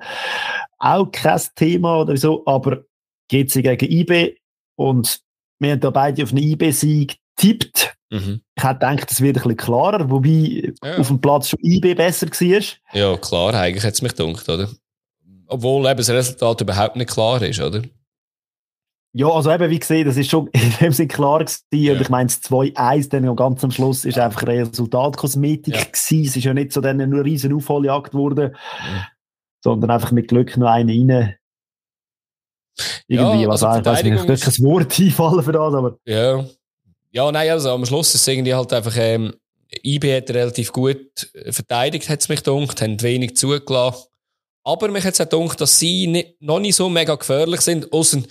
auch 0.79 1.07
kein 1.13 1.41
Thema 1.55 2.01
oder 2.01 2.17
so, 2.17 2.45
aber 2.47 2.85
geht 3.29 3.51
sie 3.51 3.63
gegen 3.63 3.91
IB 3.91 4.37
und 4.77 5.21
wir 5.59 5.73
haben 5.73 5.81
da 5.81 5.91
beide 5.91 6.23
auf 6.23 6.31
einen 6.31 6.43
IB-Sieg 6.43 7.17
tippt. 7.37 7.95
Mhm. 8.11 8.43
Ich 8.57 8.65
hätte 8.65 8.87
gedacht, 8.87 9.11
es 9.11 9.21
wird 9.21 9.37
ein 9.37 9.43
bisschen 9.43 9.57
klarer, 9.57 10.11
wobei 10.11 10.73
ja. 10.83 10.99
auf 10.99 11.09
dem 11.09 11.21
Platz 11.21 11.51
schon 11.51 11.61
IB 11.63 11.95
besser 11.95 12.27
war. 12.27 12.63
Ja, 12.93 13.17
klar, 13.17 13.55
eigentlich 13.55 13.85
hat 13.85 13.95
es 13.95 14.03
mich 14.03 14.15
gedacht, 14.15 14.49
oder? 14.49 14.69
Obwohl 15.47 15.87
eben 15.87 15.99
das 15.99 16.11
Resultat 16.11 16.61
überhaupt 16.61 16.97
nicht 16.97 17.11
klar 17.11 17.41
ist, 17.43 17.61
oder? 17.61 17.83
Ja, 19.15 19.29
also 19.29 19.53
eben, 19.53 19.69
wie 19.69 19.79
gesehen, 19.79 20.07
das 20.07 20.17
ist 20.17 20.31
schon 20.31 20.47
in 20.53 20.73
dem 20.81 20.93
Sinne 20.93 21.09
klar 21.09 21.41
gewesen. 21.41 21.63
Ja. 21.73 21.93
Und 21.93 22.01
ich 22.01 22.09
meine, 22.09 22.29
das 22.29 22.43
2-1 22.43 23.11
dann 23.11 23.37
ganz 23.37 23.63
am 23.63 23.71
Schluss 23.71 24.05
ist 24.05 24.19
einfach 24.19 24.47
Resultatkosmetik 24.47 25.75
ja. 25.75 25.85
gewesen. 25.85 26.25
Es 26.25 26.37
ist 26.37 26.45
ja 26.45 26.55
nicht 26.55 26.73
so 26.73 26.81
dann 26.81 27.01
eine 27.01 27.25
riesen 27.25 27.53
Aufholjagd 27.53 28.13
geworden, 28.13 28.55
ja. 28.55 29.09
sondern 29.63 29.91
einfach 29.91 30.13
mit 30.13 30.29
Glück 30.29 30.57
noch 30.57 30.69
einen 30.69 31.11
rein. 31.11 31.35
Irgendwie, 33.07 33.43
ja, 33.43 33.49
also 33.51 33.67
was 33.67 33.87
also 33.87 34.07
ich 34.07 34.27
kein 34.27 34.65
Wort 34.65 34.99
einfallen 34.99 35.43
für 35.43 35.53
das, 35.53 35.75
aber. 35.75 35.99
Ja. 36.07 36.45
Ja, 37.15 37.31
nein, 37.31 37.51
also 37.51 37.71
am 37.73 37.85
Schluss 37.85 38.15
ist 38.15 38.23
es 38.23 38.29
irgendwie 38.29 38.55
halt 38.55 38.73
einfach, 38.73 38.97
ähm, 38.97 39.35
IB 39.83 40.17
hat 40.17 40.31
relativ 40.31 40.73
gut 40.73 41.31
verteidigt, 41.51 42.09
hat 42.09 42.21
es 42.21 42.29
mich 42.31 42.43
gedacht, 42.43 42.81
haben 42.81 43.03
wenig 43.03 43.37
zugelassen. 43.37 44.07
Aber 44.65 44.89
mich 44.89 45.05
hat 45.05 45.15
es 45.15 45.21
auch 45.21 45.29
gedacht, 45.29 45.61
dass 45.61 45.79
sie 45.79 46.07
nicht, 46.07 46.41
noch 46.41 46.61
nicht 46.61 46.77
so 46.77 46.89
mega 46.89 47.17
gefährlich 47.17 47.61
sind. 47.63 47.93
Außer 47.93 48.23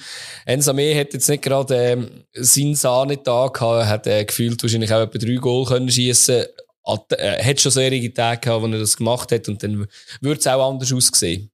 Ensame 0.45 0.97
hat 0.97 1.13
jetzt 1.13 1.27
nicht 1.27 1.43
gerade 1.43 1.75
ähm, 1.75 2.25
seinen 2.33 2.75
da 2.75 3.47
gehabt. 3.47 3.61
Er 3.61 3.87
hat 3.87 4.07
äh, 4.07 4.23
gefühlt 4.23 4.61
wahrscheinlich 4.63 4.93
auch 4.93 5.01
etwa 5.01 5.17
drei 5.17 5.35
Goal 5.35 5.65
können 5.65 5.91
schiessen. 5.91 6.45
Hat, 6.87 7.11
äh, 7.11 7.43
hat 7.43 7.59
schon 7.59 7.71
solche 7.71 8.13
Tage 8.13 8.39
gehabt, 8.39 8.63
wo 8.63 8.67
er 8.67 8.79
das 8.79 8.95
gemacht 8.95 9.31
hat. 9.31 9.49
Und 9.49 9.61
dann 9.61 9.87
würde 10.21 10.39
es 10.39 10.47
auch 10.47 10.69
anders 10.69 10.93
aussehen. 10.93 11.51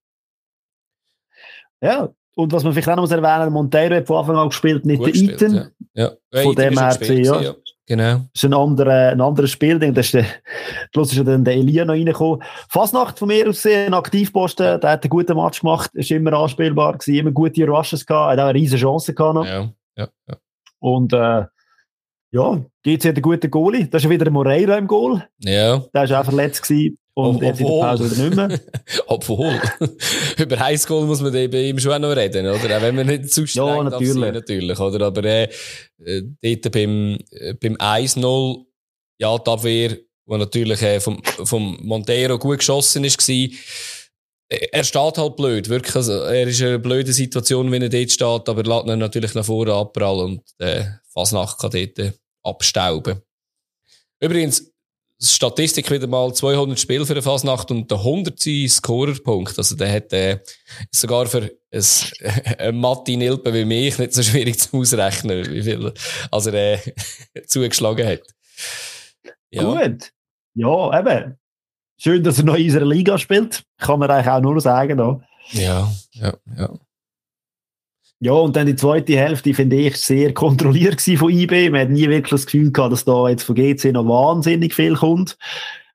Ja, 1.81 2.09
und 2.35 2.51
was 2.51 2.63
man 2.63 2.73
vielleicht 2.73 2.89
auch 2.89 2.95
noch 2.95 3.09
erwähnen 3.09 3.51
muss, 3.51 3.63
Monteiro 3.63 3.95
hat 3.95 4.05
von 4.05 4.17
Anfang 4.17 4.37
an 4.37 4.49
gespielt, 4.49 4.85
nicht 4.85 4.99
Gut 4.99 5.07
der 5.07 5.15
Iten. 5.15 5.71
Ja. 5.95 6.11
ja. 6.31 6.43
Von 6.43 6.55
dem 6.55 6.77
her 6.77 7.41
ja. 7.41 7.55
Genau. 7.88 8.15
Das 8.34 8.43
ist 8.43 8.45
ein, 8.45 8.54
anderer, 8.54 9.12
ein 9.12 9.21
anderes 9.21 9.52
Spiel. 9.52 9.80
Das 9.80 10.08
ist 10.08 10.13
der, 10.13 10.26
plus 10.91 11.12
ist 11.12 11.17
ja 11.17 11.23
dann 11.23 11.45
der 11.45 11.56
Elia 11.56 11.86
noch 11.86 11.93
reingekommen. 11.93 12.43
Fasnacht 12.69 13.17
von 13.17 13.30
mir 13.30 13.47
aus 13.47 13.63
gesehen, 13.63 13.88
ein 13.88 13.93
Aktivposten, 13.93 14.82
der 14.82 14.91
hat 14.91 15.04
einen 15.04 15.10
guten 15.10 15.38
Match 15.38 15.62
gemacht, 15.62 15.91
ist 15.93 16.12
immer 16.12 16.34
anspielbar 16.34 16.97
gewesen, 16.97 17.15
immer 17.15 17.32
gute 17.32 17.65
Rushes 17.65 18.06
gehabt, 18.06 18.34
hat 18.34 18.39
auch 18.39 18.50
eine 18.50 18.60
riesige 18.60 18.82
Chance 18.82 19.13
gehabt 19.13 19.36
noch. 19.36 19.45
Ja, 19.45 19.69
ja, 19.95 20.10
ja. 20.28 20.38
Und, 20.80 21.13
äh, 21.13 21.45
ja, 22.32 22.65
GC 22.84 23.06
hat 23.06 23.15
einen 23.15 23.21
guten 23.21 23.50
Goalie. 23.50 23.88
Das 23.88 24.04
ist 24.04 24.10
wieder 24.10 24.30
Moreira 24.30 24.78
im 24.78 24.88
Goal. 24.88 25.23
Ja. 25.39 25.78
Der 25.93 26.10
war 26.10 26.21
auch 26.21 26.26
verletzt 26.26 26.67
gewesen. 26.67 26.97
Und 27.17 27.41
jetzt 27.41 27.60
in 27.60 27.65
der 27.65 27.73
Pause 27.73 28.23
nicht 28.23 28.36
mehr. 28.36 28.60
Obwohl, 29.08 29.60
über 30.38 30.60
Highschool 30.60 31.08
muss 31.08 31.19
man 31.19 31.34
bei 31.34 31.45
ihm 31.45 31.80
schon 31.80 31.99
noch 31.99 32.15
reden, 32.15 32.45
oder? 32.45 32.77
Auch 32.77 32.82
wenn 32.84 32.95
man 32.95 33.08
nicht 33.08 33.34
zu 33.34 33.47
streng 33.47 33.65
ja, 33.65 33.84
natürlich. 33.84 34.13
Sein, 34.13 34.34
natürlich, 34.36 34.80
oder? 34.80 35.08
Aber, 35.08 35.23
äh, 35.23 35.49
äh, 36.06 36.21
dort 36.43 36.71
beim, 36.71 37.17
äh, 37.32 37.56
beim 37.56 37.75
1-0, 37.77 38.65
ja, 39.17 39.36
die 39.36 39.49
Abwehr, 39.49 39.97
wo 40.27 40.38
natürlich, 40.38 40.80
äh, 40.84 40.99
vom, 40.99 41.19
vom 41.23 41.80
Montero 41.82 42.38
gut 42.38 42.60
geschossen 42.60 43.03
ist, 43.03 43.27
war, 43.27 43.36
äh, 44.49 44.67
er 44.71 44.84
steht 44.84 45.17
halt 45.17 45.36
blöd, 45.36 45.69
wirklich. 45.69 45.95
Also, 45.95 46.21
er 46.21 46.47
ist 46.47 46.62
in 46.62 46.67
einer 46.67 46.77
blöden 46.77 47.13
Situation, 47.13 47.71
wenn 47.71 47.82
er 47.82 47.89
dort 47.89 48.12
steht, 48.12 48.47
aber 48.47 48.62
lässt 48.62 48.86
ihn 48.86 48.99
natürlich 48.99 49.34
nach 49.34 49.45
vorne 49.45 49.73
abprallen 49.73 50.38
und, 50.38 50.43
äh, 50.60 50.84
Fasnacht 51.12 51.58
kann 51.58 51.71
dort 51.71 52.13
abstauben. 52.43 53.23
Übrigens, 54.19 54.71
Statistik 55.19 55.89
wieder 55.89 56.08
mal 56.08 56.34
200 56.34 56.80
Spiele 56.80 57.06
für 57.06 57.13
eine 57.13 57.21
Fasnacht 57.21 57.71
und 57.71 57.89
der 57.89 57.97
100. 57.97 58.39
Scorerpunkt. 58.67 59.58
Also 59.58 59.75
der 59.75 59.91
hat 59.91 60.13
äh, 60.13 60.39
sogar 60.91 61.25
für 61.25 61.51
ein, 61.71 62.75
Matti 62.80 63.17
Nilpe 63.17 63.53
wie 63.53 63.65
mich 63.65 63.97
nicht 63.97 64.13
so 64.13 64.21
schwierig 64.21 64.60
zu 64.60 64.77
ausrechnen, 64.77 65.51
wie 65.51 65.63
viel 65.63 65.93
also 66.30 66.51
er 66.51 66.86
äh, 66.86 67.41
zugeschlagen 67.47 68.08
hat. 68.08 68.21
Ja. 69.49 69.63
Gut. 69.63 70.12
Ja, 70.53 70.99
eben. 70.99 71.38
Schön, 71.99 72.23
dass 72.23 72.38
er 72.38 72.45
noch 72.45 72.56
in 72.56 72.65
unserer 72.65 72.86
Liga 72.86 73.17
spielt. 73.17 73.63
Kann 73.77 73.99
man 73.99 74.12
eigentlich 74.12 74.32
auch 74.32 74.41
nur 74.41 74.62
sagen. 74.62 74.97
Da. 74.97 75.19
Ja, 75.51 75.91
ja, 76.13 76.34
ja. 76.58 76.80
Ja, 78.19 78.32
und 78.32 78.56
dann 78.56 78.65
die 78.65 78.75
zweite 78.75 79.15
Hälfte 79.15 79.53
finde 79.53 79.75
ich 79.75 79.97
sehr 79.97 80.34
kontrolliert 80.34 81.01
von 81.01 81.30
IB. 81.30 81.69
Man 81.69 81.82
hat 81.82 81.89
nie 81.89 82.10
wirklich 82.10 82.32
das 82.32 82.45
Gefühl 82.45 82.71
gehabt, 82.71 82.93
dass 82.93 83.06
da 83.06 83.30
jetzt 83.30 83.43
von 83.43 83.56
GC 83.56 83.91
noch 83.91 84.08
wahnsinnig 84.08 84.73
viel 84.73 84.95
kommt. 84.95 85.38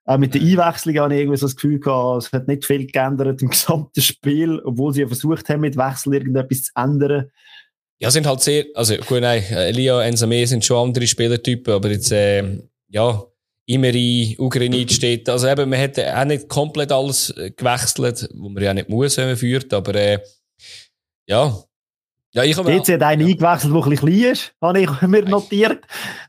Auch 0.05 0.19
mit 0.19 0.35
der 0.35 0.41
Einwechslung 0.41 0.99
habe 0.99 1.15
ich 1.15 1.21
irgendwie 1.21 1.37
so 1.37 1.47
das 1.47 1.57
Gefühl 1.57 1.81
gehabt, 1.81 2.25
es 2.25 2.33
hat 2.33 2.49
nicht 2.49 2.65
viel 2.65 2.87
geändert 2.87 3.43
im 3.43 3.49
gesamten 3.51 4.01
Spiel, 4.01 4.61
obwohl 4.65 4.93
sie 4.93 5.03
ja 5.03 5.07
versucht 5.07 5.49
haben, 5.49 5.61
mit 5.61 5.77
Wechsel 5.77 6.15
irgendetwas 6.15 6.65
zu 6.65 6.73
ändern. 6.77 7.31
Ja, 8.01 8.11
sind 8.11 8.27
halt 8.27 8.41
sehr, 8.41 8.65
also 8.75 8.97
gut, 8.97 9.21
nein, 9.21 9.43
Elia, 9.51 10.03
Ensame 10.03 10.45
sind 10.47 10.65
schon 10.65 10.89
andere 10.89 11.07
Spielertypen, 11.07 11.75
aber 11.75 11.91
jetzt, 11.91 12.11
äh, 12.11 12.59
ja, 12.89 13.23
Imeri, 13.67 14.37
Ugrenic 14.41 14.91
steht, 14.93 15.29
also 15.29 15.47
eben, 15.47 15.71
man 15.71 15.79
hätte 15.79 16.19
auch 16.19 16.25
nicht 16.25 16.49
komplett 16.49 16.91
alles 16.91 17.33
gewechselt, 17.57 18.29
wo 18.35 18.49
man 18.49 18.63
ja 18.63 18.75
nicht 18.75 18.89
muss, 18.89 19.17
wenn 19.19 19.29
man 19.29 19.37
führt, 19.37 19.73
aber, 19.73 19.95
äh, 19.95 20.19
ja, 21.29 21.57
ja, 22.35 22.45
ich 22.45 22.57
habe 22.57 22.73
Jetzt 22.73 22.89
hat 22.89 23.03
einer 23.03 23.23
ja. 23.23 23.29
eingewechselt, 23.29 23.75
der 23.75 23.83
ein 23.83 23.91
bisschen 23.91 24.09
klein 24.09 24.33
ist, 24.33 24.55
habe 24.61 24.81
ich 24.81 25.03
mir 25.03 25.23
notiert. 25.25 25.85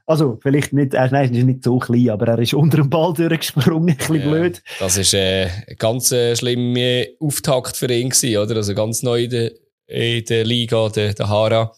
Also, 0.06 0.38
vielleicht 0.42 0.74
nicht, 0.74 0.94
er 0.94 1.24
ist 1.24 1.32
nicht 1.32 1.64
so 1.64 1.80
klein, 1.80 2.10
aber 2.10 2.28
er 2.28 2.40
ist 2.40 2.54
unter 2.54 2.78
dem 2.78 2.90
Ball 2.90 3.14
durchgesprungen, 3.14 3.90
ein 3.90 3.98
bisschen 3.98 4.16
ja, 4.16 4.28
blöd. 4.28 4.62
Das 4.80 4.98
ist 4.98 5.14
äh, 5.14 5.46
ein 5.46 5.76
ganz 5.78 6.12
äh, 6.12 6.36
schlimmer 6.36 7.06
Auftakt 7.22 7.78
für 7.78 7.90
ihn 7.90 8.10
gewesen, 8.10 8.38
oder? 8.38 8.58
Also 8.58 8.76
ganz 8.76 9.02
neu 9.02 9.24
in 9.24 9.30
der, 9.30 9.52
in 9.88 10.26
der 10.26 10.44
Liga, 10.44 10.90
der, 10.90 11.14
der 11.14 11.30
Hara. 11.30 11.74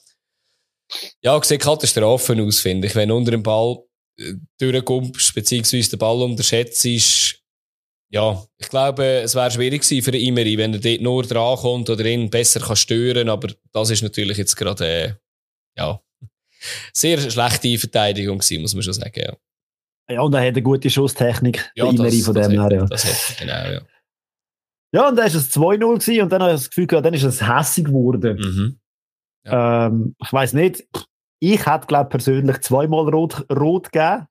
Ja, 1.21 1.41
sieht 1.43 1.61
Katastrophen 1.61 2.41
aus, 2.41 2.59
finde 2.59 2.87
ich. 2.87 2.95
Wenn 2.95 3.11
unter 3.11 3.31
dem 3.31 3.43
Ball 3.43 3.77
äh, 4.19 4.33
durchkommst, 4.59 5.35
beziehungsweise 5.35 5.91
den 5.91 5.99
Ball 5.99 6.21
unterschätzt, 6.23 6.83
ist, 6.85 7.44
Ja, 8.15 8.41
ich 8.57 8.69
glaube, 8.69 9.03
es 9.03 9.35
wäre 9.35 9.51
schwierig 9.51 9.81
gewesen 9.81 10.01
für 10.01 10.15
Imeri, 10.15 10.57
wenn 10.57 10.73
er 10.73 10.79
dort 10.79 11.01
nur 11.01 11.23
dran 11.23 11.57
kommt 11.57 11.89
oder 11.89 12.05
ihn 12.05 12.29
besser 12.29 12.61
kann 12.61 12.77
stören 12.77 13.27
aber 13.27 13.49
das 13.73 13.89
ist 13.89 14.03
natürlich 14.03 14.37
jetzt 14.37 14.55
gerade, 14.55 14.87
äh, 14.87 15.13
ja, 15.77 15.99
sehr 16.93 17.19
schlechte 17.29 17.77
Verteidigung 17.77 18.37
gewesen, 18.37 18.61
muss 18.61 18.73
man 18.73 18.83
schon 18.83 18.93
sagen, 18.93 19.19
ja. 19.19 19.35
Ja, 20.09 20.21
und 20.21 20.33
er 20.33 20.39
hat 20.39 20.47
eine 20.47 20.61
gute 20.61 20.89
Schusstechnik, 20.89 21.69
ja, 21.75 21.89
Imeri 21.89 22.21
von 22.21 22.35
dem 22.35 22.51
her, 22.51 22.71
ja. 22.71 22.85
Das 22.85 23.03
hat, 23.03 23.37
genau, 23.37 23.71
ja. 23.73 23.81
Ja, 24.93 25.09
und 25.09 25.17
dann 25.17 25.25
war 25.29 25.35
es 25.35 25.51
2-0 25.51 26.21
und 26.21 26.29
dann 26.31 26.41
habe 26.41 26.53
ich 26.53 26.61
das 26.61 26.69
Gefühl 26.69 26.87
gehabt, 26.87 27.05
dann 27.05 27.13
ist 27.13 27.23
es 27.23 27.45
hässig 27.45 27.83
geworden. 27.83 28.37
Mhm. 28.37 28.79
Ja. 29.43 29.87
Ähm, 29.87 30.15
ich 30.23 30.31
weiß 30.31 30.53
nicht, 30.53 30.87
ich 31.41 31.65
hätte, 31.65 31.87
glaube 31.87 32.11
persönlich 32.11 32.61
zweimal 32.61 33.09
rot, 33.09 33.45
rot 33.51 33.91
gegeben. 33.91 34.27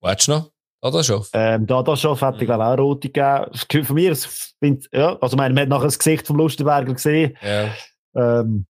Du 0.00 0.32
noch? 0.32 0.51
Dadaschow? 0.82 1.28
Ähm, 1.32 1.66
Dadaschow 1.66 2.20
hätte, 2.20 2.38
mhm. 2.38 2.46
glaube 2.46 2.64
auch 2.64 2.78
rote 2.78 3.08
gegeben. 3.08 3.84
Von 3.84 3.94
mir, 3.94 4.16
find, 4.16 4.88
ja, 4.92 5.16
also, 5.20 5.36
meine, 5.36 5.54
man 5.54 5.62
hat 5.62 5.68
nachher 5.68 5.84
das 5.84 5.98
Gesicht 5.98 6.26
vom 6.26 6.36
Lustenberger 6.36 6.92
gesehen. 6.92 7.36
Ja. 7.40 7.68
Ähm, 8.14 8.66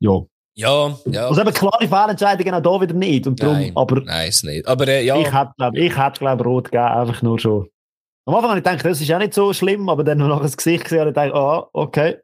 ja. 0.00 0.20
Ja, 0.56 0.96
ja. 1.06 1.26
Also 1.26 1.40
eben 1.40 1.52
klare 1.52 1.88
Fehlentscheidungen 1.88 2.54
auch 2.54 2.60
da 2.60 2.80
wieder 2.80 2.94
nicht. 2.94 3.26
Und 3.26 3.42
darum, 3.42 3.56
nein, 3.56 3.72
aber, 3.74 4.00
nein, 4.02 4.28
ist 4.28 4.44
nicht. 4.44 4.68
Aber 4.68 4.86
äh, 4.86 5.04
ja. 5.04 5.16
Ich 5.16 5.32
hätte, 5.32 5.52
glaube 5.56 5.78
ich, 5.80 5.96
hätte, 5.96 6.18
glaub, 6.20 6.44
rot 6.44 6.64
gegeben, 6.70 6.84
einfach 6.84 7.22
nur 7.22 7.40
schon. 7.40 7.68
Am 8.26 8.34
Anfang 8.34 8.50
habe 8.50 8.60
ich 8.60 8.64
gedacht, 8.64 8.84
das 8.84 9.00
ist 9.00 9.12
auch 9.12 9.18
nicht 9.18 9.34
so 9.34 9.52
schlimm, 9.52 9.88
aber 9.88 10.04
dann 10.04 10.18
noch 10.18 10.40
das 10.40 10.56
Gesicht 10.56 10.84
gesehen 10.84 11.02
und 11.02 11.08
ich 11.08 11.14
dachte, 11.14 11.34
ah, 11.34 11.68
okay. 11.72 12.18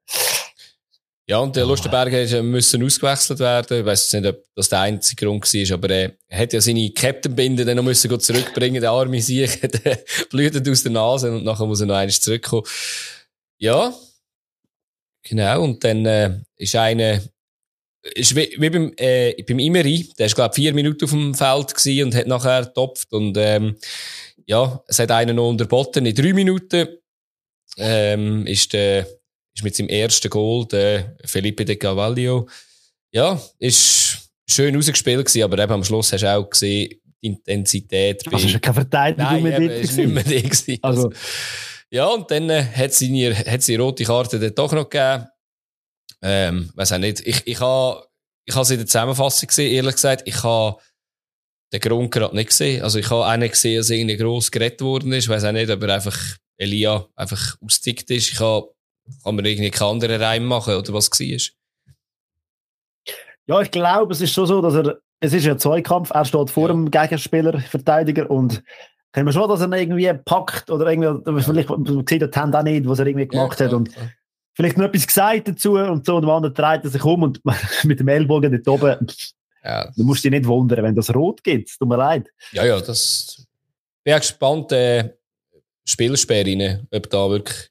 Ja, 1.31 1.39
und 1.39 1.55
der 1.55 1.65
Lustenberger 1.65 2.43
müssen 2.43 2.85
ausgewechselt 2.85 3.39
werden. 3.39 3.79
Ich 3.79 3.87
weiß 3.87 4.15
nicht, 4.15 4.27
ob 4.27 4.45
das 4.57 4.69
der 4.69 4.81
einzige 4.81 5.27
Grund 5.27 5.45
war, 5.45 5.75
aber 5.75 5.89
er 5.89 6.17
hat 6.29 6.53
ja 6.53 6.61
seine 6.61 6.91
Captain-Binde 6.91 7.65
dann 7.65 7.77
noch 7.77 7.85
müssen 7.85 8.19
zurückbringen. 8.19 8.81
Der 8.81 8.91
arme 8.91 9.23
Sieg 9.23 9.63
hat 9.63 10.29
blüht 10.31 10.69
aus 10.69 10.83
der 10.83 10.91
Nase 10.91 11.31
und 11.31 11.45
nachher 11.45 11.67
muss 11.67 11.83
er 11.83 11.87
noch 11.87 11.95
einmal 11.95 12.11
zurückkommen. 12.11 12.67
Ja, 13.59 13.95
genau. 15.23 15.63
Und 15.63 15.85
dann 15.85 16.05
äh, 16.05 16.41
ist 16.57 16.75
einer, 16.75 17.21
ist 18.03 18.35
wie, 18.35 18.57
wie 18.59 18.71
beim, 18.71 18.93
äh, 18.97 19.41
beim 19.45 19.61
Imeri, 19.61 20.11
der 20.19 20.27
ist, 20.27 20.35
glaube 20.35 20.57
vier 20.57 20.75
Minuten 20.75 21.05
auf 21.05 21.13
dem 21.13 21.35
Feld 21.37 22.05
und 22.07 22.15
hat 22.17 22.27
nachher 22.27 22.65
getopft. 22.65 23.13
Und 23.13 23.37
ähm, 23.37 23.77
ja, 24.47 24.83
es 24.89 24.99
hat 24.99 25.13
einen 25.13 25.37
noch 25.37 25.49
unterboten. 25.49 26.07
In 26.07 26.15
drei 26.17 26.33
Minuten 26.33 26.89
ähm, 27.79 28.49
ist 28.49 28.73
der 28.73 29.07
ist 29.61 29.65
mit 29.65 29.77
seinem 29.77 29.89
ersten 29.89 30.31
Goal 30.31 30.67
der 30.67 31.17
Felipe 31.25 31.65
de 31.65 31.77
Cavallo. 31.77 32.49
Ja, 33.13 33.41
ist 33.59 34.31
schön 34.49 34.77
ausgespielt 34.77 35.27
gewesen, 35.27 35.43
aber 35.43 35.63
eben 35.63 35.73
am 35.73 35.85
Schluss 35.85 36.13
hast 36.13 36.23
du 36.23 36.35
auch 36.35 36.49
gesehen, 36.49 36.91
die 37.23 37.27
Intensität. 37.27 38.23
Also 38.33 38.47
ist 38.47 38.53
ja 38.53 38.59
keine 38.59 38.75
Verteidigung 38.75 39.43
mehr 39.43 39.61
eben, 39.61 39.71
ist 39.71 39.97
nicht 39.97 40.09
mehr 40.09 40.23
die 40.23 40.43
gewesen. 40.43 40.79
Also, 40.83 41.09
also, 41.09 41.21
ja, 41.91 42.07
und 42.07 42.31
dann 42.31 42.49
äh, 42.51 42.65
hat 42.65 42.93
sie 42.95 43.35
hat 43.35 43.63
sie 43.63 43.77
rote 43.77 44.05
Karte 44.05 44.39
dann 44.39 44.55
doch 44.55 44.73
noch 44.73 44.89
gegeben. 44.89 45.27
Ähm, 46.23 46.71
weiß 46.75 46.93
auch 46.93 46.99
nicht. 46.99 47.21
Ich, 47.27 47.47
ich 47.47 47.61
habe, 47.61 48.07
ich 48.45 48.55
habe 48.55 48.65
sie 48.65 48.75
in 48.75 48.81
der 48.81 48.87
Zusammenfassung 48.87 49.49
gesehen, 49.49 49.73
ehrlich 49.73 49.95
gesagt. 49.95 50.23
Ich 50.27 50.43
habe 50.43 50.79
den 51.73 51.81
Grund 51.81 52.11
gerade 52.11 52.35
nicht 52.35 52.49
gesehen. 52.49 52.83
Also 52.83 52.99
ich 52.99 53.11
habe 53.11 53.27
auch 53.27 53.37
nicht 53.37 53.53
gesehen, 53.53 53.79
dass 53.79 53.91
irgendwie 53.91 54.17
gross 54.17 54.51
gerettet 54.51 54.83
worden 54.83 55.13
ist. 55.13 55.25
Ich 55.25 55.31
weiß 55.31 55.45
auch 55.45 55.53
nicht, 55.53 55.71
ob 55.71 55.83
er 55.83 55.95
einfach 55.95 56.19
Elia 56.59 57.07
einfach 57.17 57.57
austickt 57.61 58.11
ist. 58.11 58.33
Ich 58.33 58.41
habe 58.41 58.69
kann 59.25 59.37
man 59.37 59.45
irgendwie 59.45 59.71
keine 59.71 59.91
anderen 59.91 60.23
Reim 60.23 60.45
machen 60.45 60.75
oder 60.75 60.93
was 60.93 61.11
war? 61.11 61.55
Ja, 63.47 63.61
ich 63.61 63.71
glaube, 63.71 64.13
es 64.13 64.21
ist 64.21 64.33
schon 64.33 64.47
so, 64.47 64.63
dass 64.63 64.75
er, 64.75 64.99
es 65.19 65.33
ist 65.33 65.47
ein 65.47 65.59
Zweikampf, 65.59 66.11
er 66.11 66.25
steht 66.25 66.51
vor 66.51 66.69
ja. 66.69 66.75
dem 66.75 66.91
Gegenspieler, 66.91 67.59
Verteidiger 67.61 68.31
und 68.31 68.63
können 69.13 69.27
wir 69.27 69.33
schon, 69.33 69.49
dass 69.49 69.61
er 69.61 69.73
irgendwie 69.73 70.13
packt 70.25 70.71
oder 70.71 70.91
irgendwie, 70.91 71.43
vielleicht, 71.43 71.69
sieht 72.09 72.23
die 72.35 72.39
Hand 72.39 72.55
auch 72.55 72.63
nicht, 72.63 72.87
was 72.87 73.01
er 73.01 73.07
irgendwie 73.07 73.27
gemacht 73.27 73.59
ja, 73.59 73.67
hat 73.67 73.73
und 73.73 73.93
klar. 73.93 74.11
vielleicht 74.55 74.79
noch 74.79 74.85
etwas 74.85 75.07
gesagt 75.07 75.49
dazu 75.49 75.73
und 75.73 76.07
so 76.07 76.17
und 76.17 76.27
der 76.27 76.33
andere 76.33 76.53
dreht 76.53 76.85
er 76.85 76.91
sich 76.91 77.05
um 77.05 77.25
und 77.25 77.41
mit 77.85 77.99
dem 77.99 78.09
Ellbogen 78.09 78.53
dort 78.53 78.69
oben, 78.69 79.07
ja. 79.65 79.91
du 79.97 80.05
musst 80.05 80.23
dich 80.23 80.31
nicht 80.31 80.47
wundern, 80.47 80.85
wenn 80.85 80.95
das 80.95 81.13
rot 81.13 81.43
gibt, 81.43 81.77
tut 81.77 81.89
mir 81.89 81.97
leid. 81.97 82.29
Ja, 82.53 82.65
ja, 82.65 82.81
das, 82.81 83.37
ich 83.39 84.05
bin 84.05 84.17
gespannt, 84.17 84.71
äh, 84.71 85.11
Spielsperre, 85.85 86.87
ob 86.93 87.11
da 87.11 87.31
wirklich 87.31 87.70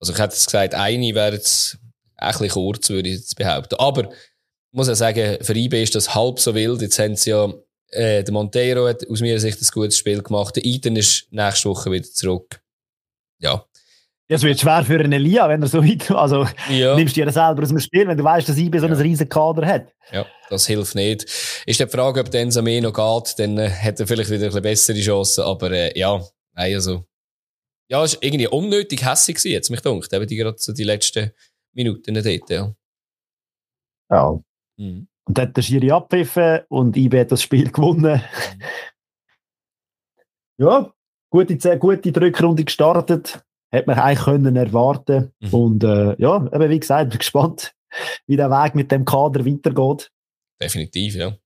also 0.00 0.12
ich 0.12 0.18
hätte 0.18 0.34
jetzt 0.34 0.46
gesagt, 0.46 0.74
eine 0.74 1.14
wäre 1.14 1.34
jetzt 1.34 1.78
ein 2.16 2.32
bisschen 2.32 2.50
kurz, 2.50 2.88
würde 2.90 3.08
ich 3.08 3.16
jetzt 3.16 3.36
behaupten. 3.36 3.76
Aber 3.78 4.04
ich 4.10 4.76
muss 4.76 4.88
ja 4.88 4.94
sagen, 4.94 5.38
für 5.40 5.56
IB 5.56 5.82
ist 5.82 5.94
das 5.94 6.14
halb 6.14 6.38
so 6.38 6.54
wild. 6.54 6.82
Jetzt 6.82 6.98
haben 6.98 7.16
sie 7.16 7.30
ja, 7.30 7.52
äh, 7.90 8.22
der 8.22 8.32
Monteiro 8.32 8.86
hat 8.88 9.08
aus 9.08 9.20
meiner 9.20 9.38
Sicht 9.38 9.60
ein 9.60 9.68
gutes 9.72 9.96
Spiel 9.96 10.22
gemacht. 10.22 10.56
Der 10.56 10.64
Iden 10.64 10.96
ist 10.96 11.26
nächste 11.30 11.70
Woche 11.70 11.90
wieder 11.90 12.04
zurück. 12.04 12.60
Ja. 13.38 13.64
Es 14.30 14.42
wird 14.42 14.60
schwer 14.60 14.84
für 14.84 15.00
einen 15.00 15.12
Elia, 15.12 15.48
wenn 15.48 15.62
er 15.62 15.68
so 15.68 15.82
weit, 15.82 16.10
also 16.10 16.46
ja. 16.68 16.94
nimmst 16.94 17.16
du 17.16 17.24
dir 17.24 17.32
selber 17.32 17.62
aus 17.62 17.70
dem 17.70 17.80
Spiel, 17.80 18.06
wenn 18.06 18.18
du 18.18 18.24
weißt, 18.24 18.46
dass 18.46 18.58
IB 18.58 18.78
so 18.78 18.84
einen 18.84 19.00
riesen 19.00 19.26
Kader 19.26 19.66
hat. 19.66 19.86
Ja, 20.12 20.26
das 20.50 20.66
hilft 20.66 20.94
nicht. 20.94 21.24
Ist 21.64 21.80
die 21.80 21.86
Frage, 21.86 22.20
ob 22.20 22.30
der 22.30 22.46
Samé 22.48 22.82
noch 22.82 22.92
geht, 22.92 23.38
dann 23.38 23.56
äh, 23.56 23.70
hat 23.70 23.98
er 23.98 24.06
vielleicht 24.06 24.28
wieder 24.28 24.42
ein 24.42 24.48
bisschen 24.48 24.62
bessere 24.62 25.00
Chancen, 25.00 25.44
aber 25.44 25.70
äh, 25.72 25.98
ja, 25.98 26.20
nein, 26.54 26.74
also 26.74 27.07
ja, 27.88 28.04
es 28.04 28.14
war 28.14 28.22
irgendwie 28.22 28.48
unnötig 28.48 29.04
hässlich 29.04 29.42
jetzt 29.44 29.70
mich 29.70 29.82
gedacht. 29.82 30.12
Eben 30.12 30.26
die 30.26 30.36
gerade 30.36 30.58
so 30.58 30.72
die 30.72 30.84
letzten 30.84 31.32
Minuten 31.72 32.14
dort, 32.14 32.50
ja. 32.50 32.74
Ja. 34.10 34.40
Mhm. 34.76 35.08
Und 35.24 35.38
dann 35.38 35.48
hat 35.48 35.56
der 35.56 35.62
Schiri 35.62 35.90
abpfiffen 35.90 36.60
und 36.68 36.96
IB 36.96 37.20
hat 37.20 37.32
das 37.32 37.42
Spiel 37.42 37.70
gewonnen. 37.72 38.22
Mhm. 38.22 38.62
ja, 40.58 40.92
gute, 41.30 41.78
gute 41.78 42.12
Drückrunde 42.12 42.64
gestartet. 42.64 43.42
Hätte 43.70 43.86
man 43.86 43.98
eigentlich 43.98 44.24
können 44.24 44.56
erwarten. 44.56 45.32
Mhm. 45.40 45.54
Und 45.54 45.84
äh, 45.84 46.14
ja, 46.18 46.36
eben 46.36 46.70
wie 46.70 46.80
gesagt, 46.80 47.10
bin 47.10 47.18
gespannt, 47.18 47.74
wie 48.26 48.36
der 48.36 48.50
Weg 48.50 48.74
mit 48.74 48.90
dem 48.90 49.04
Kader 49.04 49.44
weitergeht. 49.44 50.10
Definitiv, 50.60 51.14
ja. 51.14 51.36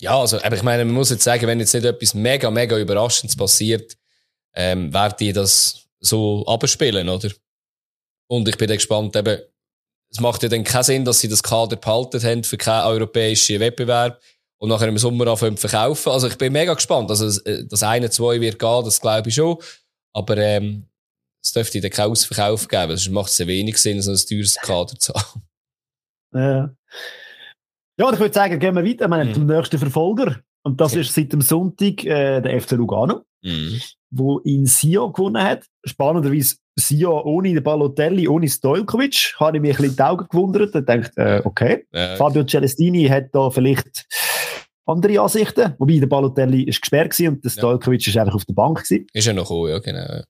Ja, 0.00 0.18
also, 0.18 0.42
aber 0.42 0.56
ich 0.56 0.62
meine, 0.62 0.84
man 0.84 0.94
muss 0.94 1.10
jetzt 1.10 1.24
sagen, 1.24 1.46
wenn 1.46 1.60
jetzt 1.60 1.72
nicht 1.72 1.86
etwas 1.86 2.14
mega, 2.14 2.50
mega 2.50 2.76
Überraschendes 2.76 3.36
passiert, 3.36 3.96
ähm, 4.54 4.92
werden 4.92 5.14
die 5.18 5.32
das 5.32 5.81
so 6.02 6.44
abspielen, 6.46 7.08
oder? 7.08 7.30
Und 8.28 8.48
ich 8.48 8.58
bin 8.58 8.68
dann 8.68 8.76
gespannt, 8.76 9.16
eben, 9.16 9.40
es 10.10 10.20
macht 10.20 10.42
ja 10.42 10.48
dann 10.48 10.64
keinen 10.64 10.82
Sinn, 10.82 11.04
dass 11.04 11.20
sie 11.20 11.28
das 11.28 11.42
Kader 11.42 11.76
behalten 11.76 12.22
haben 12.22 12.44
für 12.44 12.58
keinen 12.58 12.86
europäischen 12.86 13.60
Wettbewerb 13.60 14.20
und 14.58 14.68
nachher 14.68 14.88
im 14.88 14.98
Sommer 14.98 15.26
anfangen 15.26 15.56
zu 15.56 15.68
verkaufen. 15.68 16.10
Also 16.10 16.28
ich 16.28 16.36
bin 16.36 16.52
mega 16.52 16.74
gespannt. 16.74 17.10
Also 17.10 17.26
äh, 17.44 17.64
das 17.66 17.82
eine, 17.82 18.10
zwei 18.10 18.40
wird 18.40 18.58
gehen, 18.58 18.84
das 18.84 19.00
glaube 19.00 19.28
ich 19.28 19.34
schon. 19.34 19.56
Aber 20.12 20.36
ähm, 20.36 20.86
es 21.42 21.52
dürfte 21.52 21.80
dann 21.80 21.90
keinen 21.90 22.10
Ausverkauf 22.10 22.68
geben. 22.68 22.96
Sonst 22.96 23.10
macht 23.10 23.28
es 23.28 23.36
sehr 23.36 23.46
wenig 23.46 23.78
Sinn, 23.78 24.00
so 24.02 24.12
ein 24.12 24.16
teures 24.16 24.56
Kader 24.56 24.96
zu 24.98 25.14
haben. 25.14 25.42
Ja. 26.34 26.74
Ja, 27.98 28.10
ich 28.10 28.18
würde 28.18 28.32
sagen, 28.32 28.58
gehen 28.58 28.74
wir 28.74 28.82
weiter. 28.82 29.06
Wir 29.06 29.18
haben 29.18 29.28
mhm. 29.28 29.34
zum 29.34 29.46
nächsten 29.46 29.78
Verfolger. 29.78 30.40
Und 30.62 30.80
das 30.80 30.94
ist 30.94 31.12
seit 31.12 31.30
dem 31.30 31.42
Sonntag 31.42 32.04
äh, 32.04 32.40
der 32.40 32.58
FC 32.58 32.72
Lugano, 32.72 33.26
mhm. 33.42 33.80
Wo 34.12 34.38
in 34.40 34.66
Sio 34.66 35.10
gewonnen 35.10 35.42
hat. 35.42 35.64
Spannenderweise 35.84 36.56
Sio 36.78 37.20
ohne 37.22 37.54
den 37.54 37.62
Balotelli, 37.62 38.28
ohne 38.28 38.48
Stojkovic. 38.48 39.34
Habe 39.38 39.56
ich 39.56 39.62
mich 39.62 39.76
ein 39.76 39.82
bisschen 39.82 39.96
die 39.96 40.02
Augen 40.02 40.26
gewundert 40.28 40.74
und 40.74 40.86
gedacht, 40.86 41.12
äh, 41.16 41.42
okay, 41.44 41.86
ja. 41.92 42.16
Fabio 42.16 42.44
Celestini 42.44 43.08
hat 43.08 43.26
da 43.32 43.50
vielleicht 43.50 44.06
andere 44.86 45.20
Ansichten. 45.20 45.74
Wobei 45.78 45.98
der 45.98 46.06
Balotelli 46.06 46.62
ist 46.62 46.80
gesperrt 46.80 47.18
war 47.18 47.28
und 47.28 47.44
der 47.44 47.50
Stojkovic 47.50 48.06
ja. 48.06 48.10
ist 48.10 48.16
einfach 48.18 48.34
auf 48.34 48.44
der 48.44 48.54
Bank 48.54 48.82
gewesen. 48.82 49.06
Ist 49.12 49.26
ja 49.26 49.32
noch 49.32 49.50
cool, 49.50 49.70
ja, 49.70 49.78
genau. 49.78 50.22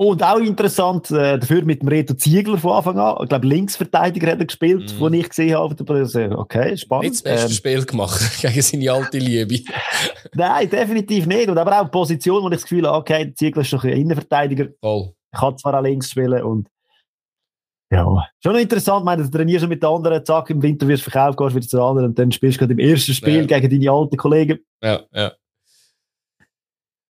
Und 0.00 0.22
auch 0.22 0.38
interessant, 0.38 1.10
äh, 1.10 1.38
dafür 1.38 1.62
mit 1.62 1.82
dem 1.82 1.88
Reto 1.88 2.14
Ziegler 2.14 2.56
von 2.56 2.72
Anfang 2.72 2.98
an. 2.98 3.18
Ich 3.22 3.28
glaube, 3.28 3.46
Linksverteidiger 3.46 4.32
hat 4.32 4.38
er 4.38 4.46
gespielt, 4.46 4.94
wo 4.98 5.08
ich 5.08 5.28
gesehen 5.28 5.54
habe. 5.54 5.76
Okay, 6.38 6.74
spannend. 6.78 7.04
Nicht 7.04 7.16
das 7.16 7.22
beste 7.22 7.46
ähm, 7.48 7.52
Spiel 7.52 7.84
gemacht 7.84 8.18
gegen 8.40 8.62
seine 8.62 8.92
alte 8.92 9.18
Liebe. 9.18 9.62
Nein, 10.34 10.70
definitiv 10.70 11.26
nicht. 11.26 11.50
Und 11.50 11.58
aber 11.58 11.72
auch 11.72 11.80
eine 11.80 11.90
Position, 11.90 12.42
wo 12.42 12.46
ich 12.46 12.54
das 12.54 12.62
Gefühl 12.62 12.86
habe, 12.86 12.96
okay, 12.96 13.34
Ziegler 13.34 13.60
ist 13.60 13.74
doch 13.74 13.84
ein 13.84 13.90
Innenverteidiger. 13.90 14.68
Voll. 14.80 15.12
Ich 15.34 15.38
kann 15.38 15.58
zwar 15.58 15.78
auch 15.78 15.82
links 15.82 16.08
spielen 16.08 16.42
und 16.44 16.68
ja, 17.92 18.06
schon 18.42 18.56
interessant. 18.56 19.00
Ich 19.00 19.04
meine, 19.04 19.22
du 19.24 19.30
trainierst 19.30 19.68
mit 19.68 19.82
den 19.82 19.90
anderen, 19.90 20.24
zack, 20.24 20.48
im 20.48 20.62
Winter 20.62 20.88
wirst 20.88 21.06
du 21.06 21.10
verkauft, 21.10 21.36
gehst 21.36 21.56
wieder 21.56 21.68
zu 21.68 21.82
anderen 21.82 22.08
und 22.08 22.18
dann 22.18 22.32
spielst 22.32 22.56
du 22.56 22.60
gerade 22.60 22.72
im 22.72 22.78
ersten 22.78 23.12
Spiel 23.12 23.46
ja. 23.46 23.58
gegen 23.58 23.68
deine 23.68 23.92
alten 23.92 24.16
Kollegen. 24.16 24.60
Ja, 24.82 25.02
ja. 25.12 25.32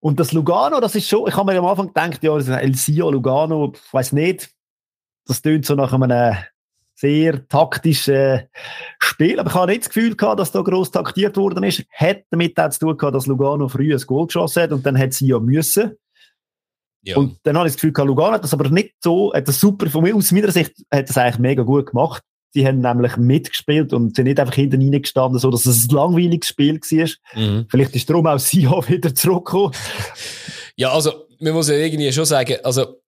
Und 0.06 0.20
das 0.20 0.34
Lugano, 0.34 0.80
das 0.80 0.94
ist 0.94 1.10
schon, 1.10 1.28
ich 1.28 1.36
habe 1.36 1.52
mir 1.52 1.58
am 1.58 1.66
Anfang 1.66 1.88
gedacht, 1.88 2.22
ja, 2.22 2.36
das 2.36 2.48
ist 2.48 2.54
El 2.54 2.76
Sio 2.76 3.10
Lugano, 3.10 3.74
ich 3.74 3.92
weiß 3.92 4.12
nicht, 4.12 4.52
das 5.26 5.42
tönt 5.42 5.66
so 5.66 5.74
nach 5.74 5.94
einem 5.94 6.38
sehr 6.94 7.48
taktischen 7.48 8.48
Spiel, 9.00 9.40
aber 9.40 9.50
ich 9.50 9.56
habe 9.56 9.72
nicht 9.72 9.82
das 9.82 9.90
Gefühl 9.90 10.16
gehabt, 10.16 10.40
dass 10.40 10.52
da 10.52 10.62
gross 10.62 10.92
taktiert 10.92 11.38
worden 11.38 11.64
ist. 11.64 11.84
Hat 11.92 12.22
damit 12.30 12.60
auch 12.60 12.70
zu 12.70 12.82
tun 12.82 12.98
gehabt, 12.98 13.16
dass 13.16 13.26
Lugano 13.26 13.68
früh 13.68 13.96
ein 13.96 14.02
Goal 14.02 14.28
geschossen 14.28 14.62
hat 14.62 14.72
und 14.74 14.86
dann 14.86 14.96
hat 14.96 15.14
sie 15.14 15.26
ja 15.26 15.40
müssen. 15.40 15.98
Ja. 17.02 17.18
Und 17.18 17.40
dann 17.42 17.58
habe 17.58 17.68
ich 17.68 17.74
das 17.74 17.82
Gefühl 17.82 17.94
gehabt, 17.94 18.08
Lugano 18.08 18.34
hat 18.34 18.44
das 18.44 18.54
aber 18.54 18.70
nicht 18.70 18.94
so, 19.04 19.34
hat 19.34 19.48
das 19.48 19.60
super, 19.60 19.90
von 19.90 20.04
mir, 20.04 20.16
aus 20.16 20.32
meiner 20.32 20.52
Sicht 20.52 20.86
hat 20.94 21.10
das 21.10 21.18
eigentlich 21.18 21.40
mega 21.40 21.64
gut 21.64 21.88
gemacht. 21.88 22.22
Die 22.56 22.66
haben 22.66 22.80
nämlich 22.80 23.18
mitgespielt 23.18 23.94
und 23.94 24.16
sind 24.16 24.26
nicht 24.26 24.40
einfach 24.40 24.56
hinten 24.56 24.82
reingestanden, 24.82 25.40
so 25.40 25.52
dass 25.52 25.66
es 25.66 25.88
ein 25.88 25.96
langweiliges 25.96 26.50
Spiel 26.50 26.80
war. 26.80 27.10
Mhm. 27.42 27.66
Vielleicht 27.70 27.96
ist 27.96 28.10
darum 28.10 28.28
auch 28.28 28.40
Sion 28.40 28.84
wieder 28.88 29.14
zurückgekommen. 29.14 29.74
Ja, 30.78 30.92
also, 30.92 31.28
man 31.40 31.54
muss 31.54 31.70
ja 31.70 31.76
irgendwie 31.76 32.12
schon 32.12 32.26
sagen, 32.26 32.58
also, 32.64 33.02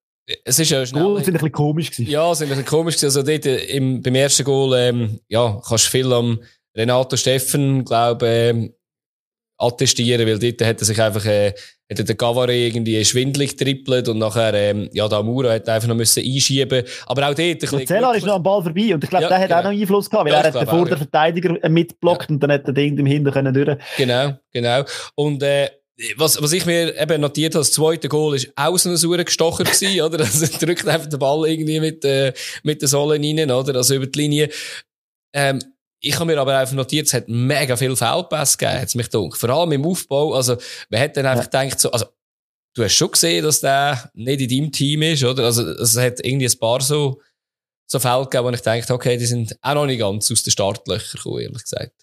es 0.44 0.58
ist 0.58 0.70
ja 0.70 0.84
schnell. 0.84 1.02
Goal 1.02 1.16
sind 1.16 1.28
ein 1.28 1.32
bisschen 1.34 1.52
komisch 1.52 1.90
gewesen. 1.90 2.10
Ja, 2.10 2.34
sind 2.34 2.46
ein 2.46 2.50
bisschen 2.50 2.66
komisch 2.66 2.96
gewesen. 2.96 3.06
Also 3.06 3.22
dort 3.22 3.46
im, 3.46 4.02
beim 4.02 4.14
ersten 4.14 4.44
Goal, 4.44 4.78
ähm, 4.78 5.20
ja, 5.28 5.60
kannst 5.66 5.86
du 5.86 5.90
viel 5.90 6.12
am 6.12 6.38
Renato 6.76 7.16
Steffen, 7.16 7.84
glaube 7.84 8.26
ähm, 8.26 8.74
attestieren, 9.58 10.26
weil 10.26 10.38
dort 10.38 10.66
hat 10.66 10.80
er 10.80 10.84
sich 10.84 11.00
einfach, 11.00 11.24
äh, 11.24 11.52
hat 11.90 12.08
der 12.08 12.14
Gavare 12.14 12.54
irgendwie 12.54 13.04
schwindlig 13.04 13.56
trippelt 13.56 14.08
und 14.08 14.18
nachher, 14.18 14.54
ähm, 14.54 14.88
ja, 14.92 15.08
der 15.08 15.18
Amura 15.18 15.52
hat 15.52 15.68
einfach 15.68 15.88
noch 15.88 15.96
müssen 15.96 16.22
einschieben. 16.22 16.84
Aber 17.06 17.22
auch 17.28 17.34
dort 17.34 17.40
ein 17.40 17.58
bisschen. 17.58 17.86
Zeller 17.86 18.14
ist 18.14 18.24
noch 18.24 18.36
am 18.36 18.42
Ball 18.42 18.62
vorbei 18.62 18.94
und 18.94 19.02
ich 19.02 19.10
glaube, 19.10 19.24
ja, 19.24 19.28
der 19.28 19.38
hat 19.38 19.48
genau. 19.48 19.60
auch 19.60 19.64
noch 19.64 19.70
Einfluss 19.70 20.08
gehabt, 20.08 20.26
weil 20.26 20.32
ja, 20.32 20.40
er 20.40 20.46
hat 20.46 20.54
den 20.54 20.68
vor 20.68 20.86
der 20.86 20.98
Verteidiger 20.98 21.68
mitblockt 21.68 22.30
ja. 22.30 22.34
und 22.34 22.40
dann 22.42 22.52
hat 22.52 22.66
der 22.66 22.74
Ding 22.74 22.96
im 22.98 23.06
Hinter 23.06 23.32
können 23.32 23.52
durch. 23.52 23.76
Genau, 23.96 24.32
genau. 24.52 24.84
Und, 25.14 25.42
äh, 25.42 25.70
was, 26.16 26.40
was 26.40 26.52
ich 26.52 26.64
mir 26.64 26.96
eben 26.96 27.20
notiert 27.20 27.54
habe, 27.54 27.62
das 27.62 27.72
zweite 27.72 28.08
Goal 28.08 28.36
ist 28.36 28.52
auch 28.54 28.76
so 28.78 28.88
ein 28.88 28.96
saurer 28.96 29.24
Gestocher 29.24 29.64
gewesen, 29.64 30.00
oder? 30.02 30.20
Also, 30.20 30.46
drückt 30.58 30.86
einfach 30.86 31.08
den 31.08 31.18
Ball 31.18 31.48
irgendwie 31.48 31.80
mit, 31.80 32.04
äh, 32.04 32.32
mit 32.62 32.80
den 32.80 32.88
Sohlen 32.88 33.22
rein, 33.22 33.50
oder? 33.50 33.74
Also 33.74 33.94
über 33.94 34.06
die 34.06 34.18
Linie. 34.20 34.50
Ähm, 35.34 35.60
ich 36.00 36.14
habe 36.14 36.26
mir 36.26 36.40
aber 36.40 36.56
einfach 36.56 36.74
notiert, 36.74 37.06
es 37.06 37.14
hat 37.14 37.28
mega 37.28 37.76
viel 37.76 37.96
Feldpass 37.96 38.56
gegeben, 38.56 38.80
hat's 38.80 38.94
mich 38.94 39.10
gedacht. 39.10 39.38
Vor 39.38 39.50
allem 39.50 39.72
im 39.72 39.84
Aufbau. 39.84 40.34
Also, 40.34 40.56
man 40.90 41.00
hat 41.00 41.16
dann 41.16 41.26
einfach 41.26 41.52
ja. 41.52 41.62
gedacht, 41.62 41.80
so, 41.80 41.90
also, 41.90 42.06
du 42.74 42.84
hast 42.84 42.94
schon 42.94 43.10
gesehen, 43.10 43.44
dass 43.44 43.60
der 43.60 44.10
nicht 44.14 44.40
in 44.40 44.48
deinem 44.48 44.72
Team 44.72 45.02
ist, 45.02 45.24
oder? 45.24 45.44
Also, 45.44 45.68
es 45.68 45.96
hat 45.96 46.20
irgendwie 46.24 46.46
ein 46.46 46.58
paar 46.58 46.80
so, 46.80 47.20
so 47.86 47.98
Fälle 47.98 48.24
gegeben, 48.24 48.44
wo 48.44 48.50
ich 48.50 48.62
dachte, 48.62 48.94
okay, 48.94 49.16
die 49.16 49.26
sind 49.26 49.56
auch 49.60 49.74
noch 49.74 49.86
nicht 49.86 49.98
ganz 49.98 50.30
aus 50.30 50.42
den 50.42 50.50
Startlöchern 50.52 51.16
gekommen, 51.16 51.40
ehrlich 51.40 51.62
gesagt. 51.62 51.94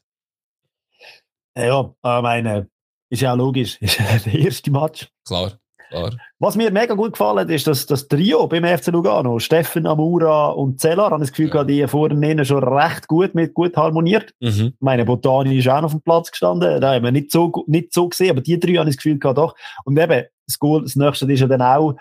Ja, 1.57 1.81
ich 1.89 2.21
meine, 2.21 2.69
ist 3.09 3.21
ja 3.21 3.33
auch 3.33 3.37
logisch. 3.37 3.77
Ist 3.81 3.99
der 3.99 4.33
erste 4.33 4.71
Match. 4.71 5.07
Klar. 5.25 5.57
Klar. 5.89 6.11
Was 6.39 6.55
mir 6.55 6.71
mega 6.71 6.93
gut 6.93 7.13
gefallen 7.13 7.39
hat, 7.39 7.49
ist, 7.49 7.67
dass 7.67 7.85
das 7.85 8.07
Trio 8.07 8.47
beim 8.47 8.65
FC 8.65 8.87
Lugano, 8.87 9.39
Steffen, 9.39 9.87
Amura 9.87 10.49
und 10.49 10.79
Zellar, 10.79 11.11
habe 11.11 11.21
das 11.21 11.31
Gefühl, 11.31 11.51
ja. 11.53 11.63
die 11.63 11.87
vorne 11.87 12.45
schon 12.45 12.63
recht 12.63 13.07
gut 13.07 13.35
mit 13.35 13.53
gut 13.53 13.77
harmoniert. 13.77 14.33
Mhm. 14.39 14.73
Meine 14.79 15.05
Botani 15.05 15.57
ist 15.57 15.67
auch 15.67 15.81
noch 15.81 15.85
auf 15.85 15.91
dem 15.91 16.01
Platz 16.01 16.31
gestanden. 16.31 16.81
Da 16.81 16.93
haben 16.93 17.03
wir 17.03 17.11
nicht 17.11 17.31
so, 17.31 17.51
nicht 17.67 17.93
so 17.93 18.09
gesehen, 18.09 18.31
aber 18.31 18.41
die 18.41 18.59
drei 18.59 18.73
haben 18.73 18.87
das 18.87 18.97
Gefühl 18.97 19.19
gehabt, 19.19 19.37
doch. 19.37 19.55
Und 19.83 19.97
eben, 19.97 20.25
das 20.47 20.59
Goal, 20.59 20.83
das 20.83 20.95
nächste 20.95 21.31
ist 21.31 21.39
ja 21.39 21.47
dann 21.47 21.61
auch 21.61 21.95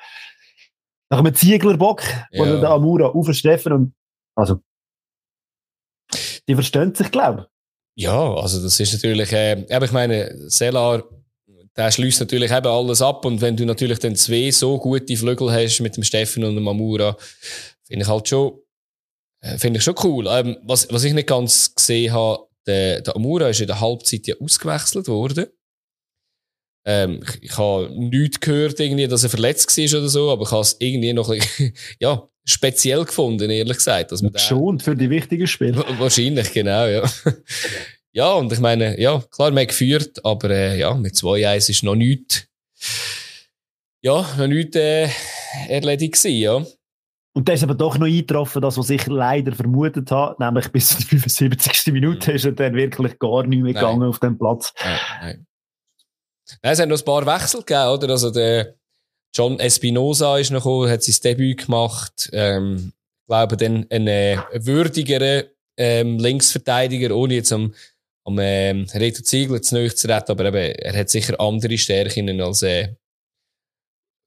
nach 1.10 1.18
einem 1.18 1.34
Zieglerbock, 1.34 2.02
ja. 2.30 2.40
wo 2.40 2.60
der 2.60 2.70
Amura 2.70 3.06
auf 3.06 3.32
Steffen 3.32 3.72
und, 3.72 3.94
also, 4.34 4.60
die 6.48 6.54
verstehen 6.54 6.94
sich, 6.94 7.10
glaube 7.10 7.46
ich. 7.96 8.04
Ja, 8.04 8.34
also 8.34 8.62
das 8.62 8.80
ist 8.80 8.92
natürlich, 8.92 9.32
äh, 9.32 9.66
aber 9.70 9.84
ich 9.84 9.92
meine, 9.92 10.50
Selar, 10.50 11.04
der 11.76 11.90
schließt 11.90 12.20
natürlich 12.20 12.50
eben 12.50 12.66
alles 12.66 13.02
ab 13.02 13.24
und 13.24 13.40
wenn 13.40 13.56
du 13.56 13.64
natürlich 13.64 13.98
dann 13.98 14.16
zwei 14.16 14.50
so 14.50 14.78
gute 14.78 15.16
Flügel 15.16 15.50
hast 15.50 15.80
mit 15.80 15.96
dem 15.96 16.04
Steffen 16.04 16.44
und 16.44 16.54
dem 16.54 16.64
Mamura, 16.64 17.16
finde 17.82 18.04
ich 18.04 18.08
halt 18.08 18.28
schon, 18.28 18.60
äh, 19.40 19.58
finde 19.58 19.78
ich 19.78 19.84
schon 19.84 19.96
cool. 20.04 20.26
Ähm, 20.28 20.56
was, 20.62 20.86
was 20.90 21.04
ich 21.04 21.12
nicht 21.12 21.28
ganz 21.28 21.74
gesehen 21.74 22.12
habe, 22.12 22.46
der, 22.66 23.00
der 23.00 23.16
Amura 23.16 23.48
ist 23.48 23.60
in 23.60 23.66
der 23.66 23.80
Halbzeit 23.80 24.26
ja 24.26 24.36
ausgewechselt 24.40 25.08
worden. 25.08 25.46
Ähm, 26.86 27.22
ich, 27.22 27.42
ich 27.42 27.58
habe 27.58 27.90
nichts 27.90 28.40
gehört, 28.40 28.78
irgendwie, 28.78 29.08
dass 29.08 29.24
er 29.24 29.30
verletzt 29.30 29.76
war 29.76 29.98
oder 29.98 30.08
so, 30.08 30.30
aber 30.30 30.42
ich 30.44 30.50
habe 30.50 30.62
es 30.62 30.76
irgendwie 30.78 31.12
noch 31.12 31.34
ja, 31.98 32.28
speziell 32.44 33.04
gefunden, 33.04 33.50
ehrlich 33.50 33.78
gesagt. 33.78 34.12
Dass 34.12 34.22
man 34.22 34.36
Schon 34.38 34.80
für 34.80 34.94
die 34.94 35.10
wichtigen 35.10 35.46
Spiele. 35.46 35.84
Wahrscheinlich, 35.98 36.52
genau, 36.52 36.86
ja. 36.86 37.10
Ja, 38.14 38.32
und 38.34 38.52
ich 38.52 38.60
meine, 38.60 38.98
ja, 39.00 39.20
klar, 39.32 39.50
man 39.50 39.66
geführt, 39.66 40.24
aber 40.24 40.48
äh, 40.50 40.78
ja, 40.78 40.94
mit 40.94 41.14
2-1 41.14 41.70
ist 41.70 41.82
noch 41.82 41.96
nichts, 41.96 42.46
ja, 44.02 44.24
noch 44.38 44.46
nichts 44.46 44.76
äh, 44.76 45.08
erledigt 45.68 46.14
gewesen, 46.14 46.36
ja. 46.36 46.64
Und 47.36 47.48
das 47.48 47.56
ist 47.56 47.64
aber 47.64 47.74
doch 47.74 47.98
noch 47.98 48.06
eingetroffen, 48.06 48.62
das, 48.62 48.78
was 48.78 48.88
ich 48.90 49.04
leider 49.08 49.52
vermutet 49.52 50.12
habe, 50.12 50.42
nämlich 50.42 50.68
bis 50.70 50.90
zur 50.90 51.00
75. 51.18 51.92
Minute 51.92 52.30
mhm. 52.30 52.36
ist 52.36 52.44
er 52.44 52.52
dann 52.52 52.74
wirklich 52.74 53.18
gar 53.18 53.42
nicht 53.42 53.60
mehr 53.60 53.72
nein. 53.72 53.82
gegangen 53.82 54.08
auf 54.08 54.20
dem 54.20 54.38
Platz. 54.38 54.72
Nein, 54.80 54.98
nein. 55.20 55.46
Nein, 56.62 56.72
es 56.72 56.78
hat 56.78 56.88
noch 56.88 56.98
ein 56.98 57.04
paar 57.04 57.26
Wechsel 57.26 57.60
gegeben, 57.60 57.88
oder? 57.88 58.10
Also 58.10 58.30
der 58.30 58.76
John 59.34 59.58
Espinosa 59.58 60.38
ist 60.38 60.52
noch 60.52 60.60
gekommen, 60.62 60.88
hat 60.88 61.02
sein 61.02 61.16
Debüt 61.24 61.66
gemacht. 61.66 62.30
Ähm, 62.32 62.92
ich 63.22 63.26
glaube, 63.26 63.56
dann 63.56 63.86
ein 63.90 64.06
äh, 64.06 64.38
würdigerer 64.52 65.44
ähm, 65.76 66.18
Linksverteidiger, 66.20 67.16
ohne 67.16 67.34
jetzt 67.34 67.52
am, 67.52 67.74
am 68.24 68.38
ähm, 68.40 68.86
Reto 68.92 69.22
Ziegler 69.22 69.60
zu 69.62 69.74
nahe 69.74 69.94
zu 69.94 70.08
retten, 70.08 70.32
aber 70.32 70.46
eben, 70.46 70.74
er 70.78 70.98
hat 70.98 71.10
sicher 71.10 71.38
andere 71.38 71.76
Stärken 71.76 72.40
als 72.40 72.62
äh, 72.62 72.94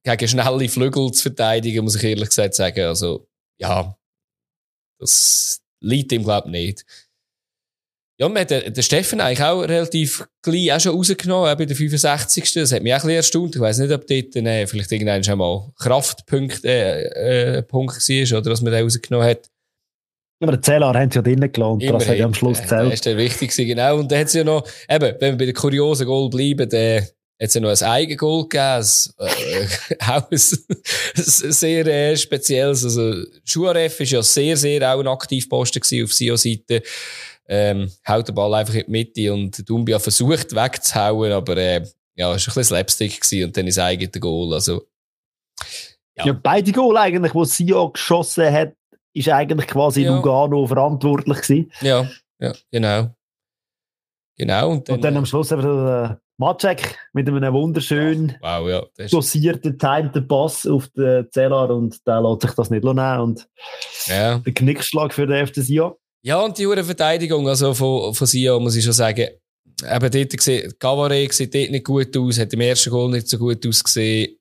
gegen 0.04 0.28
schnelle 0.28 0.70
Flügel 0.70 1.12
zu 1.12 1.24
verteidigen, 1.24 1.84
muss 1.84 1.96
ich 1.96 2.04
ehrlich 2.04 2.30
gesagt 2.30 2.54
sagen. 2.54 2.86
Also, 2.86 3.28
ja, 3.60 3.98
das 5.00 5.62
liegt 5.82 6.12
ihm, 6.12 6.24
glaube 6.24 6.48
ich, 6.48 6.52
nicht. 6.52 6.86
Ja, 8.20 8.28
man 8.28 8.42
hat 8.42 8.50
den, 8.50 8.82
Steffen 8.82 9.22
eigentlich 9.22 9.44
auch 9.44 9.62
relativ 9.62 10.28
gleich 10.42 10.74
auch 10.74 10.80
schon 10.80 10.96
rausgenommen, 10.96 11.56
bei 11.56 11.66
der 11.66 11.76
65. 11.76 12.52
Das 12.54 12.72
hat 12.72 12.82
mich 12.82 12.92
auch 12.94 12.98
ein 12.98 13.02
bisschen 13.02 13.16
erstaunt. 13.16 13.56
Ich 13.56 13.62
weiss 13.62 13.78
nicht, 13.78 13.92
ob 13.92 14.08
dort 14.08 14.36
äh, 14.36 14.66
vielleicht 14.66 14.92
irgendwann 14.92 15.24
schon 15.24 15.38
mal 15.38 15.72
Kraftpunkt, 15.78 16.66
äh, 16.66 17.58
äh, 17.58 17.62
Punkt 17.62 17.96
war, 17.96 18.38
oder 18.40 18.50
dass 18.50 18.62
man 18.62 18.74
den 18.74 18.84
rausgenommen 18.84 19.28
hat. 19.28 19.52
Aber 20.40 20.52
den 20.52 20.64
Zähler 20.64 20.94
haben 20.94 21.10
sie 21.10 21.16
ja 21.16 21.22
drinnen 21.22 21.52
gelassen, 21.52 21.80
das 21.80 22.08
hat 22.08 22.18
ja 22.18 22.26
am 22.26 22.34
Schluss 22.34 22.62
gezählt. 22.62 22.88
Das 22.88 22.94
ist 22.94 23.06
der 23.06 23.18
wichtigste, 23.18 23.66
genau. 23.66 23.98
Und 23.98 24.12
dann 24.12 24.20
hat 24.20 24.28
es 24.28 24.34
ja 24.34 24.44
noch, 24.44 24.64
eben, 24.88 25.16
wenn 25.20 25.34
wir 25.34 25.38
bei 25.38 25.46
den 25.46 25.56
kuriosen 25.56 26.06
Goal 26.06 26.30
bleiben, 26.30 26.70
dann 26.70 27.02
hat 27.02 27.10
es 27.40 27.54
ja 27.54 27.62
noch 27.62 27.70
ein 27.70 27.84
Eigengoal 27.84 28.44
gegeben, 28.44 28.86
äh, 29.18 29.96
auch 30.04 30.30
ein, 30.30 30.32
ein 30.32 31.52
sehr 31.52 31.88
äh, 31.88 32.16
spezielles. 32.16 32.84
Also, 32.84 33.24
Schuaref 33.44 34.00
war 34.00 34.06
ja 34.06 34.22
sehr, 34.22 34.58
sehr 34.58 34.94
auch 34.94 35.00
ein 35.00 35.08
Aktivposten 35.08 35.82
auf 36.04 36.14
SIO-Seite 36.14 36.84
ähm, 37.48 37.92
haut 38.08 38.28
den 38.28 38.36
Ball 38.36 38.54
einfach 38.54 38.74
in 38.74 38.86
die 38.86 38.92
Mitte 38.92 39.34
und 39.34 39.68
Dumbia 39.70 40.00
versucht 40.00 40.54
wegzuhauen, 40.54 41.32
aber 41.32 41.58
äh, 41.58 41.86
ja, 42.16 42.34
es 42.34 42.48
war 42.48 42.54
ein 42.54 42.60
bisschen 42.60 42.64
Slapstick 42.64 43.22
gewesen 43.22 43.46
und 43.46 43.58
dann 43.58 43.68
ist 43.68 43.80
eigentlich 43.80 44.12
der 44.12 44.22
Goal. 44.22 44.54
Also, 44.54 44.84
ja. 46.18 46.26
ja, 46.26 46.34
beide 46.34 46.72
Goal 46.72 46.98
eigentlich, 46.98 47.32
die 47.32 47.46
Sio 47.46 47.90
geschossen 47.90 48.52
hat, 48.52 48.74
ist 49.18 49.30
eigentlich 49.30 49.68
quasi 49.68 50.04
ja. 50.04 50.16
Lugano 50.16 50.66
verantwortlich 50.66 51.42
gewesen. 51.42 51.72
Ja, 51.82 52.08
ja, 52.40 52.54
genau. 52.72 53.14
Genau. 54.38 54.70
Und 54.72 54.88
dann, 54.88 54.96
und 54.96 55.04
dann 55.04 55.18
am 55.18 55.26
Schluss 55.26 55.52
einfach 55.52 55.66
der 55.66 56.22
Matschek 56.38 56.96
mit 57.14 57.28
einem 57.28 57.54
wunderschönen, 57.54 58.38
wow, 58.42 58.70
ja, 58.70 59.08
dosierten, 59.10 59.80
timeten 59.80 60.28
Pass 60.28 60.68
auf 60.68 60.88
den 60.90 61.28
Zellar 61.32 61.72
und 61.72 62.06
der 62.06 62.22
lässt 62.22 62.42
sich 62.44 62.52
das 62.52 62.70
nicht 62.70 62.84
nehmen 62.84 63.20
und 63.20 63.48
ja. 64.06 64.38
der 64.38 64.54
Knickschlag 64.54 65.14
für 65.14 65.26
den 65.26 65.48
FC 65.48 65.56
Sion. 65.56 65.94
Ja, 66.22 66.40
und 66.42 66.58
die 66.58 66.66
Verteidigung, 66.66 67.48
also 67.48 67.74
von, 67.74 68.14
von 68.14 68.28
Sion, 68.28 68.62
muss 68.62 68.76
ich 68.76 68.84
schon 68.84 68.94
sagen, 68.94 69.28
eben 69.84 70.12
dort 70.12 70.38
gesehen, 70.38 70.74
Gavare 70.78 71.28
sieht 71.32 71.56
dort 71.56 71.72
nicht 71.72 71.86
gut 71.86 72.16
aus, 72.16 72.40
hat 72.40 72.54
im 72.54 72.62
ersten 72.62 72.92
Goal 72.92 73.12
nicht 73.12 73.28
so 73.28 73.40
gut 73.40 73.66
ausgesehen. 73.66 74.38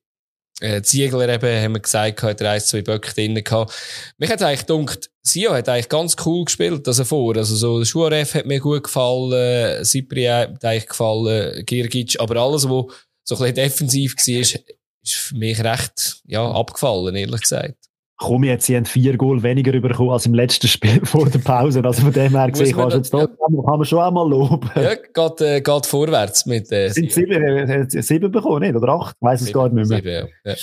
Äh, 0.59 0.81
Ziegler 0.81 1.29
eben, 1.29 1.63
haben 1.63 1.73
wir 1.73 1.81
gesagt, 1.81 2.23
hat 2.23 2.41
er 2.41 2.51
ein, 2.51 2.61
zwei 2.61 2.81
Böcke 2.81 3.13
drin 3.13 3.35
gehabt. 3.35 3.73
Mich 4.17 4.29
hat 4.29 4.41
eigentlich 4.41 4.65
gedacht, 4.65 5.09
Sio 5.21 5.53
hat 5.53 5.69
eigentlich 5.69 5.89
ganz 5.89 6.15
cool 6.25 6.45
gespielt, 6.45 6.87
also 6.87 7.03
vor. 7.03 7.35
Also 7.37 7.55
so, 7.55 7.85
Schuaref 7.85 8.33
hat 8.33 8.45
mir 8.47 8.59
gut 8.59 8.83
gefallen, 8.83 9.85
Cyprien 9.85 10.53
hat 10.53 10.65
eigentlich 10.65 10.87
gefallen, 10.87 11.63
Girgic, 11.65 12.19
aber 12.19 12.37
alles, 12.37 12.67
was 12.67 12.85
so 13.23 13.35
ein 13.35 13.39
bisschen 13.39 13.55
defensiv 13.55 14.15
war, 14.15 14.39
ist 14.39 15.13
für 15.13 15.35
mich 15.35 15.63
recht, 15.63 16.21
ja, 16.25 16.49
abgefallen, 16.49 17.15
ehrlich 17.15 17.41
gesagt 17.41 17.86
komm 18.17 18.43
jetzt, 18.43 18.65
sie 18.65 18.75
haben 18.75 18.85
vier 18.85 19.15
Goal 19.15 19.43
weniger 19.43 19.79
bekommen 19.79 20.09
als 20.09 20.25
im 20.25 20.33
letzten 20.33 20.67
Spiel 20.67 20.99
vor 21.05 21.29
der 21.29 21.39
Pause. 21.39 21.83
Also 21.83 22.01
von 22.01 22.13
dem 22.13 22.35
her 22.35 22.51
gesehen, 22.51 22.75
kannst 22.75 22.97
jetzt 22.97 23.13
da, 23.13 23.19
ja. 23.19 23.27
kann 23.27 23.53
man 23.53 23.85
schon 23.85 23.99
einmal 23.99 24.27
loben. 24.27 24.69
Ja, 24.75 24.95
geht, 24.95 25.41
äh, 25.41 25.61
geht 25.61 25.85
vorwärts 25.85 26.45
mit, 26.45 26.71
äh, 26.71 26.89
Sind 26.89 27.11
sieben, 27.11 27.31
äh, 27.31 28.01
sieben 28.01 28.31
bekommen, 28.31 28.61
nicht? 28.61 28.75
Oder 28.75 28.89
acht? 28.89 29.15
Weiss 29.21 29.41
es 29.41 29.53
gar 29.53 29.69
nicht 29.69 29.73
mehr. 29.73 29.85
Sieben, 29.85 30.07
ja. 30.07 30.51
ja. 30.51 30.55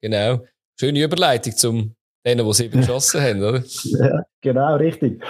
Genau. 0.00 0.44
Schöne 0.78 1.02
Überleitung 1.02 1.56
zum 1.56 1.94
denen, 2.24 2.46
die 2.46 2.52
sieben 2.52 2.80
geschossen 2.80 3.20
haben, 3.20 3.42
oder? 3.42 3.62
Ja, 3.84 4.22
genau, 4.40 4.76
richtig. 4.76 5.22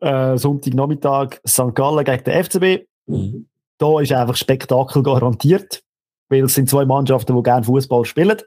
Äh, 0.00 0.38
Sonntagnachmittag 0.38 1.40
St. 1.46 1.74
Gallen 1.74 2.04
gegen 2.04 2.24
den 2.24 2.44
FCB. 2.44 2.86
Mhm. 3.06 3.46
Da 3.78 4.00
ist 4.00 4.12
einfach 4.12 4.36
Spektakel 4.36 5.02
garantiert, 5.02 5.82
weil 6.28 6.44
es 6.44 6.54
sind 6.54 6.68
zwei 6.68 6.84
Mannschaften, 6.84 7.36
die 7.36 7.42
gerne 7.42 7.64
Fußball 7.64 8.04
spielen. 8.04 8.38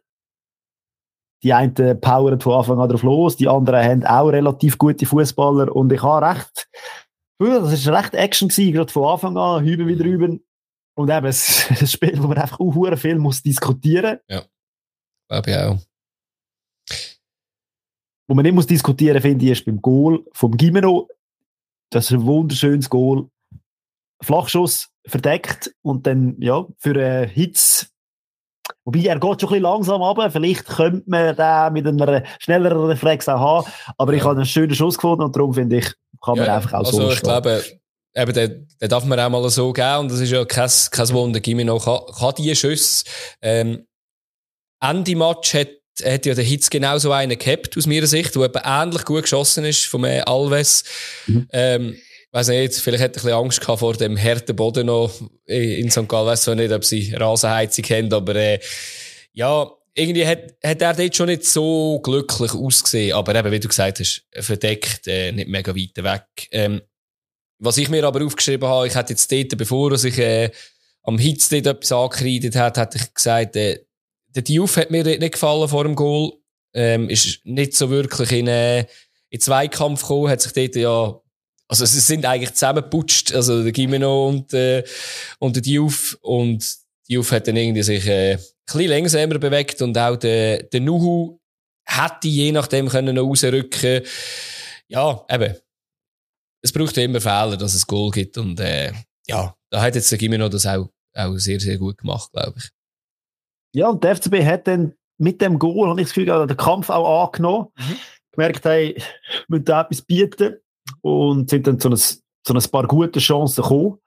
Die 1.43 1.53
einen 1.53 1.99
powern 1.99 2.39
von 2.39 2.53
Anfang 2.53 2.79
an 2.79 2.89
drauf 2.89 3.03
los, 3.03 3.35
die 3.35 3.49
anderen 3.49 3.83
haben 3.83 4.05
auch 4.05 4.29
relativ 4.29 4.77
gute 4.77 5.05
Fußballer 5.05 5.75
und 5.75 5.91
ich 5.91 6.01
habe 6.01 6.25
recht, 6.25 6.69
das 7.39 7.85
war 7.87 8.01
recht 8.01 8.13
Action 8.13 8.47
gewesen, 8.47 8.73
gerade 8.73 8.91
von 8.91 9.11
Anfang 9.11 9.37
an, 9.37 9.63
hüben 9.63 9.87
wie 9.87 9.97
drüben. 9.97 10.45
Und 10.95 11.09
eben, 11.09 11.25
es 11.27 11.69
ist 11.69 11.81
ein 11.81 11.87
Spiel, 11.87 12.23
wo 12.23 12.27
man 12.27 12.37
einfach 12.37 12.59
auch 12.59 12.97
viel 12.97 13.17
muss 13.17 13.41
diskutieren 13.41 14.19
muss. 14.27 14.37
Ja, 14.37 14.45
glaube 15.29 15.51
ich 15.51 15.57
auch. 15.57 15.79
Wo 18.27 18.35
man 18.35 18.43
nicht 18.43 18.55
muss 18.55 18.67
diskutieren, 18.67 19.21
finde 19.21 19.45
ich, 19.45 19.51
ist 19.51 19.65
beim 19.65 19.81
Goal 19.81 20.25
vom 20.31 20.55
Gimeno. 20.55 21.09
Das 21.91 22.05
ist 22.05 22.11
ein 22.11 22.25
wunderschönes 22.25 22.89
Goal. 22.89 23.29
Flachschuss 24.21 24.89
verdeckt 25.05 25.75
und 25.81 26.07
dann, 26.07 26.41
ja, 26.41 26.65
für 26.77 26.91
einen 26.91 27.29
Hitz 27.29 27.92
Wobei, 28.85 28.99
er 28.99 29.19
geht 29.19 29.21
schon 29.21 29.31
ein 29.31 29.37
bisschen 29.37 29.61
langsam 29.63 30.01
runter. 30.01 30.31
Vielleicht 30.31 30.65
könnte 30.65 31.03
man 31.09 31.35
den 31.35 31.73
mit 31.73 32.01
einer 32.01 32.23
schnelleren 32.39 32.85
Reflex 32.85 33.27
auch 33.29 33.39
haben. 33.39 33.71
Aber 33.97 34.13
ich 34.13 34.23
habe 34.23 34.35
einen 34.35 34.45
schönen 34.45 34.75
Schuss 34.75 34.95
gefunden 34.95 35.23
und 35.23 35.35
darum 35.35 35.53
finde 35.53 35.77
ich, 35.77 35.93
kann 36.23 36.37
man 36.37 36.47
ja, 36.47 36.55
einfach 36.57 36.73
auch 36.73 36.85
also 36.85 37.01
so 37.01 37.11
ich 37.11 37.21
glaube, 37.21 37.63
eben, 38.15 38.33
den, 38.33 38.67
den 38.81 38.89
darf 38.89 39.05
man 39.05 39.19
auch 39.19 39.29
mal 39.29 39.49
so 39.49 39.71
geben. 39.71 39.99
Und 39.99 40.11
das 40.11 40.19
ist 40.19 40.31
ja 40.31 40.43
kein, 40.45 40.69
kein 40.91 41.09
Wunder. 41.09 41.39
Gimino 41.39 41.77
kann, 41.79 42.01
kann 42.17 42.35
die 42.37 42.55
Schüsse. 42.55 43.05
Ähm, 43.41 43.85
Ende 44.81 45.15
Match 45.15 45.53
hat, 45.53 45.69
hat 46.03 46.25
ja 46.25 46.33
der 46.33 46.43
Hitz 46.43 46.69
genauso 46.69 47.11
einen 47.11 47.37
gehabt, 47.37 47.77
aus 47.77 47.87
meiner 47.87 48.07
Sicht, 48.07 48.35
der 48.35 48.65
ähnlich 48.65 49.05
gut 49.05 49.23
geschossen 49.23 49.63
ist, 49.63 49.85
von 49.85 50.03
Alves. 50.03 50.83
Mhm. 51.27 51.47
Ähm, 51.51 51.97
weiß 52.33 52.47
nicht, 52.49 52.73
vielleicht 52.73 53.03
hätte 53.03 53.19
ich 53.19 53.23
ein 53.23 53.27
bisschen 53.27 53.43
Angst 53.43 53.61
gehabt 53.61 53.79
vor 53.79 53.93
dem 53.93 54.17
harten 54.17 54.55
Boden 54.55 54.87
noch 54.87 55.11
in 55.45 55.89
St. 55.89 56.09
Gallen. 56.09 56.27
Weiß 56.27 56.41
zwar 56.41 56.55
nicht, 56.55 56.73
ob 56.73 56.83
sie 56.83 57.13
Rasenheizung 57.13 57.85
haben, 57.85 58.11
aber 58.11 58.35
äh, 58.35 58.59
ja, 59.33 59.71
irgendwie 59.93 60.25
hat, 60.25 60.55
hat 60.63 60.81
er 60.81 60.93
dort 60.95 61.15
schon 61.15 61.27
nicht 61.27 61.45
so 61.45 61.99
glücklich 62.01 62.53
ausgesehen. 62.53 63.13
Aber 63.13 63.35
eben, 63.35 63.51
wie 63.51 63.59
du 63.59 63.67
gesagt 63.67 63.99
hast, 63.99 64.25
verdeckt, 64.39 65.07
äh, 65.07 65.31
nicht 65.31 65.47
mega 65.47 65.75
weit 65.75 66.03
weg. 66.03 66.47
Ähm, 66.51 66.81
was 67.59 67.77
ich 67.77 67.89
mir 67.89 68.03
aber 68.03 68.25
aufgeschrieben 68.25 68.67
habe, 68.67 68.87
ich 68.87 68.95
hätte 68.95 69.13
jetzt 69.13 69.31
dort, 69.31 69.55
bevor 69.57 69.91
ich 69.91 70.17
äh, 70.17 70.49
am 71.03 71.19
Hitz 71.19 71.49
dort 71.49 71.67
etwas 71.67 71.91
angekreidet 71.91 72.55
hat, 72.55 72.77
hätte 72.77 72.97
ich 72.97 73.13
gesagt, 73.13 73.55
äh, 73.55 73.85
der 74.29 74.41
Diouf 74.41 74.77
hat 74.77 74.89
mir 74.89 75.03
dort 75.03 75.19
nicht 75.19 75.33
gefallen 75.33 75.69
vor 75.69 75.83
dem 75.83 75.95
Goal. 75.95 76.33
Ähm, 76.73 77.09
ist 77.09 77.41
nicht 77.45 77.75
so 77.75 77.91
wirklich 77.91 78.31
in, 78.31 78.47
äh, 78.47 78.87
in 79.29 79.39
Zweikampf 79.39 80.01
gekommen, 80.01 80.29
hat 80.29 80.41
sich 80.41 80.53
dort 80.53 80.75
ja 80.75 81.19
also 81.67 81.85
sie 81.85 81.99
sind 81.99 82.25
eigentlich 82.25 82.53
zusammengeputscht, 82.53 83.33
also 83.33 83.63
der 83.63 83.71
Gimeno 83.71 84.27
und, 84.27 84.53
äh, 84.53 84.83
und 85.39 85.55
der 85.55 85.63
Diouf. 85.63 86.17
Und 86.21 86.77
Diouf 87.09 87.31
hat 87.31 87.47
dann 87.47 87.57
irgendwie 87.57 87.83
sich 87.83 88.05
äh, 88.05 88.33
ein 88.33 88.39
bisschen 88.65 88.89
langsamer 88.89 89.39
bewegt 89.39 89.81
und 89.81 89.97
auch 89.97 90.15
der, 90.17 90.63
der 90.63 90.81
Nuhu 90.81 91.39
hätte 91.85 92.27
je 92.27 92.51
nachdem 92.51 92.87
können 92.87 93.15
noch 93.15 93.23
rausrücken 93.23 94.01
Ja, 94.87 95.25
eben. 95.29 95.55
Es 96.61 96.71
braucht 96.71 96.97
immer 96.97 97.19
Fehler, 97.19 97.57
dass 97.57 97.73
es 97.73 97.85
Goal 97.85 98.11
gibt 98.11 98.37
und 98.37 98.59
äh, 98.59 98.93
ja, 99.27 99.53
da 99.69 99.81
hat 99.81 99.95
jetzt 99.95 100.11
der 100.11 100.17
Gimeno 100.17 100.47
das 100.49 100.65
auch, 100.65 100.89
auch 101.13 101.37
sehr, 101.37 101.59
sehr 101.59 101.77
gut 101.77 101.97
gemacht, 101.97 102.31
glaube 102.31 102.53
ich. 102.57 102.69
Ja, 103.75 103.89
und 103.89 104.03
der 104.03 104.15
FCB 104.15 104.45
hat 104.45 104.67
dann 104.67 104.93
mit 105.17 105.41
dem 105.41 105.59
Goal, 105.59 105.89
habe 105.89 105.99
ich 105.99 106.07
das 106.07 106.13
Gefühl, 106.13 106.47
den 106.47 106.57
Kampf 106.57 106.89
auch 106.89 107.25
angenommen. 107.25 107.67
Mhm. 107.77 107.97
Gemerkt, 108.31 108.65
hey, 108.65 108.95
wir 108.95 109.03
müssen 109.47 109.65
da 109.65 109.81
etwas 109.81 110.01
bieten 110.01 110.57
und 111.03 111.49
sind 111.49 111.67
dann 111.67 111.79
zu 111.79 111.89
ein, 111.89 111.97
zu 111.97 112.53
ein 112.53 112.71
paar 112.71 112.87
guten 112.87 113.19
Chancen 113.19 113.61
gekommen. 113.61 113.99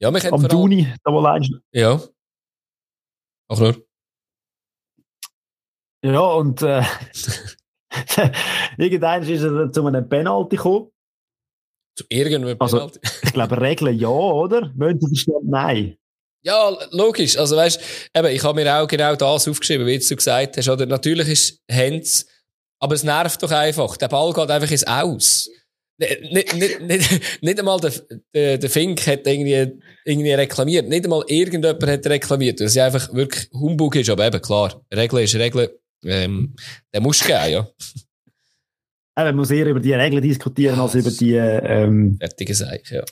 Ja, 0.00 0.12
wir 0.12 0.32
Am 0.32 0.46
Duni, 0.46 0.92
da 1.04 1.12
wohl 1.12 1.26
eins. 1.26 1.50
Ja. 1.72 2.00
Auch 3.48 3.58
nur. 3.58 3.76
Ja, 6.04 6.20
und 6.20 6.62
äh, 6.62 6.84
irgendwann 8.78 9.22
ist 9.22 9.42
es 9.42 9.72
zu 9.72 9.86
einem 9.86 10.08
Penalty 10.08 10.56
gekommen. 10.56 10.92
Zu 11.96 12.04
irgendeinem 12.08 12.56
also, 12.60 12.76
Penalty? 12.76 13.00
Also, 13.02 13.18
ich 13.24 13.32
glaube, 13.32 13.60
Regeln 13.60 13.98
ja, 13.98 14.08
oder? 14.08 14.72
Verstehen, 14.76 15.42
nein. 15.42 15.98
Ja, 16.44 16.70
logisch. 16.92 17.36
Also, 17.36 17.56
weißt 17.56 17.80
du, 18.14 18.30
ich 18.30 18.44
habe 18.44 18.62
mir 18.62 18.80
auch 18.80 18.86
genau 18.86 19.16
das 19.16 19.48
aufgeschrieben, 19.48 19.86
wie 19.86 19.98
du 19.98 20.16
gesagt 20.16 20.56
hast. 20.56 20.68
Oder 20.68 20.86
natürlich 20.86 21.28
ist 21.28 21.60
Hens, 21.68 22.26
aber 22.78 22.94
es 22.94 23.02
nervt 23.02 23.42
doch 23.42 23.50
einfach. 23.50 23.96
Der 23.96 24.06
Ball 24.06 24.32
geht 24.32 24.48
einfach 24.48 24.70
ins 24.70 24.86
Aus. 24.86 25.50
Nicht, 25.98 26.54
nicht, 26.54 26.80
nicht, 26.80 27.42
nicht 27.42 27.58
einmal 27.58 27.80
der, 27.80 27.92
der, 28.32 28.58
der 28.58 28.70
Fink 28.70 29.06
hat 29.06 29.26
irgendwie, 29.26 29.80
irgendwie 30.04 30.32
reklamiert. 30.32 30.88
Nicht 30.88 31.04
einmal 31.04 31.24
irgendjemand 31.26 31.82
hat 31.82 32.06
reklamiert. 32.06 32.60
Dass 32.60 32.72
es 32.72 32.78
einfach 32.78 33.12
wirklich 33.14 33.50
Humbug 33.52 33.96
ist. 33.96 34.10
Aber 34.10 34.26
eben, 34.26 34.40
klar, 34.40 34.80
Regeln 34.94 35.24
ist 35.24 35.34
Regeln. 35.34 35.68
Ähm, 36.04 36.54
der 36.92 37.00
muss 37.00 37.24
gehen, 37.24 37.50
ja. 37.50 37.68
Man 39.16 39.34
muss 39.34 39.50
eher 39.50 39.66
über 39.66 39.80
die 39.80 39.92
Regeln 39.92 40.22
diskutieren, 40.22 40.76
ja, 40.76 40.82
als 40.82 40.94
über 40.94 41.10
die, 41.10 41.34
ähm, 41.34 42.16
fertige 42.20 42.54
Sache, 42.54 42.82
ja. 42.88 43.02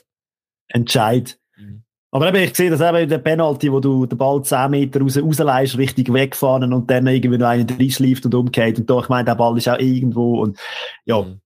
Entscheid. 0.69 1.37
Mhm. 1.57 1.83
Aber 2.11 2.29
eben, 2.29 2.37
ich 2.37 2.55
sehe 2.55 2.69
das 2.69 2.79
eben 2.79 3.03
in 3.03 3.09
der 3.09 3.17
Penalty, 3.17 3.69
wo 3.69 3.81
du 3.81 4.05
den 4.05 4.17
Ball 4.17 4.41
10 4.41 4.71
Meter 4.71 5.01
raus, 5.01 5.17
rausleihst, 5.17 5.77
richtig 5.77 6.13
wegfahren 6.13 6.71
und 6.71 6.89
dann 6.89 7.07
irgendwie 7.07 7.37
noch 7.37 7.49
einen 7.49 7.69
reinschleift 7.69 8.25
und 8.25 8.35
umgeht. 8.35 8.79
Und 8.79 8.89
da, 8.89 8.99
ich 8.99 9.09
meine, 9.09 9.25
der 9.25 9.35
Ball 9.35 9.57
ist 9.57 9.67
auch 9.67 9.79
irgendwo 9.79 10.41
und, 10.43 10.57
ja. 11.03 11.21
Mhm. 11.21 11.41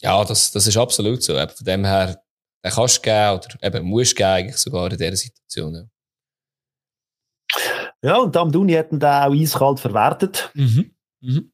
Ja, 0.00 0.24
das, 0.24 0.50
das 0.50 0.66
ist 0.66 0.76
absolut 0.76 1.22
so. 1.22 1.34
Von 1.34 1.64
dem 1.64 1.84
her, 1.84 2.22
den 2.64 2.72
kannst 2.72 2.98
du 2.98 3.02
geben 3.02 3.30
oder 3.30 3.48
eben 3.62 3.86
musst 3.86 4.12
du 4.12 4.16
geben, 4.16 4.28
eigentlich 4.28 4.56
sogar 4.56 4.90
in 4.90 4.98
dieser 4.98 5.16
Situation. 5.16 5.74
Ja, 7.54 8.08
ja 8.08 8.16
und 8.18 8.36
Amduni 8.36 8.74
hat 8.74 8.92
ihn 8.92 9.02
auch 9.02 9.32
eiskalt 9.32 9.80
verwertet. 9.80 10.50
Mhm. 10.54 10.94
Mhm. 11.20 11.52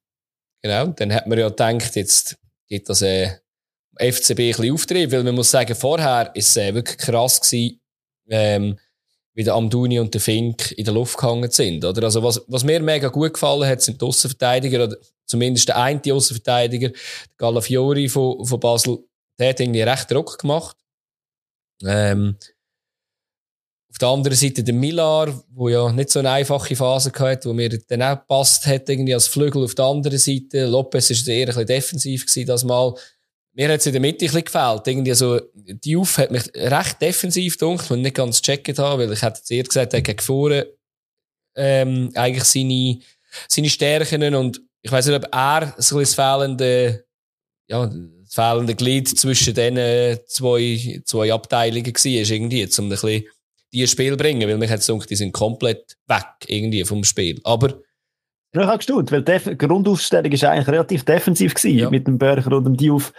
Genau, 0.62 0.86
dann 0.88 1.12
hat 1.12 1.26
man 1.26 1.38
ja 1.38 1.48
gedacht, 1.48 1.96
jetzt 1.96 2.38
geht 2.68 2.88
das 2.88 3.02
äh, 3.02 3.38
FCB 3.98 4.30
ein 4.30 4.36
bisschen 4.36 4.74
Auftrieb, 4.74 5.12
weil 5.12 5.24
man 5.24 5.34
muss 5.34 5.50
sagen, 5.50 5.74
vorher 5.74 6.30
ist 6.34 6.50
es 6.50 6.56
äh, 6.56 6.74
wirklich 6.74 6.98
krass 6.98 7.40
gewesen, 7.40 7.80
ähm, 8.28 8.78
wie 9.34 9.44
der 9.44 9.54
Amduni 9.54 9.98
und 9.98 10.12
der 10.12 10.20
Fink 10.20 10.72
in 10.72 10.84
der 10.84 10.94
Luft 10.94 11.16
gehangen 11.16 11.50
sind. 11.50 11.84
Oder? 11.84 12.04
Also 12.04 12.22
was, 12.22 12.42
was 12.48 12.64
mir 12.64 12.80
mega 12.80 13.08
gut 13.08 13.34
gefallen 13.34 13.68
hat, 13.68 13.80
sind 13.80 14.00
die 14.00 14.04
Aussenverteidiger, 14.04 14.84
oder 14.84 14.96
zumindest 15.24 15.68
der 15.68 15.78
eine 15.78 16.00
Aussenverteidiger, 16.12 16.88
der 16.90 16.98
Galafiori 17.38 18.08
von, 18.08 18.44
von 18.44 18.60
Basel, 18.60 18.98
der 19.38 19.50
hat 19.50 19.60
irgendwie 19.60 19.82
recht 19.82 20.10
Druck 20.10 20.38
gemacht. 20.38 20.76
Ähm, 21.84 22.36
auf 23.90 23.98
der 23.98 24.08
anderen 24.08 24.36
Seite 24.36 24.64
der 24.64 24.72
Millar, 24.72 25.42
wo 25.50 25.68
ja 25.68 25.92
nicht 25.92 26.08
so 26.08 26.18
eine 26.18 26.30
einfache 26.30 26.74
Phase 26.74 27.12
hatte, 27.14 27.48
wo 27.48 27.52
mir 27.52 27.78
dann 27.88 28.02
auch 28.02 28.20
gepasst 28.20 28.66
hat, 28.66 28.88
irgendwie 28.88 29.12
als 29.12 29.28
Flügel 29.28 29.64
auf 29.64 29.74
der 29.74 29.84
anderen 29.84 30.16
Seite. 30.16 30.64
Lopez 30.64 31.10
ist 31.10 31.28
eher 31.28 31.40
ein 31.40 31.46
bisschen 31.46 31.66
defensiv 31.66 32.26
gewesen, 32.26 32.46
das 32.46 32.64
Mal. 32.64 32.94
Mir 33.54 33.68
hat 33.68 33.80
es 33.80 33.86
in 33.86 33.92
der 33.92 34.00
Mitte 34.00 34.24
ein 34.24 34.28
bisschen 34.28 34.44
gefällt. 34.44 34.86
Irgendwie 34.86 35.14
so, 35.14 35.40
die 35.54 35.96
Auf 35.96 36.18
hat 36.18 36.30
mich 36.30 36.44
recht 36.54 37.00
defensiv 37.02 37.58
gedacht 37.58 37.90
und 37.90 38.02
nicht 38.02 38.16
ganz 38.16 38.40
gecheckt 38.40 38.78
haben, 38.78 39.00
weil 39.00 39.12
ich 39.12 39.22
hätte 39.22 39.42
zuerst 39.42 39.68
gesagt, 39.68 39.94
er 39.94 40.02
hat 40.02 40.22
vorne, 40.22 40.66
ähm, 41.54 42.10
eigentlich 42.14 42.44
seine, 42.44 42.98
seine 43.48 43.68
Stärken 43.68 44.34
und 44.34 44.60
ich 44.80 44.90
weiß 44.90 45.06
nicht, 45.06 45.16
ob 45.16 45.34
er 45.34 45.74
so 45.78 46.00
das 46.00 46.14
fehlende, 46.14 47.04
ja, 47.68 47.86
das 47.86 48.34
fehlende 48.34 48.74
Glied 48.74 49.08
zwischen 49.08 49.54
diesen 49.54 50.18
zwei, 50.26 51.02
zwei 51.04 51.32
Abteilungen 51.32 51.86
war, 51.86 52.06
irgendwie, 52.06 52.64
um 52.78 52.86
ein 52.86 52.88
bisschen 52.88 53.24
die 53.72 53.86
Spiel 53.86 54.16
bringen, 54.16 54.48
weil 54.48 54.58
mich 54.58 54.70
hat 54.70 54.86
gedacht, 54.86 55.08
die 55.08 55.16
sind 55.16 55.32
komplett 55.32 55.96
weg, 56.06 56.26
irgendwie 56.46 56.84
vom 56.84 57.04
Spiel. 57.04 57.40
Aber, 57.44 57.80
ja, 58.54 58.60
ich 58.60 58.66
habe 58.66 58.78
gestaunt, 58.78 59.10
weil 59.12 59.22
die 59.22 59.56
Grundaufstellung 59.56 60.30
ist 60.30 60.44
eigentlich 60.44 60.68
relativ 60.68 61.04
defensiv 61.04 61.54
gewesen, 61.54 61.78
ja. 61.78 61.90
mit 61.90 62.06
dem 62.06 62.18
Börger 62.18 62.56
und 62.56 62.64
dem 62.64 62.76
Diouf. 62.76 63.12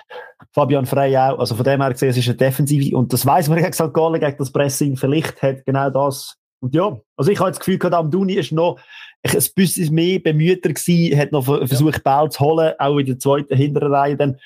Fabian 0.52 0.86
Frey 0.86 1.18
auch. 1.18 1.40
Also 1.40 1.56
von 1.56 1.64
dem 1.64 1.82
her 1.82 1.92
gesehen, 1.92 2.10
es 2.10 2.18
ist 2.18 2.28
eine 2.28 2.38
defensive, 2.38 2.96
und 2.96 3.12
das 3.12 3.26
weiß 3.26 3.50
man 3.50 3.58
gegen 3.58 3.74
St. 3.74 3.94
Gallen, 3.94 4.20
gegen 4.20 4.38
das 4.38 4.52
Pressing, 4.52 4.96
vielleicht 4.96 5.42
hat 5.42 5.66
genau 5.66 5.90
das. 5.90 6.36
Und 6.60 6.76
ja, 6.76 6.98
also 7.18 7.32
ich 7.32 7.40
habe 7.40 7.50
das 7.50 7.60
Gefühl 7.60 7.78
gehabt, 7.78 7.96
Amduni 7.96 8.34
ist 8.34 8.52
noch 8.52 8.80
ein 9.24 9.44
bisschen 9.56 9.94
mehr 9.94 10.20
bemühter 10.20 10.70
gewesen, 10.70 11.18
hat 11.18 11.32
noch 11.32 11.46
versucht, 11.46 11.96
ja. 11.96 12.02
Ball 12.04 12.30
zu 12.30 12.40
holen, 12.40 12.74
auch 12.78 12.98
in 12.98 13.06
der 13.06 13.20
zweiten 13.20 13.56
hinteren 13.56 13.94
Reihe. 13.94 14.16
Dann, 14.16 14.38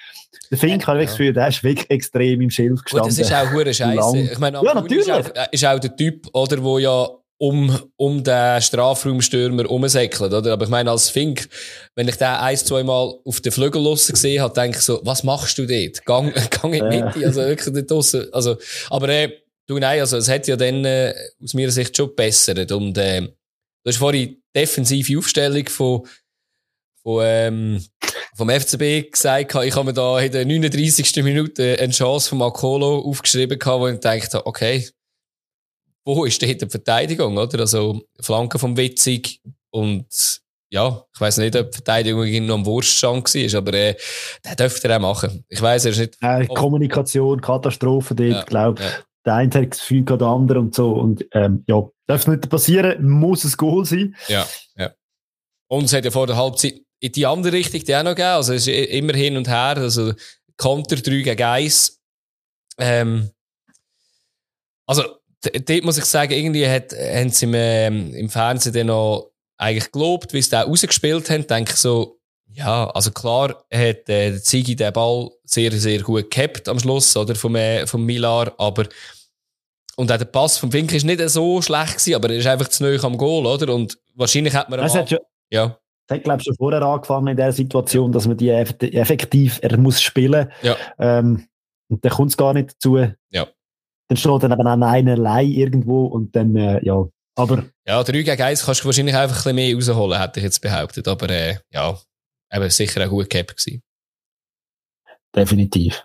der 0.49 0.57
Fink, 0.57 0.81
ja, 0.81 0.87
habe 0.87 0.99
ich 0.99 1.09
das 1.09 1.17
Gefühl, 1.17 1.33
der 1.33 1.47
ist 1.47 1.63
wirklich 1.63 1.89
extrem 1.89 2.41
im 2.41 2.49
Schilf 2.49 2.83
gestanden. 2.83 3.09
Gut, 3.09 3.19
das 3.19 3.27
ist 3.27 3.33
auch 3.33 3.51
hure 3.51 3.73
Scheiße. 3.73 4.17
Ich 4.17 4.39
meine, 4.39 4.61
ja, 4.63 4.73
natürlich. 4.73 5.07
Ist 5.07 5.11
auch, 5.11 5.47
ist 5.51 5.65
auch 5.65 5.79
der 5.79 5.95
Typ, 5.95 6.27
oder, 6.33 6.63
wo 6.63 6.79
ja 6.79 7.07
um, 7.37 7.91
um 7.97 8.23
den 8.23 8.61
Strafraumstürmer 8.61 9.69
umsäckelt, 9.69 10.33
oder? 10.33 10.53
Aber 10.53 10.65
ich 10.65 10.71
meine, 10.71 10.91
als 10.91 11.09
Fink, 11.09 11.47
wenn 11.95 12.07
ich 12.07 12.15
den 12.15 12.27
ein, 12.27 12.57
zwei 12.57 12.83
Mal 12.83 13.13
auf 13.23 13.41
den 13.41 13.51
Flügel 13.51 13.81
los 13.81 14.07
gesehen 14.07 14.41
habe, 14.41 14.53
denke 14.53 14.77
ich 14.77 14.83
so, 14.83 14.99
was 15.03 15.23
machst 15.23 15.57
du 15.57 15.65
dort? 15.65 16.03
Gang, 16.05 16.33
gang 16.49 16.73
in 16.73 16.89
die 16.89 17.01
Mitte, 17.01 17.25
also 17.25 17.41
wirklich 17.41 17.73
dort 17.73 17.91
draussen. 17.91 18.33
Also, 18.33 18.57
aber, 18.89 19.09
äh, 19.09 19.31
du, 19.67 19.77
nein, 19.77 19.99
also, 19.99 20.17
es 20.17 20.29
hat 20.29 20.47
ja 20.47 20.55
dann, 20.55 20.83
äh, 20.85 21.13
aus 21.43 21.53
meiner 21.53 21.71
Sicht 21.71 21.95
schon 21.95 22.07
gebessert 22.07 22.71
und, 22.71 22.97
äh, 22.97 23.21
du 23.21 23.31
hast 23.85 23.97
vorhin 23.97 24.41
defensive 24.55 25.17
Aufstellung 25.17 25.67
von, 25.67 26.07
von, 27.03 27.23
ähm, 27.23 27.85
vom 28.35 28.49
FCB 28.49 29.11
gesagt 29.11 29.55
ich 29.55 29.75
habe 29.75 29.85
mir 29.85 29.93
da 29.93 30.19
in 30.19 30.31
der 30.31 30.45
39. 30.45 31.23
Minute 31.23 31.77
eine 31.79 31.91
Chance 31.91 32.29
von 32.29 32.37
Makolo 32.37 32.99
aufgeschrieben 32.99 33.59
wo 33.63 33.87
ich 33.87 33.93
gedacht 33.93 34.33
habe, 34.33 34.45
okay, 34.45 34.87
wo 36.07 36.23
ist 36.25 36.41
denn 36.41 36.57
die 36.57 36.69
Verteidigung, 36.69 37.37
oder? 37.37 37.59
Also, 37.59 38.01
Flanke 38.19 38.57
vom 38.57 38.77
Witzig 38.77 39.41
und, 39.71 40.07
ja, 40.69 41.03
ich 41.13 41.21
weiß 41.21 41.37
nicht, 41.39 41.55
ob 41.55 41.71
die 41.71 41.75
Verteidigung 41.75 42.45
noch 42.45 42.55
am 42.55 42.65
Wurststand 42.65 43.33
war, 43.35 43.57
aber 43.57 43.73
äh, 43.73 43.95
der 44.45 44.55
dürfte 44.55 44.87
er 44.87 44.97
auch 44.97 45.01
machen. 45.01 45.43
Ich 45.49 45.61
weiß, 45.61 45.85
er 45.85 45.91
ist 45.91 45.99
nicht. 45.99 46.17
Äh, 46.21 46.47
Kommunikation, 46.47 47.41
Katastrophe 47.41 48.15
dort, 48.15 48.29
ja, 48.29 48.43
glaube 48.43 48.81
ja. 48.81 48.89
Der 49.25 49.35
eine 49.35 49.53
hat 49.53 49.71
das 49.71 49.79
Gefühl, 49.79 50.03
der 50.03 50.21
andere 50.21 50.59
und 50.59 50.73
so. 50.73 50.93
Und 50.93 51.25
ähm, 51.33 51.65
ja, 51.67 51.83
darf 52.05 52.27
nicht 52.27 52.49
passieren, 52.49 53.09
muss 53.09 53.43
es 53.43 53.57
Goal 53.57 53.83
sein. 53.83 54.15
Ja, 54.29 54.47
ja. 54.77 54.93
Und 55.67 55.83
es 55.83 55.93
hat 55.93 56.05
ja 56.05 56.11
vor 56.11 56.27
der 56.27 56.37
Halbzeit 56.37 56.79
in 57.01 57.11
die 57.11 57.25
andere 57.25 57.51
Richtung 57.51 57.83
die 57.83 57.93
auch 57.93 58.03
noch 58.03 58.11
gegeben. 58.11 58.29
Also 58.29 58.53
es 58.53 58.65
ist 58.65 58.89
immer 58.89 59.13
hin 59.13 59.35
und 59.35 59.49
her. 59.49 59.75
Also 59.75 60.13
Konter 60.55 60.95
3 60.95 61.21
gegen 61.23 61.43
1. 61.43 62.01
Ähm, 62.79 63.31
also 64.85 65.03
dort 65.49 65.83
muss 65.83 65.97
ich 65.97 66.05
sagen, 66.05 66.33
irgendwie 66.33 66.67
hat, 66.67 66.93
haben 66.93 67.29
sie 67.29 67.45
im, 67.45 67.53
ähm, 67.55 68.13
im 68.13 68.29
Fernsehen 68.29 68.73
dann 68.73 68.87
noch 68.87 69.31
eigentlich 69.57 69.91
gelobt, 69.91 70.33
wie 70.33 70.41
sie 70.41 70.51
da 70.51 70.63
rausgespielt 70.63 71.29
haben. 71.29 71.47
Denke 71.47 71.73
ich 71.73 71.77
so, 71.77 72.19
ja, 72.51 72.89
also 72.91 73.11
klar 73.11 73.63
hat 73.71 74.09
äh, 74.09 74.31
der 74.31 74.41
Zigi 74.41 74.75
den 74.75 74.93
Ball 74.93 75.29
sehr, 75.43 75.71
sehr 75.71 76.01
gut 76.01 76.31
gehabt 76.31 76.67
am 76.69 76.79
Schluss, 76.79 77.15
oder, 77.15 77.35
vom, 77.35 77.55
äh, 77.55 77.85
vom 77.85 78.05
Milar, 78.05 78.53
aber 78.57 78.85
und 79.95 80.11
auch 80.11 80.17
der 80.17 80.25
Pass 80.25 80.59
vom 80.59 80.71
Fink 80.71 80.93
ist 80.93 81.05
nicht 81.05 81.27
so 81.29 81.59
schlecht 81.61 81.93
gewesen, 81.93 82.15
aber 82.15 82.29
er 82.29 82.37
ist 82.37 82.45
einfach 82.45 82.67
zu 82.67 82.83
neu 82.83 82.99
am 82.99 83.17
Goal, 83.17 83.47
oder? 83.47 83.73
Und 83.73 83.97
wahrscheinlich 84.13 84.53
hat 84.53 84.69
man... 84.69 84.79
Das 84.79 84.93
hat 84.93 85.09
schon, 85.09 85.17
ja. 85.49 85.79
Das 86.05 86.17
hat, 86.17 86.23
glaube 86.23 86.39
ich, 86.39 86.45
schon 86.45 86.55
vorher 86.55 86.83
angefangen 86.83 87.29
in 87.29 87.37
der 87.37 87.51
Situation, 87.51 88.11
dass 88.11 88.27
man 88.27 88.37
die 88.37 88.49
effektiv, 88.49 89.59
er 89.63 89.75
muss 89.77 89.99
spielen. 89.99 90.51
Ja. 90.61 90.75
Ähm, 90.99 91.47
und 91.89 92.05
dann 92.05 92.11
kommt 92.11 92.29
es 92.29 92.37
gar 92.37 92.53
nicht 92.53 92.73
dazu. 92.73 92.97
Ja. 93.31 93.47
Dann 94.07 94.17
steht 94.17 94.43
dann 94.43 94.51
eben 94.51 94.67
auch 94.67 94.87
einerlei 94.87 95.43
irgendwo 95.43 96.05
und 96.05 96.35
dann, 96.35 96.55
äh, 96.55 96.83
ja. 96.83 97.05
Aber. 97.35 97.65
Ja, 97.85 98.03
3 98.03 98.23
gegen 98.23 98.41
1 98.41 98.65
kannst 98.65 98.81
du 98.81 98.85
wahrscheinlich 98.85 99.15
einfach 99.15 99.35
ein 99.45 99.55
bisschen 99.55 99.55
mehr 99.55 99.75
rausholen, 99.75 100.19
hätte 100.19 100.39
ich 100.39 100.43
jetzt 100.45 100.61
behauptet. 100.61 101.07
Aber, 101.07 101.29
äh, 101.29 101.57
ja, 101.71 101.97
eben 102.51 102.69
sicher 102.69 103.05
auch 103.05 103.09
gut 103.09 103.29
gehabt 103.29 103.55
gewesen. 103.57 103.83
Definitiv. 105.35 106.03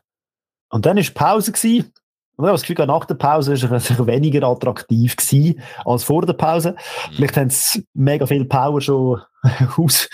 Und 0.70 0.84
dann 0.84 0.96
war 0.96 1.04
Pause 1.14 1.52
gewesen. 1.52 1.92
Und 2.36 2.44
ich 2.44 2.48
habe 2.48 2.58
das 2.58 2.62
Gefühl, 2.62 2.86
nach 2.86 3.04
der 3.04 3.14
Pause 3.14 3.70
war 3.70 3.76
es 3.76 4.06
weniger 4.06 4.48
attraktiv 4.48 5.16
gewesen 5.16 5.62
als 5.84 6.02
vor 6.02 6.24
der 6.26 6.32
Pause. 6.32 6.72
Mhm. 6.72 7.14
Vielleicht 7.14 7.36
haben 7.36 7.50
sie 7.50 7.86
mega 7.94 8.26
viel 8.26 8.46
Power 8.46 8.80
schon 8.80 9.20
aus, 9.76 10.08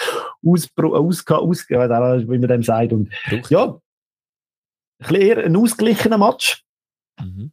aus, 0.45 0.69
aus, 0.77 1.25
aus, 1.27 1.69
wie 1.69 2.39
man 2.39 2.49
dem 2.49 2.63
sagt. 2.63 2.93
Und, 2.93 3.11
ja, 3.49 3.79
ein 5.01 5.15
eher 5.15 5.45
ein 5.45 5.57
ausgeglichener 5.57 6.19
Match. 6.19 6.65
Mhm. 7.21 7.53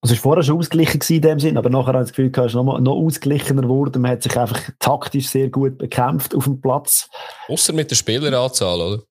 Also 0.00 0.14
es 0.14 0.20
war 0.20 0.30
vorher 0.30 0.42
schon 0.44 0.58
ausgeglichen 0.58 1.00
in 1.16 1.22
dem 1.22 1.40
Sinn, 1.40 1.56
aber 1.56 1.70
nachher 1.70 1.88
habe 1.88 1.98
ich 1.98 2.10
das 2.10 2.16
Gefühl, 2.16 2.30
es 2.32 2.46
ist 2.46 2.54
noch, 2.54 2.78
noch 2.78 2.94
ausgeglichener 2.94 3.62
geworden. 3.62 4.00
Man 4.00 4.12
hat 4.12 4.22
sich 4.22 4.36
einfach 4.36 4.70
taktisch 4.78 5.28
sehr 5.28 5.48
gut 5.48 5.76
bekämpft 5.76 6.34
auf 6.36 6.44
dem 6.44 6.60
Platz. 6.60 7.08
Außer 7.48 7.72
mit 7.72 7.90
der 7.90 7.96
Spieleranzahl, 7.96 8.80
oder? 8.80 9.02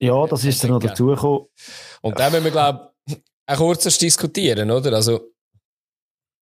Ja, 0.00 0.26
das 0.26 0.44
ist 0.44 0.62
dann 0.62 0.70
noch 0.70 0.80
dazugekommen. 0.80 1.46
Und 2.00 2.18
dann 2.18 2.32
müssen 2.32 2.44
wir, 2.44 2.50
glaube 2.50 2.90
ich, 3.06 3.16
auch 3.46 3.56
kurz 3.56 3.98
diskutieren, 3.98 4.70
oder? 4.70 4.94
Also, 4.94 5.32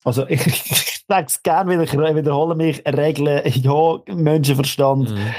also 0.04 0.26
ich, 0.30 0.46
ich 0.48 1.06
sage 1.08 1.28
es 1.28 1.44
gerne 1.44 1.72
wieder, 1.72 1.84
ich 1.84 2.16
wiederhole 2.16 2.56
mich, 2.56 2.84
Regeln, 2.86 3.42
ja, 3.46 4.00
Menschenverstand, 4.08 5.12
mhm. 5.12 5.34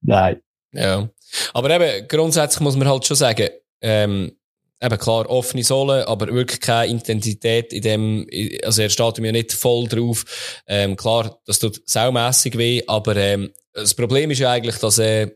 nein. 0.00 0.40
Ja, 0.72 1.08
aber 1.54 1.70
eben, 1.70 2.08
grundsätzlich 2.08 2.60
muss 2.60 2.76
man 2.76 2.88
halt 2.88 3.06
schon 3.06 3.16
sagen, 3.16 3.48
ähm, 3.82 4.35
eben 4.80 4.98
klar, 4.98 5.28
offene 5.30 5.64
Sohle, 5.64 6.06
aber 6.06 6.28
wirklich 6.28 6.60
keine 6.60 6.90
Intensität 6.90 7.72
in 7.72 7.82
dem, 7.82 8.26
also 8.62 8.82
er 8.82 8.90
steht 8.90 9.18
mir 9.18 9.32
nicht 9.32 9.52
voll 9.52 9.88
drauf. 9.88 10.24
Ähm, 10.66 10.96
klar, 10.96 11.40
das 11.46 11.58
tut 11.58 11.80
saumässig 11.88 12.58
weh, 12.58 12.82
aber 12.86 13.16
ähm, 13.16 13.52
das 13.72 13.94
Problem 13.94 14.30
ist 14.30 14.38
ja 14.38 14.50
eigentlich, 14.50 14.76
dass 14.76 14.98
äh, 14.98 15.30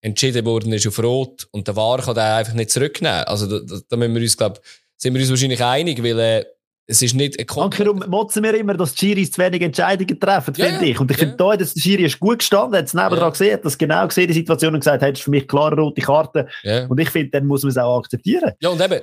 entschieden 0.00 0.44
worden 0.44 0.72
ist 0.72 0.86
auf 0.86 1.02
Rot 1.02 1.48
und 1.50 1.66
der 1.68 1.76
War 1.76 2.00
kann 2.00 2.14
den 2.14 2.24
einfach 2.24 2.54
nicht 2.54 2.70
zurücknehmen. 2.70 3.24
Also 3.24 3.46
da, 3.46 3.60
da, 3.66 3.80
da 3.88 3.96
müssen 3.96 4.14
wir 4.14 4.22
uns, 4.22 4.36
glaube 4.36 4.60
sind 4.96 5.14
wir 5.14 5.20
uns 5.20 5.30
wahrscheinlich 5.30 5.62
einig, 5.62 6.02
weil 6.02 6.18
äh, 6.18 6.44
es 6.88 7.02
ist 7.02 7.14
nicht 7.14 7.38
ein 7.38 7.46
Manchmal 7.56 7.94
motzen 8.08 8.44
wir 8.44 8.54
immer, 8.54 8.74
dass 8.74 8.94
die 8.94 9.06
Schiris 9.06 9.32
zu 9.32 9.42
wenig 9.42 9.60
Entscheidungen 9.60 10.20
treffen, 10.20 10.54
ja, 10.56 10.66
finde 10.66 10.86
ich. 10.86 11.00
Und 11.00 11.10
ich 11.10 11.16
ja. 11.16 11.24
finde 11.24 11.36
da, 11.36 11.56
dass 11.56 11.74
der 11.74 11.80
Schiri 11.80 12.04
ist 12.04 12.20
gut 12.20 12.38
gestanden, 12.38 12.78
hat 12.78 12.86
es 12.86 12.94
nebenan 12.94 13.18
ja. 13.18 13.30
gesehen, 13.30 13.54
hat 13.54 13.64
das 13.64 13.76
genau 13.76 14.06
gesehen, 14.06 14.28
die 14.28 14.34
Situation, 14.34 14.74
und 14.74 14.80
gesagt, 14.80 15.02
hat, 15.02 15.18
für 15.18 15.30
mich 15.30 15.48
klare 15.48 15.74
rote 15.74 16.00
Karte. 16.00 16.46
Ja. 16.62 16.86
Und 16.86 16.98
ich 17.00 17.10
finde, 17.10 17.30
dann 17.30 17.46
muss 17.46 17.62
man 17.62 17.70
es 17.70 17.78
auch 17.78 17.98
akzeptieren. 17.98 18.52
Ja, 18.60 18.68
und 18.68 18.80
eben, 18.80 19.00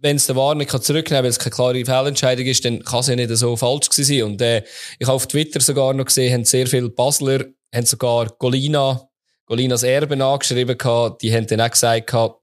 wenn 0.00 0.16
es 0.16 0.26
der 0.26 0.36
War 0.36 0.54
nicht 0.54 0.70
zurücknehmen 0.70 1.04
kann, 1.04 1.24
weil 1.24 1.30
es 1.30 1.38
keine 1.38 1.54
klare 1.54 1.84
Fehlentscheidung 1.84 2.46
ist, 2.46 2.64
dann 2.64 2.82
kann 2.82 3.00
es 3.00 3.08
ja 3.08 3.16
nicht 3.16 3.36
so 3.36 3.54
falsch 3.56 3.90
gewesen 3.90 4.18
sein. 4.18 4.22
Und 4.22 4.40
äh, 4.40 4.62
ich 4.98 5.06
habe 5.06 5.16
auf 5.16 5.26
Twitter 5.26 5.60
sogar 5.60 5.92
noch 5.92 6.06
gesehen, 6.06 6.32
haben 6.32 6.44
sehr 6.44 6.66
viele 6.66 6.88
Basler, 6.88 7.44
haben 7.74 7.86
sogar 7.86 8.28
Golina, 8.38 9.08
Golinas 9.44 9.82
Erben 9.82 10.22
angeschrieben 10.22 10.76
gehabt, 10.78 11.22
die 11.22 11.34
haben 11.34 11.46
dann 11.46 11.60
auch 11.60 11.70
gesagt 11.70 12.06
gehabt, 12.06 12.40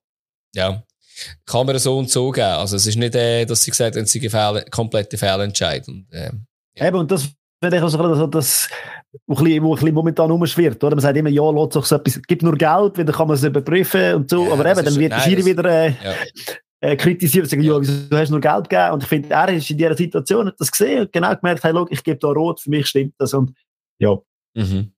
ja, 0.55 0.83
kann 1.45 1.65
man 1.65 1.77
so 1.79 1.97
und 1.97 2.09
so 2.09 2.31
geben. 2.31 2.47
Also 2.47 2.75
es 2.75 2.87
ist 2.87 2.97
nicht, 2.97 3.15
äh, 3.15 3.45
dass 3.45 3.63
sie 3.63 3.71
gesagt 3.71 3.95
haben, 3.95 4.05
sei 4.05 4.19
eine 4.19 4.65
komplette 4.65 5.17
Fehlentscheidung. 5.17 6.05
äh, 6.11 6.31
ja. 6.75 6.87
Eben, 6.87 6.97
und 6.97 7.11
das 7.11 7.29
finde 7.61 7.77
ich 7.77 7.83
also 7.83 8.15
so, 8.15 8.27
dass 8.27 8.67
wo 9.27 9.35
ein 9.35 9.43
bisschen, 9.43 9.63
wo 9.63 9.73
ein 9.73 9.79
bisschen 9.79 9.93
momentan 9.93 10.31
umschwirrt, 10.31 10.83
oder? 10.83 10.95
Man 10.95 11.01
sagt 11.01 11.17
immer, 11.17 11.29
ja, 11.29 11.49
lass 11.51 11.69
doch 11.69 11.85
so 11.85 11.95
etwas, 11.95 12.21
gibt 12.23 12.41
nur 12.41 12.57
Geld, 12.57 12.97
dann 12.97 13.05
kann 13.05 13.27
man 13.27 13.35
es 13.35 13.43
überprüfen 13.43 14.15
und 14.15 14.29
so, 14.29 14.45
ja, 14.45 14.53
aber 14.53 14.65
eben, 14.71 14.83
dann 14.83 14.95
wird 14.95 15.11
der 15.11 15.19
Schiri 15.19 15.45
wieder 15.45 15.65
äh, 15.65 15.93
ja. 16.03 16.13
äh, 16.81 16.95
kritisiert 16.95 17.43
und 17.43 17.49
sagen, 17.49 17.63
ja, 17.63 17.79
wieso 17.79 18.17
hast 18.17 18.29
du 18.29 18.33
nur 18.33 18.41
Geld 18.41 18.69
gegeben? 18.69 18.93
Und 18.93 19.03
ich 19.03 19.09
finde, 19.09 19.29
er 19.29 19.49
ist 19.49 19.69
in 19.69 19.77
dieser 19.77 19.95
Situation, 19.95 20.47
hat 20.47 20.55
das 20.57 20.71
gesehen 20.71 21.01
und 21.01 21.11
genau 21.11 21.35
gemerkt, 21.35 21.63
hey, 21.63 21.71
look, 21.71 21.91
ich 21.91 22.03
gebe 22.03 22.17
da 22.17 22.29
rot, 22.29 22.59
für 22.59 22.69
mich 22.69 22.87
stimmt 22.87 23.13
das 23.19 23.33
und 23.33 23.53
ja. 23.99 24.17
Mhm. 24.55 24.91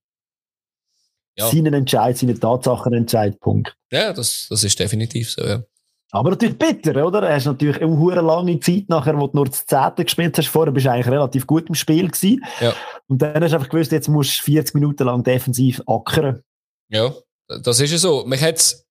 ja. 1.38 1.50
Seinen 1.50 1.74
Entscheid, 1.74 2.18
seinen 2.18 2.40
Tatsachenentscheidpunkt. 2.40 3.76
Ja, 3.92 4.14
das, 4.14 4.48
das 4.50 4.64
ist 4.64 4.80
definitiv 4.80 5.32
so, 5.32 5.46
ja. 5.46 5.64
Aber 6.12 6.30
natürlich 6.30 6.58
bitter, 6.58 7.06
oder? 7.06 7.24
Er 7.24 7.36
hast 7.36 7.46
natürlich 7.46 7.82
eine 7.82 8.22
lange 8.22 8.60
Zeit 8.60 8.88
nachher, 8.88 9.18
wo 9.20 9.28
du 9.28 9.38
nur 9.38 9.46
das 9.46 9.66
Zehnte 9.66 10.06
gespielt 10.06 10.38
hast. 10.38 10.48
Vorher 10.48 10.72
bist 10.72 10.86
du 10.86 10.92
eigentlich 10.92 11.08
relativ 11.08 11.46
gut 11.48 11.68
im 11.68 11.76
Spiel 11.76 12.08
gewesen. 12.08 12.46
Ja. 12.62 12.74
Und 13.08 13.22
dann 13.22 13.44
hast 13.44 13.52
du 13.52 13.56
einfach 13.58 13.70
gewusst, 13.70 13.92
jetzt 13.92 14.08
musst 14.08 14.40
du 14.40 14.44
40 14.44 14.76
Minuten 14.76 15.04
lang 15.04 15.24
defensiv 15.24 15.82
ackern. 15.88 16.42
Ja, 16.90 17.14
das 17.48 17.80
ist 17.80 17.92
ja 17.92 17.98
so. 17.98 18.26
Mich 18.26 18.42
hat's, 18.42 18.86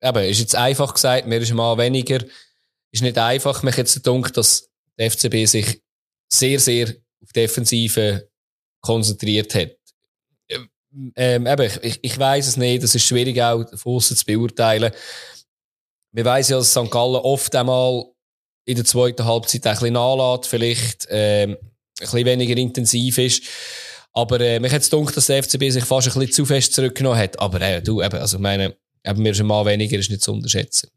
eben, 0.00 0.24
ist 0.24 0.40
jetzt 0.40 0.56
einfach 0.56 0.94
gesagt, 0.94 1.26
mir 1.26 1.38
ist 1.38 1.52
mal 1.52 1.76
weniger, 1.76 2.20
ist 2.92 3.02
nicht 3.02 3.18
einfach. 3.18 3.62
Mich 3.62 3.76
es 3.76 4.02
gedacht, 4.02 4.36
dass 4.36 4.70
der 4.98 5.10
FCB 5.10 5.46
sich 5.46 5.82
sehr, 6.28 6.58
sehr 6.60 6.94
auf 7.22 7.32
Defensive 7.32 8.28
konzentriert 8.80 9.54
hat. 9.54 9.70
Ähm, 11.16 11.46
eben, 11.46 11.70
ich, 11.82 11.98
ich 12.02 12.18
weiß 12.18 12.46
es 12.46 12.56
nicht, 12.56 12.84
es 12.84 12.94
ist 12.94 13.04
schwierig 13.04 13.42
auch 13.42 13.64
von 13.76 14.00
zu 14.00 14.14
beurteilen. 14.24 14.92
Wir 16.14 16.24
weiss 16.24 16.48
ja, 16.48 16.58
dass 16.58 16.70
St. 16.70 16.90
Gallen 16.90 17.16
oft 17.16 17.54
einmal 17.56 18.04
in 18.66 18.76
der 18.76 18.84
zweiten 18.84 19.24
Halbzeit 19.24 19.66
ein 19.66 19.72
bisschen 19.72 19.94
nachlässt, 19.94 20.48
vielleicht 20.48 21.08
ähm, 21.10 21.50
ein 21.50 21.58
bisschen 21.98 22.24
weniger 22.24 22.56
intensiv 22.56 23.18
ist. 23.18 23.42
Aber 24.12 24.40
äh, 24.40 24.60
mich 24.60 24.72
hat 24.72 24.82
es 24.82 24.90
gedacht, 24.90 25.16
dass 25.16 25.26
der 25.26 25.42
FCB 25.42 25.70
sich 25.70 25.84
fast 25.84 26.06
ein 26.06 26.14
bisschen 26.14 26.32
zu 26.32 26.46
fest 26.46 26.72
zurückgenommen 26.72 27.18
hat. 27.18 27.40
Aber 27.40 27.60
äh, 27.60 27.82
du, 27.82 28.00
eben, 28.00 28.16
also 28.16 28.36
ich 28.36 28.42
meine, 28.42 28.76
eben, 29.04 29.22
mir 29.22 29.34
schon 29.34 29.48
mal 29.48 29.66
weniger 29.66 29.98
ist 29.98 30.08
nicht 30.08 30.22
zu 30.22 30.32
unterschätzen. 30.32 30.88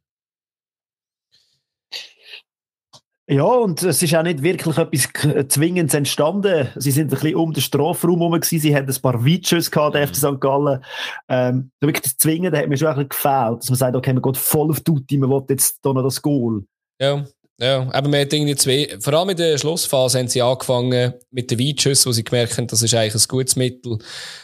Ja, 3.30 3.44
und 3.44 3.84
es 3.84 4.02
ist 4.02 4.16
auch 4.16 4.24
nicht 4.24 4.42
wirklich 4.42 4.78
etwas 4.78 5.10
Zwingendes 5.50 5.94
entstanden. 5.94 6.70
Sie 6.78 6.92
sind 6.92 7.08
ein 7.08 7.20
bisschen 7.20 7.36
um 7.36 7.52
den 7.52 7.62
Strafraum 7.62 8.20
herum 8.20 8.32
gewesen. 8.32 8.60
Sie 8.60 8.74
hatten 8.74 8.90
ein 8.90 9.02
paar 9.02 9.26
Weitschüsse 9.26 9.70
gehabt, 9.70 9.96
der 9.96 10.08
FC 10.08 10.16
St. 10.16 10.40
Gallen. 10.40 10.82
Ähm, 11.28 11.72
wirklich 11.82 12.04
das 12.04 12.18
Zwingende 12.18 12.58
hat 12.58 12.70
mir 12.70 12.78
schon 12.78 12.88
ein 12.88 12.96
bisschen 12.96 13.10
gefällt, 13.10 13.60
dass 13.60 13.70
man 13.70 13.78
sagt, 13.78 13.96
okay, 13.98 14.14
man 14.14 14.22
geht 14.22 14.38
voll 14.38 14.70
auf 14.70 14.80
Tutti, 14.80 15.18
man 15.18 15.30
will 15.30 15.44
jetzt 15.50 15.80
da 15.82 15.92
noch 15.92 16.04
das 16.04 16.22
Goal. 16.22 16.64
Ja. 17.02 17.26
Ja, 17.60 17.90
aber 17.92 18.08
man 18.08 18.22
hat 18.22 18.32
irgendwie 18.32 18.56
zwei, 18.56 18.88
vor 19.00 19.14
allem 19.14 19.30
in 19.30 19.38
der 19.38 19.58
Schlussphase 19.58 20.20
haben 20.20 20.28
sie 20.28 20.44
angefangen 20.44 21.16
mit 21.32 21.50
den 21.50 21.60
Weitschüssen, 21.60 22.08
wo 22.08 22.14
sie 22.14 22.24
gemerkt 22.24 22.56
haben, 22.56 22.68
das 22.68 22.84
ist 22.84 22.94
eigentlich 22.94 23.16
ein 23.16 23.28
gutes 23.28 23.56
Mittel. 23.56 23.98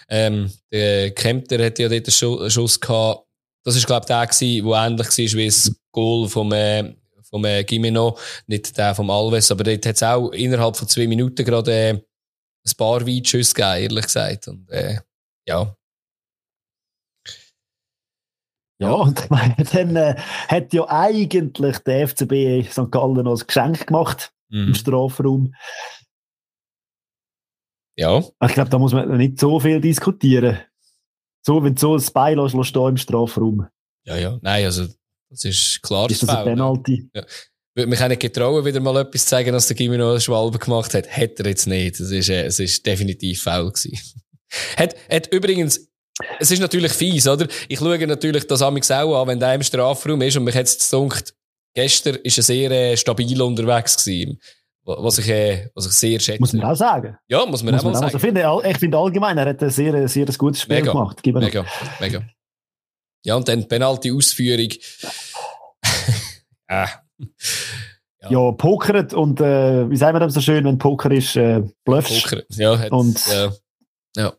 Ähm, 0.10 0.52
der 0.72 1.12
Kempter 1.12 1.64
hat 1.64 1.78
ja 1.78 1.90
dort 1.90 2.08
einen 2.08 2.50
Schuss 2.50 2.80
gehabt. 2.80 3.28
Das 3.64 3.76
ist, 3.76 3.86
glaube 3.86 4.02
ich, 4.02 4.08
der 4.08 4.26
gewesen, 4.26 4.68
der 4.68 4.84
ähnlich 4.84 5.08
war 5.08 5.40
wie 5.40 5.46
das 5.46 5.76
Goal 5.92 6.28
vom, 6.28 6.52
äh, 6.54 6.96
vom 7.34 7.46
äh, 7.46 7.64
Gimeno, 7.64 8.16
nicht 8.46 8.78
der 8.78 8.94
vom 8.94 9.10
Alves, 9.10 9.50
aber 9.50 9.64
dort 9.64 9.84
hat 9.88 9.96
es 9.96 10.04
auch 10.04 10.30
innerhalb 10.30 10.78
von 10.78 10.88
zwei 10.88 11.08
Minuten 11.08 11.44
gerade 11.44 11.74
äh, 11.74 11.90
ein 11.94 12.78
paar 12.78 13.08
Weitschüsse 13.08 13.56
gegeben, 13.56 13.84
ehrlich 13.84 14.06
gesagt. 14.06 14.48
Und, 14.48 14.70
äh, 14.70 15.00
ja. 15.48 15.76
Ja, 18.80 18.92
und 18.92 19.28
dann 19.74 19.96
äh, 19.96 20.16
hat 20.48 20.74
ja 20.74 20.88
eigentlich 20.88 21.80
der 21.80 22.08
FCB 22.08 22.70
St. 22.70 22.92
Gallen 22.92 23.24
noch 23.24 23.40
ein 23.40 23.48
Geschenk 23.48 23.88
gemacht 23.88 24.32
mhm. 24.50 24.68
im 24.68 24.76
Strafraum. 24.76 25.56
Ja. 27.98 28.20
Ich 28.20 28.54
glaube, 28.54 28.70
da 28.70 28.78
muss 28.78 28.94
man 28.94 29.18
nicht 29.18 29.40
so 29.40 29.60
viel 29.60 29.82
diskutieren. 29.82 30.60
So, 31.44 31.64
wenn 31.64 31.74
du 31.74 31.80
so 31.80 31.96
ein 31.96 32.14
Bein 32.14 32.38
lässt, 32.38 32.76
im 32.76 32.98
Strafraum. 32.98 33.68
Ja, 34.06 34.18
ja. 34.18 34.38
Nein, 34.42 34.66
also 34.66 34.88
das 35.34 35.46
ist 35.46 35.82
klar. 35.82 36.10
Ist 36.10 36.24
das 36.24 36.30
ein 36.30 36.46
Penalty? 36.46 37.10
Ja. 37.14 37.26
Würde 37.76 37.90
mich 37.90 38.02
auch 38.02 38.08
nicht 38.08 38.22
getrauen, 38.22 38.64
wieder 38.64 38.80
mal 38.80 38.98
etwas 38.98 39.24
zu 39.24 39.30
zeigen, 39.30 39.52
dass 39.52 39.68
der 39.68 39.76
Gimino 39.76 40.12
eine 40.12 40.22
Schwalbe 40.22 40.60
gemacht 40.60 40.94
hat. 40.94 41.06
Hätte 41.10 41.44
er 41.44 41.50
jetzt 41.50 41.66
nicht. 41.66 42.00
Das 42.00 42.12
ist, 42.12 42.30
äh, 42.30 42.46
es 42.46 42.60
ist 42.60 42.86
definitiv 42.86 43.42
faul 43.42 43.72
gewesen. 43.72 43.98
hat, 44.78 44.96
hat 45.10 45.28
übrigens, 45.34 45.90
es 46.40 46.52
ist 46.52 46.60
natürlich 46.60 46.92
fies, 46.92 47.28
oder? 47.28 47.48
Ich 47.68 47.80
schaue 47.80 48.06
natürlich 48.06 48.46
das 48.46 48.62
amigs 48.62 48.92
auch 48.92 49.20
an, 49.20 49.28
wenn 49.28 49.40
der 49.40 49.56
im 49.56 49.64
Strafraum 49.64 50.22
ist 50.22 50.38
und 50.38 50.44
mich 50.44 50.56
hat 50.56 50.68
es 50.68 50.90
gedacht, 50.90 51.34
gestern 51.74 52.16
ist 52.18 52.38
er 52.38 52.44
sehr 52.44 52.72
äh, 52.72 52.96
stabil 52.96 53.42
unterwegs 53.42 53.98
gewesen. 53.98 54.40
Was 54.86 55.18
ich, 55.18 55.30
äh, 55.30 55.70
was 55.74 55.88
ich 55.88 55.94
sehr 55.94 56.20
schätze. 56.20 56.42
Muss 56.42 56.54
man 56.54 56.66
auch 56.66 56.76
sagen. 56.76 57.18
Ja, 57.28 57.46
muss 57.46 57.64
man 57.64 57.74
muss 57.74 57.82
auch 57.82 57.86
mal 57.86 57.94
sagen. 57.96 58.06
Also 58.06 58.20
finde, 58.20 58.62
ich 58.70 58.78
finde 58.78 58.98
allgemein, 58.98 59.38
er 59.38 59.46
hat 59.46 59.64
ein 59.64 59.70
sehr, 59.70 60.08
sehr 60.08 60.26
gutes 60.26 60.62
Spiel 60.62 60.76
mega, 60.76 60.92
gemacht. 60.92 61.26
Mega, 61.26 61.66
mega. 62.02 62.24
Ja, 63.24 63.36
und 63.36 63.48
dann 63.48 63.68
Penalty-Ausführung. 63.68 64.70
ah. 66.68 66.88
Ja. 68.22 68.30
ja, 68.30 68.52
pokert 68.54 69.14
und 69.14 69.42
äh, 69.42 69.90
wie 69.90 69.98
sagen 69.98 70.16
wir 70.16 70.22
das 70.22 70.34
so 70.34 70.42
schön, 70.42 70.64
wenn 70.64 70.78
Poker 70.78 71.12
ist, 71.12 71.36
äh, 71.36 71.62
bluffst. 71.84 72.24
Poker, 72.24 72.44
ja, 72.52 72.78
hat, 72.80 72.92
und 72.92 73.20
ja. 73.28 73.54
Ja. 74.16 74.34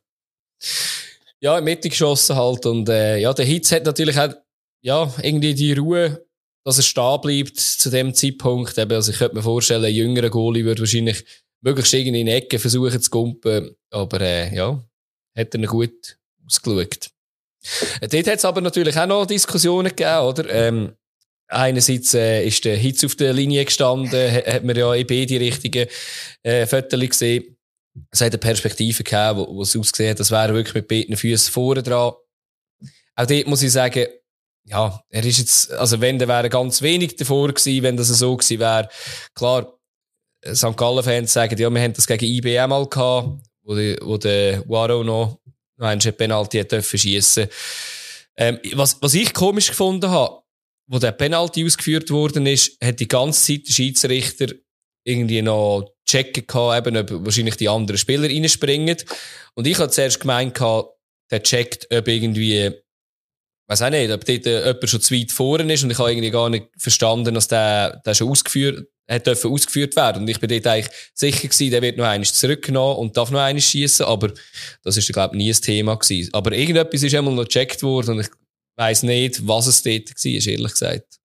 Ja, 1.41 1.59
in 1.59 1.65
Mitte 1.65 1.91
geschossen 1.91 2.37
halt. 2.37 2.65
Und 2.65 2.89
äh, 2.89 3.19
ja, 3.19 3.35
der 3.35 3.45
Hitz 3.45 3.71
hat 3.73 3.85
natürlich 3.85 4.19
auch 4.19 4.33
ja, 4.81 5.13
irgendwie 5.23 5.55
die 5.55 5.73
Ruhe, 5.73 6.27
dass 6.65 6.79
er 6.79 6.83
stehen 6.83 7.21
bleibt 7.21 7.59
zu 7.59 7.91
dem 7.91 8.15
Zeitpunkt. 8.15 8.77
Eben, 8.79 8.93
also 8.93 9.13
ich 9.13 9.19
könnte 9.19 9.37
mir 9.37 9.43
vorstellen, 9.43 9.85
ein 9.85 9.95
jüngerer 9.95 10.31
Goalie 10.31 10.65
würde 10.65 10.81
wahrscheinlich 10.81 11.25
möglichst 11.61 11.93
irgendwie 11.93 12.21
in 12.21 12.29
Ecke 12.29 12.59
versuchen 12.59 13.01
zu 13.01 13.11
kumpen. 13.11 13.77
Aber 13.91 14.21
äh, 14.21 14.55
ja, 14.55 14.83
hat 15.37 15.55
er 15.55 15.61
ihn 15.61 15.67
gut 15.67 16.19
ausgeschaut. 16.47 17.11
Dort 18.01 18.27
hat 18.27 18.39
es 18.39 18.45
aber 18.45 18.61
natürlich 18.61 18.97
auch 18.97 19.07
noch 19.07 19.27
Diskussionen 19.27 19.89
gegeben, 19.89 20.21
oder? 20.21 20.51
Ähm, 20.51 20.93
einerseits 21.49 22.15
äh, 22.15 22.45
ist 22.47 22.65
der 22.65 22.77
Hitz 22.77 23.05
auf 23.05 23.15
der 23.17 23.33
Linie 23.33 23.65
gestanden, 23.65 24.33
hat 24.33 24.65
man 24.65 24.77
ja 24.77 24.95
in 24.95 25.07
beide 25.07 25.41
richtigen 25.41 25.89
äh, 26.43 26.67
Fotos 26.67 27.01
gesehen. 27.01 27.57
Es 28.11 28.21
hat 28.21 28.33
eine 28.33 28.39
Perspektive 28.39 29.05
gehabt, 29.05 29.39
wo, 29.39 29.55
wo 29.55 29.63
es 29.63 29.77
ausgesehen 29.77 30.11
hat, 30.11 30.21
das 30.21 30.31
wäre 30.31 30.55
wirklich 30.55 30.75
mit 30.75 30.89
beiden 30.89 31.17
Füßen 31.17 31.53
vorne 31.53 31.83
dran. 31.83 32.13
Auch 33.17 33.27
dort 33.27 33.47
muss 33.47 33.63
ich 33.63 33.73
sagen, 33.73 34.07
ja, 34.67 35.01
er 35.11 35.25
ist 35.25 35.39
jetzt, 35.39 35.73
also 35.73 36.01
wenn, 36.01 36.19
der 36.19 36.29
wäre 36.29 36.49
ganz 36.49 36.83
wenig 36.83 37.17
davor 37.17 37.53
gewesen, 37.53 37.83
wenn 37.83 37.97
das 37.97 38.09
so 38.09 38.37
gewesen 38.37 38.59
wäre. 38.59 38.89
Klar, 39.35 39.79
St. 40.53 40.77
Gallen-Fans 40.77 41.33
sagen, 41.33 41.59
ja, 41.59 41.71
wir 41.71 41.83
haben 41.83 41.93
das 41.93 42.07
gegen 42.07 42.25
IBM 42.25 42.71
mal 42.71 42.87
gehabt, 42.87 43.41
wo, 43.63 43.75
die, 43.75 43.97
wo 44.03 44.17
der 44.17 44.69
Waro 44.69 45.05
noch, 45.05 45.39
noch 45.77 45.89
einen 45.89 46.01
Penalty 46.01 46.65
schiessen. 46.83 47.49
Ähm, 48.37 48.59
was, 48.75 49.01
was 49.01 49.15
ich 49.15 49.33
komisch 49.33 49.69
gefunden 49.69 50.11
habe, 50.11 50.43
wo 50.87 50.99
der 50.99 51.13
Penalty 51.13 51.65
ausgeführt 51.65 52.11
worden 52.11 52.47
ist, 52.47 52.77
hat 52.83 53.01
die 53.01 53.09
ganze 53.09 53.45
Zeit 53.55 53.69
der 53.69 53.73
Schiedsrichter 53.73 54.47
irgendwie 55.05 55.43
noch 55.43 55.91
checken 56.07 56.47
gehabt, 56.47 56.87
eben, 56.87 56.97
ob 56.97 57.25
wahrscheinlich 57.25 57.57
die 57.57 57.69
anderen 57.69 57.99
Spieler 57.99 58.29
reinspringen. 58.29 58.97
Und 59.55 59.67
ich 59.67 59.79
habe 59.79 59.91
zuerst 59.91 60.21
gemeint 60.21 60.59
der 61.31 61.43
checkt, 61.43 61.87
ob 61.93 62.09
irgendwie, 62.09 62.73
weiß 63.67 63.83
auch 63.83 63.91
nicht, 63.91 64.11
ob 64.13 64.25
dort 64.25 64.47
äh, 64.47 64.67
jemand 64.67 64.89
schon 64.89 65.01
zu 65.01 65.15
weit 65.15 65.33
vorne 65.33 65.73
ist 65.73 65.85
und 65.85 65.91
ich 65.91 65.99
habe 65.99 66.11
irgendwie 66.11 66.31
gar 66.31 66.51
nicht 66.51 66.69
verstanden, 66.77 67.35
dass 67.35 67.49
der, 67.49 68.03
der 68.05 68.15
schon 68.15 68.29
ausgeführt, 68.29 68.87
hat 69.09 69.27
dürfen 69.27 69.51
ausgeführt 69.51 69.97
werden. 69.97 70.23
Und 70.23 70.29
ich 70.29 70.41
bin 70.41 70.49
dort 70.49 70.67
eigentlich 70.67 70.95
sicher 71.15 71.49
gewesen, 71.49 71.71
der 71.71 71.83
wird 71.83 71.97
noch 71.97 72.05
eines 72.05 72.35
zurückgenommen 72.35 72.97
und 72.99 73.17
darf 73.17 73.31
noch 73.31 73.41
eines 73.41 73.65
schießen, 73.65 74.07
aber 74.07 74.33
das 74.83 74.97
ist, 74.97 75.13
glaube 75.13 75.35
ich, 75.35 75.39
nie 75.39 75.51
ein 75.51 75.61
Thema 75.61 75.97
gewesen. 75.97 76.33
Aber 76.33 76.53
irgendetwas 76.53 77.03
ist 77.03 77.15
einmal 77.15 77.35
noch 77.35 77.45
gecheckt 77.45 77.83
worden 77.83 78.13
und 78.13 78.21
ich 78.21 78.29
weiss 78.77 79.03
nicht, 79.03 79.47
was 79.47 79.67
es 79.67 79.83
dort 79.83 80.11
war, 80.11 80.53
ehrlich 80.53 80.73
gesagt. 80.73 81.21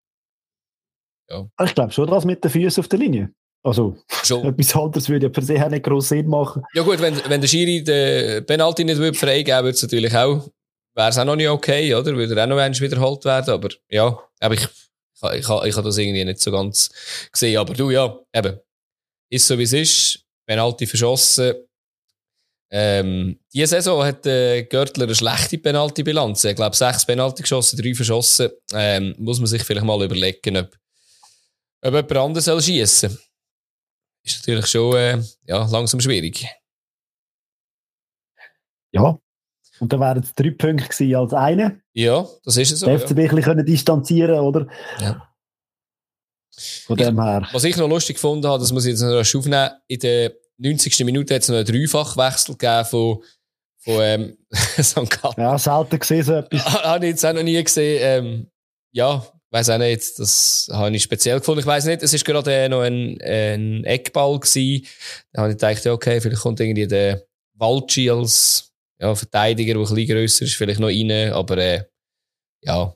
Ja. 1.29 1.47
Ich 1.63 1.75
glaube 1.75 1.91
schon, 1.91 2.09
dass 2.09 2.25
mit 2.25 2.43
den 2.43 2.51
Füßen 2.51 2.81
auf 2.81 2.87
der 2.87 2.99
Linie. 2.99 3.31
Also, 3.63 3.97
schon. 4.23 4.45
etwas 4.45 4.75
anderes 4.75 5.09
würde 5.09 5.27
ja 5.27 5.29
per 5.29 5.43
se 5.43 5.63
auch 5.63 5.69
nicht 5.69 5.83
gross 5.83 6.09
Sinn 6.09 6.27
machen. 6.27 6.63
Ja 6.73 6.83
gut, 6.83 6.99
wenn, 7.01 7.15
wenn 7.27 7.41
der 7.41 7.47
Schiri 7.47 7.83
den 7.83 8.45
Penalty 8.45 8.83
nicht 8.83 8.97
würde 8.97 9.17
freigeben 9.17 9.63
würde, 9.63 9.75
es 9.75 9.81
natürlich 9.81 10.15
auch, 10.15 10.49
wäre 10.95 11.09
es 11.09 11.17
auch 11.17 11.25
noch 11.25 11.35
nicht 11.35 11.49
okay, 11.49 11.93
oder? 11.93 12.15
Würde 12.15 12.35
er 12.35 12.43
auch 12.43 12.47
noch 12.47 12.57
einmal 12.57 12.79
wiederholt 12.79 13.25
werden, 13.25 13.53
aber 13.53 13.69
ja, 13.89 14.17
aber 14.39 14.53
ich, 14.55 14.63
ich, 14.63 15.33
ich, 15.33 15.49
ich 15.49 15.49
habe 15.49 15.65
das 15.83 15.97
irgendwie 15.97 16.25
nicht 16.25 16.39
so 16.39 16.51
ganz 16.51 16.89
gesehen, 17.31 17.57
aber 17.57 17.73
du, 17.73 17.91
ja, 17.91 18.17
eben, 18.33 18.59
ist 19.29 19.47
so 19.47 19.57
wie 19.57 19.63
es 19.63 19.73
ist, 19.73 20.25
Penalty 20.45 20.87
verschossen, 20.87 21.55
ähm, 22.71 23.39
diese 23.51 23.67
Saison 23.67 24.03
hat 24.05 24.25
äh, 24.27 24.63
Görtler 24.63 25.05
eine 25.05 25.15
schlechte 25.15 25.57
Penalty-Bilanz. 25.57 26.43
Ich 26.43 26.55
glaube, 26.55 26.75
sechs 26.75 27.05
Penalty 27.05 27.41
geschossen, 27.41 27.81
drei 27.81 27.95
verschossen. 27.95 28.51
Ähm, 28.73 29.15
muss 29.17 29.39
man 29.39 29.47
sich 29.47 29.63
vielleicht 29.63 29.85
mal 29.85 30.03
überlegen, 30.03 30.57
ob, 30.57 30.77
ob 31.81 31.93
jemand 31.93 32.17
anderes 32.17 32.45
soll 32.45 32.61
schiessen 32.61 33.17
Ist 34.23 34.39
natürlich 34.39 34.67
schon 34.67 34.95
äh, 34.97 35.21
ja, 35.47 35.65
langsam 35.65 35.99
schwierig. 35.99 36.45
Ja, 38.91 39.19
und 39.79 39.93
dann 39.93 39.99
wären 39.99 40.23
es 40.23 40.33
drei 40.33 40.51
Punkte 40.51 40.87
gewesen 40.87 41.15
als 41.15 41.33
eine. 41.33 41.81
Ja, 41.93 42.27
das 42.43 42.57
ist 42.57 42.71
es 42.71 42.79
so. 42.81 42.85
Der 42.85 42.99
FCB 42.99 43.17
ja. 43.17 43.29
ein 43.29 43.35
bisschen 43.35 43.65
distanzieren 43.65 44.39
oder? 44.39 44.67
Ja. 44.99 45.29
Von 46.85 46.97
dem 46.97 47.21
her. 47.21 47.47
Was 47.51 47.63
ich 47.63 47.77
noch 47.77 47.87
lustig 47.87 48.15
gefunden 48.15 48.47
habe, 48.47 48.59
das 48.59 48.71
muss 48.71 48.85
ich 48.85 48.91
jetzt 48.91 49.01
noch 49.01 49.19
aufnehmen, 49.19 49.71
in 49.87 49.99
der 49.99 50.33
90. 50.57 51.05
Minute 51.05 51.35
hat 51.35 51.41
es 51.41 51.49
noch 51.49 51.55
einen 51.55 51.65
Dreifachwechsel 51.65 52.55
gegeben 52.55 52.85
von, 52.85 53.23
von 53.79 54.01
ähm, 54.01 54.37
St. 54.51 55.09
Gallen. 55.09 55.35
Ja, 55.37 55.57
selten 55.57 55.99
gesehen 55.99 56.23
so 56.23 56.33
etwas. 56.33 56.65
habe 56.83 57.05
ich 57.05 57.11
jetzt 57.11 57.25
auch 57.25 57.33
noch 57.33 57.43
nie 57.43 57.63
gesehen. 57.63 57.99
Ähm, 58.01 58.47
ja, 58.91 59.25
weiß 59.51 59.69
auch 59.69 59.77
nicht, 59.77 60.19
das 60.19 60.69
habe 60.71 60.95
ich 60.95 61.03
speziell 61.03 61.39
gefunden. 61.39 61.61
Ich 61.61 61.65
weiß 61.65 61.85
nicht, 61.85 62.03
es 62.03 62.13
ist 62.13 62.25
gerade 62.25 62.67
noch 62.69 62.81
ein, 62.81 63.19
ein 63.21 63.83
Eckball 63.85 64.39
gewesen. 64.39 64.85
Da 65.31 65.43
habe 65.43 65.51
ich 65.51 65.57
gedacht, 65.57 65.87
okay, 65.87 66.19
vielleicht 66.19 66.41
kommt 66.41 66.59
irgendwie 66.59 66.87
der 66.87 67.23
Walci 67.53 68.09
als 68.09 68.68
ja, 68.99 69.15
Verteidiger, 69.15 69.73
der 69.73 69.81
ein 69.81 69.95
bisschen 69.95 70.07
grösser 70.07 70.45
ist, 70.45 70.55
vielleicht 70.55 70.79
noch 70.79 70.89
rein, 70.89 71.31
aber 71.33 71.57
äh, 71.57 71.83
ja, 72.61 72.93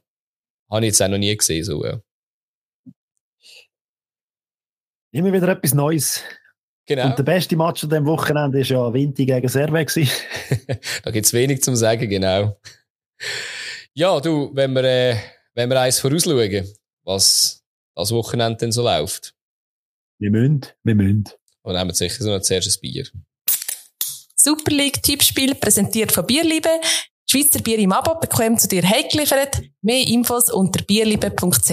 habe 0.69 0.85
ich 0.85 0.91
jetzt 0.91 1.01
auch 1.01 1.07
noch 1.07 1.17
nie 1.17 1.35
gesehen. 1.35 1.63
So, 1.63 1.83
ja. 1.85 2.01
Immer 5.11 5.31
wieder 5.31 5.47
etwas 5.47 5.73
Neues. 5.73 6.23
Genau. 6.85 7.05
Und 7.05 7.17
der 7.17 7.23
beste 7.23 7.55
Match 7.55 7.83
an 7.83 7.89
diesem 7.89 8.05
Wochenende 8.05 8.57
war 8.59 8.65
ja 8.65 8.93
Vinti 8.93 9.25
gegen 9.25 9.47
Serve. 9.47 9.85
da 11.03 11.11
gibt 11.11 11.25
es 11.25 11.33
wenig 11.33 11.61
zum 11.63 11.75
sagen, 11.75 12.09
genau. 12.09 12.59
Ja, 13.93 14.19
du, 14.19 14.51
wenn 14.53 14.73
wir, 14.73 14.83
äh, 14.83 15.17
wenn 15.53 15.69
wir 15.69 15.79
eins 15.79 15.99
vorausschauen, 15.99 16.67
was 17.03 17.63
das 17.95 18.11
Wochenende 18.11 18.57
denn 18.57 18.71
so 18.71 18.83
läuft. 18.83 19.35
Wir 20.19 20.31
müssen, 20.31 20.65
wir 20.83 20.95
müssen. 20.95 21.29
Und 21.61 21.75
nehmen 21.75 21.89
wir 21.89 21.95
sicher 21.95 22.23
so 22.23 22.31
noch 22.31 22.41
zuerst 22.41 22.67
ein 22.67 22.81
Bier. 22.81 23.07
Super 24.45 24.71
League 24.71 25.01
Tippspiel 25.01 25.55
präsentiert 25.55 26.11
von 26.11 26.25
Bierliebe. 26.25 26.67
Schweizer 27.25 27.61
Bier 27.61 27.79
im 27.79 27.93
Abo 27.93 28.19
bekommt 28.19 28.59
zu 28.59 28.67
dir 28.67 28.83
heimgeliefert. 28.83 29.61
Mehr 29.81 30.05
Infos 30.05 30.51
unter 30.51 30.83
bierliebe.ch. 30.83 31.69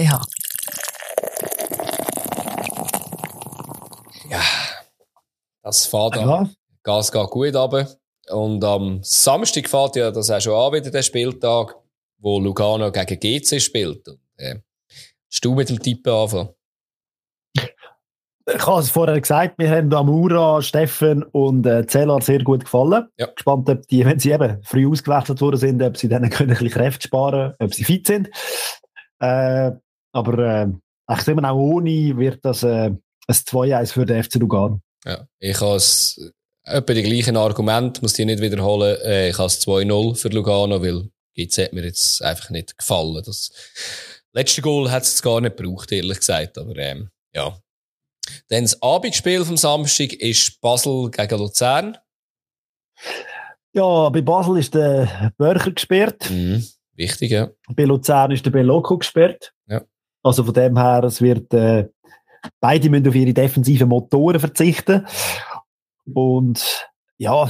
Ja, 4.29 4.41
das 5.61 5.85
fährt 5.85 6.15
ja. 6.15 6.49
Gas 6.81 7.11
geht 7.11 7.29
gut 7.29 7.53
runter. 7.53 7.93
Und 8.29 8.63
am 8.63 9.03
Samstag 9.03 9.67
fährt 9.67 9.97
ja 9.97 10.09
das 10.09 10.31
auch 10.31 10.39
schon 10.39 10.53
an, 10.53 10.71
wieder 10.71 10.91
der 10.91 11.03
Spieltag, 11.03 11.75
wo 12.19 12.39
Lugano 12.39 12.89
gegen 12.89 13.19
GC 13.19 13.59
spielt. 13.59 14.07
Und, 14.07 14.21
äh, 14.37 14.55
du 15.41 15.53
mit 15.55 15.67
dem 15.67 15.81
Tippen 15.81 16.13
anfangen? 16.13 16.55
Ich 18.53 18.65
habe 18.65 18.81
es 18.81 18.89
vorher 18.89 19.19
gesagt, 19.19 19.55
wir 19.57 19.69
haben 19.69 19.93
Amura, 19.93 20.61
Steffen 20.61 21.23
und 21.23 21.65
äh, 21.65 21.85
Zellar 21.85 22.21
sehr 22.21 22.43
gut 22.43 22.63
gefallen. 22.63 23.07
Ja. 23.17 23.27
Gespannt, 23.27 23.69
ob 23.69 23.87
die, 23.87 24.05
wenn 24.05 24.19
sie 24.19 24.31
eben 24.31 24.57
früh 24.63 24.87
ausgewechselt 24.87 25.41
worden 25.41 25.57
sind, 25.57 25.81
ob 25.83 25.97
sie 25.97 26.09
dann 26.09 26.29
können 26.29 26.51
ein 26.51 26.57
bisschen 26.57 26.71
Kräfte 26.71 27.07
sparen 27.07 27.53
ob 27.59 27.73
sie 27.73 27.83
fit 27.83 28.07
sind. 28.07 28.29
Äh, 29.19 29.71
aber 30.13 30.39
äh, 30.39 30.67
ich 31.13 31.21
sage 31.21 31.47
auch 31.47 31.55
ohne 31.55 32.17
wird 32.17 32.43
das 32.43 32.63
äh, 32.63 32.89
ein 32.89 32.99
2-1 33.27 33.93
für 33.93 34.05
den 34.05 34.23
FC 34.23 34.35
Lugano. 34.35 34.81
Ja, 35.05 35.25
ich 35.39 35.59
habe 35.61 35.75
es 35.75 36.31
etwa 36.63 36.93
die 36.93 37.03
gleichen 37.03 37.37
Argumente, 37.37 38.01
muss 38.01 38.13
die 38.13 38.25
nicht 38.25 38.41
wiederholen. 38.41 38.97
Äh, 39.03 39.29
ich 39.29 39.37
habe 39.37 39.47
es 39.47 39.65
2-0 39.65 40.15
für 40.15 40.29
Lugano, 40.29 40.81
weil 40.81 41.09
GZ 41.35 41.65
hat 41.65 41.73
mir 41.73 41.83
jetzt 41.83 42.21
einfach 42.21 42.49
nicht 42.49 42.77
gefallen. 42.77 43.21
Das 43.25 43.51
letzte 44.33 44.61
Goal 44.61 44.91
hat 44.91 45.03
es 45.03 45.21
gar 45.21 45.41
nicht 45.41 45.57
gebraucht, 45.57 45.91
ehrlich 45.91 46.19
gesagt. 46.19 46.57
Aber 46.57 46.75
ähm, 46.77 47.09
ja. 47.33 47.57
Dann 48.49 48.63
das 48.63 48.81
Abendspiel 48.81 49.45
vom 49.45 49.57
Samstag 49.57 50.13
ist 50.13 50.59
Basel 50.61 51.09
gegen 51.11 51.37
Luzern. 51.37 51.97
Ja, 53.73 54.09
bei 54.09 54.21
Basel 54.21 54.57
ist 54.57 54.73
der 54.73 55.31
Börcher 55.37 55.71
gesperrt. 55.71 56.29
Mhm. 56.29 56.65
Wichtig, 56.95 57.31
ja. 57.31 57.49
Bei 57.69 57.83
Luzern 57.83 58.31
ist 58.31 58.45
der 58.45 58.51
Belloco 58.51 58.97
gesperrt. 58.97 59.53
Ja. 59.67 59.81
Also 60.23 60.43
von 60.43 60.53
dem 60.53 60.77
her, 60.77 61.03
es 61.05 61.21
wird 61.21 61.53
äh, 61.53 61.87
Beide 62.59 62.89
müssen 62.89 63.07
auf 63.07 63.15
ihre 63.15 63.33
defensiven 63.33 63.89
Motoren 63.89 64.39
verzichten. 64.39 65.05
Und 66.13 66.87
ja, 67.17 67.49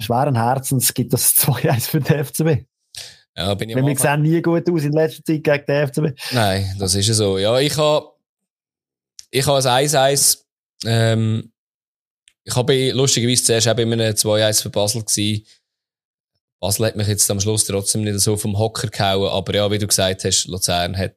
schweren 0.00 0.36
Herzens 0.36 0.92
gibt 0.92 1.12
das 1.12 1.34
2-1 1.36 1.88
für 1.88 2.00
den 2.00 2.24
FCB. 2.24 2.66
Ja, 3.36 3.54
bin 3.54 3.70
ich 3.70 3.76
Wir 3.76 3.98
sehen 3.98 4.22
nie 4.22 4.40
gut 4.42 4.70
aus 4.70 4.84
in 4.84 4.92
letzter 4.92 5.24
Zeit 5.24 5.42
gegen 5.42 5.66
den 5.66 5.88
FCB. 5.88 6.32
Nein, 6.32 6.76
das 6.78 6.94
ist 6.94 7.08
ja 7.08 7.14
so. 7.14 7.38
Ja, 7.38 7.58
ich 7.58 7.76
habe 7.76 8.13
ich 9.34 9.46
habe 9.46 9.58
ein 9.58 9.88
1-1 9.88 10.38
ähm, 10.86 11.52
ich 12.44 12.54
habe 12.54 12.90
lustigerweise 12.92 13.42
zuerst 13.42 13.68
auch 13.68 13.74
bei 13.74 13.82
einem 13.82 14.00
2-1 14.00 14.62
für 14.62 14.70
Basel 14.70 15.02
gewesen. 15.02 15.46
Basel 16.60 16.86
hat 16.86 16.96
mich 16.96 17.08
jetzt 17.08 17.30
am 17.30 17.40
Schluss 17.40 17.64
trotzdem 17.64 18.04
nicht 18.04 18.20
so 18.20 18.36
vom 18.36 18.58
Hocker 18.58 18.88
gehauen, 18.88 19.30
aber 19.30 19.54
ja, 19.54 19.70
wie 19.70 19.78
du 19.78 19.86
gesagt 19.86 20.24
hast, 20.24 20.46
Luzern 20.46 20.96
hat 20.96 21.16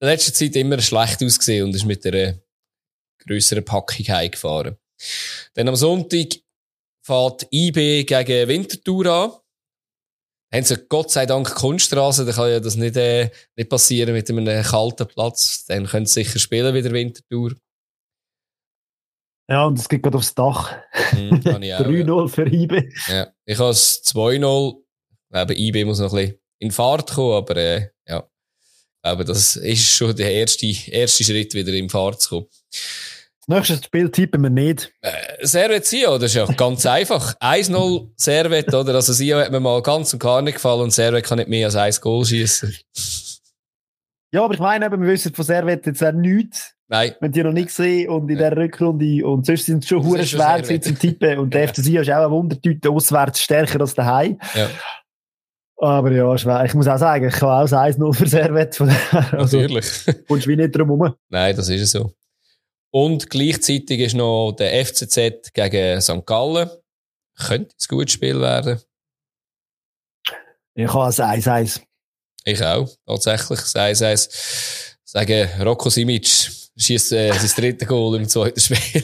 in 0.00 0.08
letzter 0.08 0.34
Zeit 0.34 0.56
immer 0.56 0.80
schlecht 0.80 1.22
ausgesehen 1.22 1.64
und 1.64 1.74
ist 1.74 1.84
mit 1.84 2.04
einer 2.06 2.34
grösseren 3.18 3.64
Packung 3.64 4.06
heimgefahren. 4.06 4.76
Dann 5.54 5.68
am 5.68 5.76
Sonntag 5.76 6.28
fährt 7.02 7.46
IB 7.52 8.04
gegen 8.04 8.48
Winterthur 8.48 9.06
an. 9.06 9.32
Haben 10.52 10.64
sie 10.64 10.76
Gott 10.88 11.10
sei 11.10 11.26
Dank 11.26 11.54
Kunststraße, 11.54 12.24
da 12.24 12.32
kann 12.32 12.50
ja 12.50 12.60
das 12.60 12.76
nicht, 12.76 12.96
äh, 12.96 13.30
nicht 13.54 13.68
passieren 13.68 14.14
mit 14.14 14.30
einem 14.30 14.62
kalten 14.62 15.06
Platz. 15.06 15.66
Dann 15.66 15.86
können 15.86 16.06
sie 16.06 16.24
sicher 16.24 16.38
spielen 16.38 16.74
wieder 16.74 16.90
Winterthur. 16.90 17.54
Ja, 19.50 19.64
und 19.64 19.78
es 19.78 19.88
geht 19.88 20.02
gerade 20.02 20.16
aufs 20.18 20.34
Dach. 20.34 20.74
Hm, 20.92 21.40
ich 21.42 21.74
auch, 21.74 21.80
3-0 21.80 22.20
ja. 22.20 22.28
für 22.28 22.46
IB. 22.46 22.90
Ja, 23.08 23.32
ich 23.44 23.58
habe 23.58 23.70
es 23.70 24.02
2-0. 24.04 24.82
Aber 25.30 25.56
IB 25.56 25.84
muss 25.84 26.00
noch 26.00 26.12
ein 26.12 26.18
bisschen 26.18 26.40
in 26.58 26.70
Fahrt 26.70 27.10
kommen, 27.12 27.34
aber 27.34 27.56
äh, 27.56 27.88
ja. 28.06 28.28
Aber 29.02 29.24
das 29.24 29.56
ist 29.56 29.88
schon 29.88 30.16
der 30.16 30.32
erste, 30.32 30.66
erste 30.66 31.24
Schritt, 31.24 31.54
wieder 31.54 31.72
in 31.72 31.88
Fahrt 31.88 32.20
zu 32.20 32.28
kommen. 32.28 32.46
Das 33.48 33.56
nächste 33.68 33.86
Spiel 33.86 34.10
tippen 34.10 34.42
wir 34.42 34.50
nicht. 34.50 34.92
Äh, 35.00 35.10
Servet 35.40 35.86
Sio, 35.86 36.18
das 36.18 36.32
ist 36.32 36.34
ja 36.34 36.44
ganz 36.44 36.84
einfach. 36.86 37.34
1-0 37.40 38.10
Servet, 38.14 38.74
oder? 38.74 38.94
Also 38.94 39.14
Sio 39.14 39.38
hat 39.38 39.50
mir 39.50 39.60
mal 39.60 39.80
ganz 39.80 40.12
und 40.12 40.18
gar 40.18 40.42
nicht 40.42 40.56
gefallen 40.56 40.82
und 40.82 40.92
Servet 40.92 41.24
kann 41.24 41.38
nicht 41.38 41.48
mehr 41.48 41.66
als 41.66 41.76
ein 41.76 41.94
Goal 42.02 42.26
schießen. 42.26 42.76
Ja, 44.32 44.44
aber 44.44 44.52
ich 44.52 44.60
meine, 44.60 44.84
eben, 44.84 45.00
wir 45.00 45.08
wissen 45.08 45.32
von 45.32 45.46
Servet 45.46 45.86
jetzt 45.86 46.04
auch 46.04 46.12
nichts. 46.12 46.74
Nein. 46.88 47.14
Haben 47.22 47.32
die 47.32 47.42
noch 47.42 47.52
nicht 47.52 47.68
gesehen 47.68 48.10
und 48.10 48.28
in 48.30 48.36
der 48.36 48.54
Rückrunde 48.54 49.26
und 49.26 49.46
sonst 49.46 49.64
sind 49.64 49.82
es 49.82 49.88
schon 49.88 50.04
hure 50.04 50.26
schwer 50.26 50.62
zum 50.82 50.98
Tippen 50.98 51.38
und 51.38 51.54
der 51.54 51.68
FC 51.68 51.76
Sion 51.76 52.02
ist 52.02 52.10
auch 52.10 52.16
eine 52.16 52.30
Wundertüte 52.30 52.90
auswärts 52.90 53.40
stärker 53.40 53.80
als 53.80 53.94
daheim. 53.94 54.38
Ja, 54.54 54.68
Aber 55.78 56.12
ja, 56.12 56.36
schwer. 56.36 56.64
Ich 56.66 56.74
muss 56.74 56.86
auch 56.86 56.98
sagen, 56.98 57.28
ich 57.28 57.34
kann 57.34 57.48
auch 57.48 57.62
das 57.62 57.72
1-0 57.72 58.14
für 58.14 58.26
Servet. 58.26 58.78
Natürlich. 59.32 59.86
kommst 60.28 60.44
du 60.44 60.50
wie 60.50 60.56
nicht 60.56 60.76
drum 60.76 60.88
herum. 60.88 61.14
Nein, 61.30 61.56
das 61.56 61.70
ist 61.70 61.90
so. 61.92 62.12
Und 62.90 63.28
gleichzeitig 63.28 64.00
ist 64.00 64.14
noch 64.14 64.52
der 64.52 64.84
FCZ 64.84 65.52
gegen 65.52 66.00
St. 66.00 66.24
Gallen. 66.24 66.70
Könnte 67.36 67.74
ein 67.74 67.88
gutes 67.88 68.12
Spiel 68.12 68.40
werden. 68.40 68.80
Ich 70.74 70.92
habe 70.92 71.06
ein 71.06 71.42
1-1. 71.42 71.80
Ich 72.44 72.64
auch, 72.64 72.88
tatsächlich. 73.06 73.60
Es 73.60 74.02
eins. 74.02 74.96
Sagen, 75.04 75.48
Rocco 75.60 75.90
Simic 75.90 76.26
schießt 76.26 77.12
äh, 77.12 77.32
sein 77.32 77.50
dritte 77.56 77.86
Goal 77.86 78.16
im 78.16 78.28
zweiten 78.28 78.60
Spiel. 78.60 79.02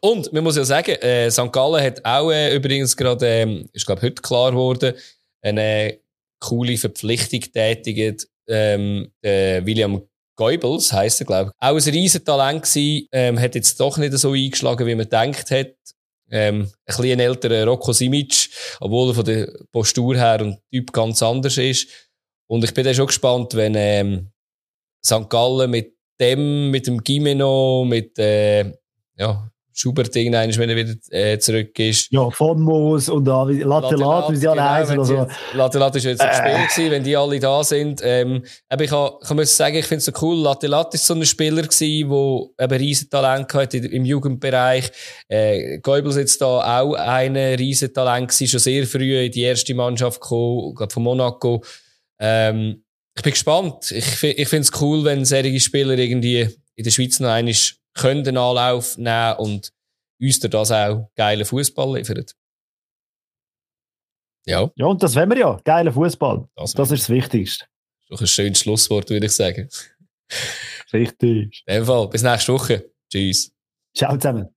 Und 0.00 0.32
man 0.32 0.44
muss 0.44 0.56
ja 0.56 0.64
sagen, 0.64 0.92
äh, 0.92 1.30
St. 1.30 1.52
Gallen 1.52 1.84
hat 1.84 2.04
auch 2.04 2.30
äh, 2.30 2.54
übrigens 2.54 2.96
gerade, 2.96 3.26
ähm, 3.26 3.68
ist 3.72 3.86
glaube 3.86 4.02
heute 4.02 4.22
klar 4.22 4.50
geworden, 4.50 4.94
eine 5.42 5.98
coole 6.40 6.76
Verpflichtung 6.78 7.40
tätigt. 7.40 8.28
Ähm, 8.48 9.12
William 9.22 10.08
Goebbels 10.38 10.92
heisst 10.92 11.20
er, 11.20 11.26
glaube 11.26 11.50
ich. 11.50 11.66
Auch 11.66 11.74
ein 11.76 11.92
Riesentalent 11.92 12.62
gewesen, 12.62 13.08
ähm, 13.12 13.38
hat 13.38 13.56
jetzt 13.56 13.78
doch 13.80 13.98
nicht 13.98 14.12
so 14.12 14.32
eingeschlagen, 14.32 14.86
wie 14.86 14.94
man 14.94 15.04
gedacht 15.04 15.50
hat. 15.50 15.74
Ähm, 16.30 16.62
ein 16.62 16.70
bisschen 16.86 17.20
älterer 17.20 17.66
Rocco 17.66 17.92
Simic, 17.92 18.50
obwohl 18.80 19.10
er 19.10 19.14
von 19.14 19.24
der 19.24 19.52
Postur 19.72 20.16
her 20.16 20.40
und 20.40 20.58
Typ 20.70 20.92
ganz 20.92 21.22
anders 21.22 21.56
ist. 21.58 21.88
Und 22.46 22.64
ich 22.64 22.72
bin 22.72 22.84
dann 22.84 22.94
schon 22.94 23.06
gespannt, 23.06 23.54
wenn 23.54 23.74
ähm, 23.76 24.30
St. 25.04 25.28
Gallen 25.28 25.70
mit 25.70 25.96
dem, 26.20 26.70
mit 26.70 26.86
dem 26.86 27.02
Gimeno, 27.02 27.84
mit 27.86 28.18
äh, 28.18 28.72
ja, 29.16 29.50
Schubert 29.78 30.14
irgendwann, 30.16 30.56
wenn 30.56 30.70
er 30.70 30.76
wieder 30.76 30.94
äh, 31.10 31.38
zurück 31.38 31.78
ist. 31.78 32.10
Ja, 32.10 32.28
von 32.30 32.60
Moos 32.60 33.08
und 33.08 33.24
da, 33.24 33.44
Latte 33.44 33.94
Latte, 33.94 34.32
wie 34.32 34.36
sie 34.36 34.48
alle 34.48 34.68
heißen. 34.68 34.98
Also, 34.98 35.26
Latte 35.54 35.78
Latte 35.78 35.98
ist 35.98 36.04
jetzt 36.04 36.20
im 36.20 36.28
Äh. 36.28 36.68
Spiel 36.68 36.90
wenn 36.90 37.04
die 37.04 37.16
alle 37.16 37.38
da 37.38 37.62
sind. 37.62 38.00
Ähm, 38.02 38.42
aber 38.68 38.84
ich, 38.84 38.90
kann, 38.90 39.10
ich 39.22 39.30
muss 39.30 39.56
sagen, 39.56 39.76
ich 39.76 39.86
finde 39.86 39.98
es 39.98 40.04
so 40.06 40.12
cool. 40.20 40.36
Latte 40.36 40.66
Latte 40.66 40.96
ist 40.96 41.06
so 41.06 41.14
ein 41.14 41.24
Spieler 41.24 41.62
gewesen, 41.62 42.08
der 42.58 42.64
eben 42.64 42.82
riesen 42.82 43.08
Talent 43.08 43.54
hatte 43.54 43.78
im 43.78 44.04
Jugendbereich. 44.04 44.90
Äh, 45.28 45.78
Goebbels 45.78 46.16
jetzt 46.16 46.40
da 46.40 46.80
auch 46.80 46.94
ein 46.94 47.36
riesen 47.36 47.92
Talent 47.94 48.28
gewesen, 48.28 48.48
schon 48.48 48.60
sehr 48.60 48.86
früh 48.86 49.16
in 49.16 49.30
die 49.30 49.42
erste 49.42 49.74
Mannschaft 49.74 50.20
gekommen, 50.20 50.74
gerade 50.74 50.92
von 50.92 51.04
Monaco. 51.04 51.62
Ähm, 52.18 52.82
ich 53.16 53.22
bin 53.22 53.32
gespannt. 53.32 53.92
Ich, 53.92 54.22
ich 54.22 54.48
finde 54.48 54.62
es 54.62 54.80
cool, 54.80 55.04
wenn 55.04 55.24
solche 55.24 55.60
Spieler 55.60 55.96
irgendwie 55.96 56.48
in 56.74 56.84
der 56.84 56.90
Schweiz 56.90 57.18
noch 57.20 57.30
einmal 57.30 57.54
können 57.94 58.24
den 58.24 58.36
Anlauf 58.36 58.96
nehmen 58.98 59.36
und 59.38 59.72
uns 60.20 60.40
das 60.40 60.70
auch 60.72 61.10
geilen 61.16 61.44
Fußball 61.44 61.96
liefern. 61.98 62.24
Ja, 64.46 64.70
ja, 64.76 64.86
und 64.86 65.02
das 65.02 65.14
wollen 65.14 65.28
wir 65.30 65.38
ja. 65.38 65.60
Geiler 65.64 65.92
Fußball. 65.92 66.48
das, 66.56 66.72
Das 66.72 66.90
ist 66.90 67.02
das 67.02 67.10
Wichtigste. 67.10 67.66
doch 68.08 68.20
ein 68.20 68.26
schönes 68.26 68.60
Schlusswort, 68.60 69.10
würde 69.10 69.26
ich 69.26 69.32
sagen. 69.32 69.68
Richtig. 70.92 71.62
In 71.66 71.74
dem 71.74 71.84
Fall, 71.84 72.08
bis 72.08 72.22
nächste 72.22 72.54
Woche. 72.54 72.90
Tschüss. 73.10 73.52
Ciao 73.94 74.16
zusammen. 74.16 74.48